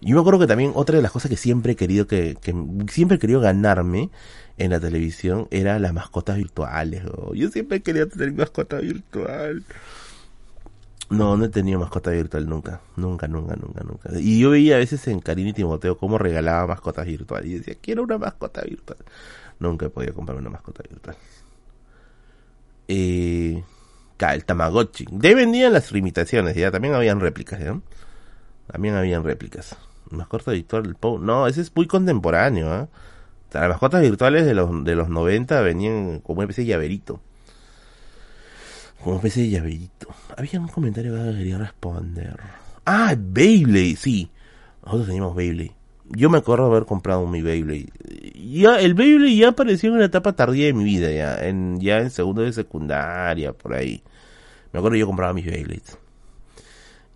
[0.01, 2.55] Yo me acuerdo que también otra de las cosas que siempre he querido que, que
[2.89, 4.11] siempre he querido ganarme
[4.59, 7.03] en la televisión era las mascotas virtuales.
[7.35, 9.65] Yo siempre quería tener mascota virtual.
[11.12, 12.81] No, no he tenido mascota virtual nunca.
[12.97, 14.10] Nunca, nunca, nunca, nunca.
[14.18, 17.50] Y yo veía a veces en Karin y Timoteo cómo regalaba mascotas virtuales.
[17.50, 18.99] Y decía, quiero una mascota virtual.
[19.58, 21.16] Nunca he podido comprar una mascota virtual.
[22.89, 23.62] Eh,
[24.31, 25.07] el Tamagotchi.
[25.10, 27.81] De vendían las imitaciones, ya también habían réplicas, ¿ya?
[28.70, 29.76] También habían réplicas.
[30.10, 32.89] Mascota virtual, no, ese es muy contemporáneo, ¿ah?
[33.52, 37.20] Las mascotas virtuales de los, de los 90 venían como una especie de llaverito.
[39.03, 40.09] Como especie de llaverito.
[40.37, 42.37] Había un comentario que quería responder.
[42.85, 44.31] Ah, Beyblade, sí.
[44.85, 45.73] Nosotros teníamos Beyblade.
[46.11, 47.89] Yo me acuerdo haber comprado mi Beyblade.
[48.35, 51.47] Ya, el Beyblade ya apareció en una etapa tardía de mi vida, ya.
[51.47, 54.03] En, ya en segundo de secundaria, por ahí.
[54.73, 55.99] Me acuerdo yo compraba mis Beyblades.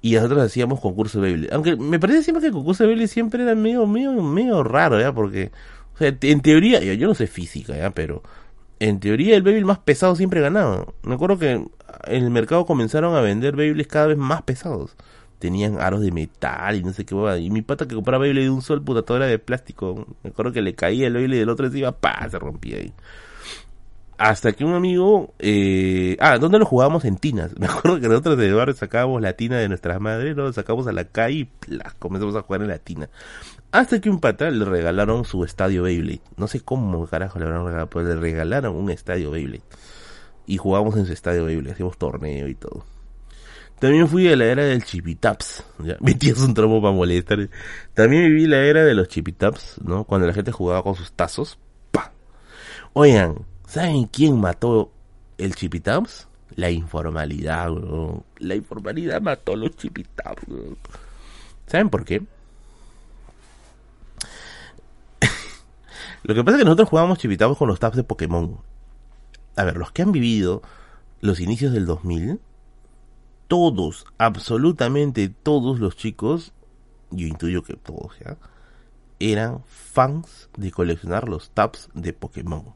[0.03, 1.55] Y nosotros hacíamos concursos de Beyblade.
[1.55, 5.01] Aunque me parece siempre que el concurso de Beyblade siempre era medio, medio, medio raro,
[5.01, 5.51] ya, porque
[5.97, 7.91] o sea, en teoría, yo, no sé física, ¿ya?
[7.91, 8.23] Pero
[8.79, 10.87] en teoría el Beyblade más pesado siempre ganaba.
[11.03, 11.71] Me acuerdo que en
[12.25, 14.97] el mercado comenzaron a vender Beyblades cada vez más pesados.
[15.39, 18.51] Tenían aros de metal y no sé qué Y mi pata que compraba Beyblade de
[18.51, 20.07] un sol, puta, todo era de plástico.
[20.23, 22.93] Me acuerdo que le caía el Beyblade del otro encima, pa, se rompía ahí.
[24.19, 27.05] Hasta que un amigo, eh, ah, ¿dónde lo jugábamos?
[27.05, 27.53] En tinas.
[27.59, 30.93] Me acuerdo que nosotros de barrio sacábamos la tina de nuestras madres, lo sacábamos a
[30.93, 33.11] la calle y comenzamos a jugar en la tina.
[33.77, 36.23] Hasta que un pata le regalaron su estadio Beyblade.
[36.39, 39.65] No sé cómo carajo le habrán regalado, pero le regalaron un estadio Beyblade.
[40.47, 42.87] Y jugamos en su estadio Beyblade, hacíamos torneo y todo.
[43.79, 45.63] También fui a la era del chipitaps,
[46.01, 47.51] metías un trombo para molestar.
[47.93, 50.05] También viví la era de los chipitaps, ¿no?
[50.05, 51.59] Cuando la gente jugaba con sus tazos.
[51.91, 52.15] ¡Pa!
[52.95, 54.91] Oigan, ¿saben quién mató
[55.37, 56.29] el chipitaps?
[56.55, 58.25] La informalidad, bro.
[58.39, 60.45] La informalidad mató los chipitaps,
[61.67, 62.23] ¿Saben por qué?
[66.27, 68.59] Lo que pasa es que nosotros jugábamos chipitados con los tabs de Pokémon.
[69.55, 70.61] A ver, los que han vivido
[71.21, 72.41] los inicios del 2000,
[73.47, 76.53] todos, absolutamente todos los chicos,
[77.13, 78.39] yo intuyo que todos ya,
[79.21, 82.75] eran fans de coleccionar los tabs de Pokémon.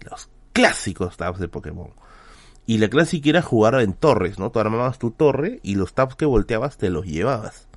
[0.00, 1.92] Los clásicos tabs de Pokémon.
[2.66, 4.50] Y la clásica era jugar en torres, ¿no?
[4.50, 7.68] Tú armabas tu torre y los tabs que volteabas te los llevabas.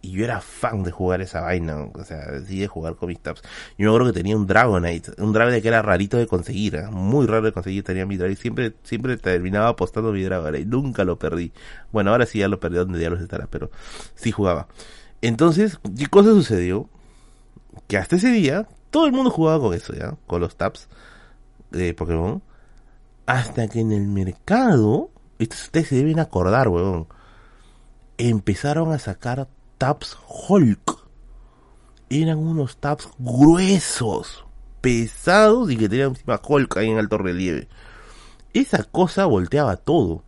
[0.00, 3.18] Y yo era fan de jugar esa vaina, o sea, decidí de jugar con mis
[3.18, 3.42] tabs.
[3.76, 6.86] Yo me acuerdo que tenía un Dragonite, un Dragonite que era rarito de conseguir, ¿eh?
[6.88, 11.18] muy raro de conseguir, tenía mi Dragonite, siempre, siempre terminaba apostando mi Dragonite, nunca lo
[11.18, 11.52] perdí.
[11.90, 13.70] Bueno, ahora sí ya lo perdí donde diablos estará, pero
[14.14, 14.68] sí jugaba.
[15.20, 16.88] Entonces, ¿qué cosa sucedió?
[17.88, 20.16] Que hasta ese día, todo el mundo jugaba con eso, ¿ya?
[20.28, 20.88] Con los tabs
[21.70, 22.40] de Pokémon.
[23.26, 25.10] Hasta que en el mercado,
[25.40, 27.08] ustedes se deben acordar, weón
[28.18, 30.98] empezaron a sacar tabs Hulk.
[32.10, 34.44] Eran unos tabs gruesos,
[34.80, 37.68] pesados y que tenían encima Hulk ahí en alto relieve.
[38.52, 40.24] Esa cosa volteaba todo.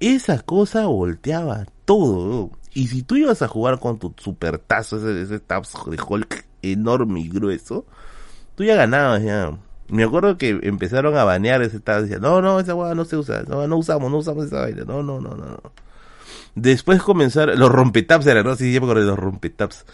[0.00, 2.50] Esa cosa volteaba todo.
[2.74, 6.46] Y si tú ibas a jugar con tu super tazo, ese, ese tabs de Hulk
[6.62, 7.84] enorme y grueso,
[8.54, 9.58] tú ya ganabas ya.
[9.88, 13.16] Me acuerdo que empezaron a banear ese tab, decían, no, no, esa hueá no se
[13.16, 15.60] usa, no, no usamos, no usamos esa vaina, no, no, no, no.
[16.54, 18.56] Después comenzaron, los rompetaps eran, ¿no?
[18.56, 19.84] Sí, ya me de los rompetaps.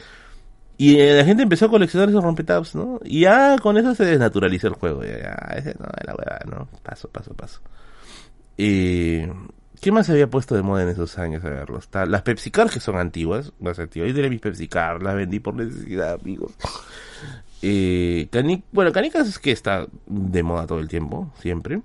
[0.76, 3.00] Y eh, la gente empezó a coleccionar esos rompetaps, ¿no?
[3.04, 5.02] Y ya con eso se desnaturalizó el juego.
[5.02, 6.68] Ya, ya ese no, la hueá, ¿no?
[6.82, 7.60] Paso, paso, paso.
[8.56, 9.28] Eh,
[9.80, 11.44] ¿Qué más se había puesto de moda en esos años?
[11.44, 11.78] A verlo.
[11.78, 14.08] Está, las Pepsi Car, que son antiguas, más antiguas.
[14.08, 16.52] Yo tenía mis Pepsi Car, las vendí por necesidad, amigos.
[17.60, 18.28] Eh,
[18.70, 21.80] bueno, Canicas es que está de moda todo el tiempo, siempre.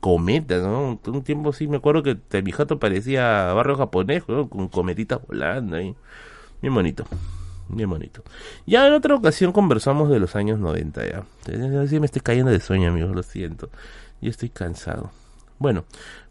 [0.00, 0.98] Cometas, ¿no?
[1.06, 4.48] Un tiempo sí, me acuerdo que mi jato parecía barrio japonés, ¿no?
[4.48, 5.94] con cometitas volando ahí.
[6.62, 7.04] Bien bonito,
[7.68, 8.22] bien bonito.
[8.66, 11.86] Ya en otra ocasión conversamos de los años 90 ya.
[11.86, 13.70] Sí me estoy cayendo de sueño, amigos, lo siento.
[14.20, 15.10] Yo estoy cansado.
[15.58, 15.84] Bueno,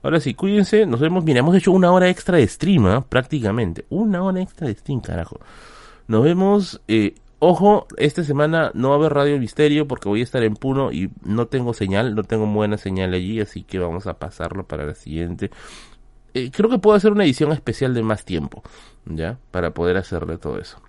[0.04, 1.24] ahora sí, cuídense, nos vemos.
[1.24, 3.04] Mira, hemos hecho una hora extra de stream, ¿eh?
[3.08, 3.86] prácticamente.
[3.90, 5.40] Una hora extra de stream, carajo.
[6.08, 10.24] Nos vemos eh, Ojo, esta semana no va a haber Radio Misterio porque voy a
[10.24, 14.08] estar en Puno y no tengo señal, no tengo buena señal allí, así que vamos
[14.08, 15.52] a pasarlo para la siguiente.
[16.34, 18.64] Eh, creo que puedo hacer una edición especial de más tiempo,
[19.06, 19.40] ¿ya?
[19.52, 20.82] Para poder hacerle todo eso.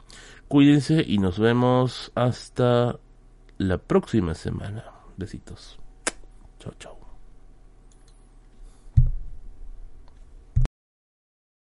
[0.49, 2.99] Cuídense y nos vemos hasta
[3.59, 4.85] la próxima semana.
[5.19, 5.79] Besitos.
[6.59, 6.98] Chao, chao.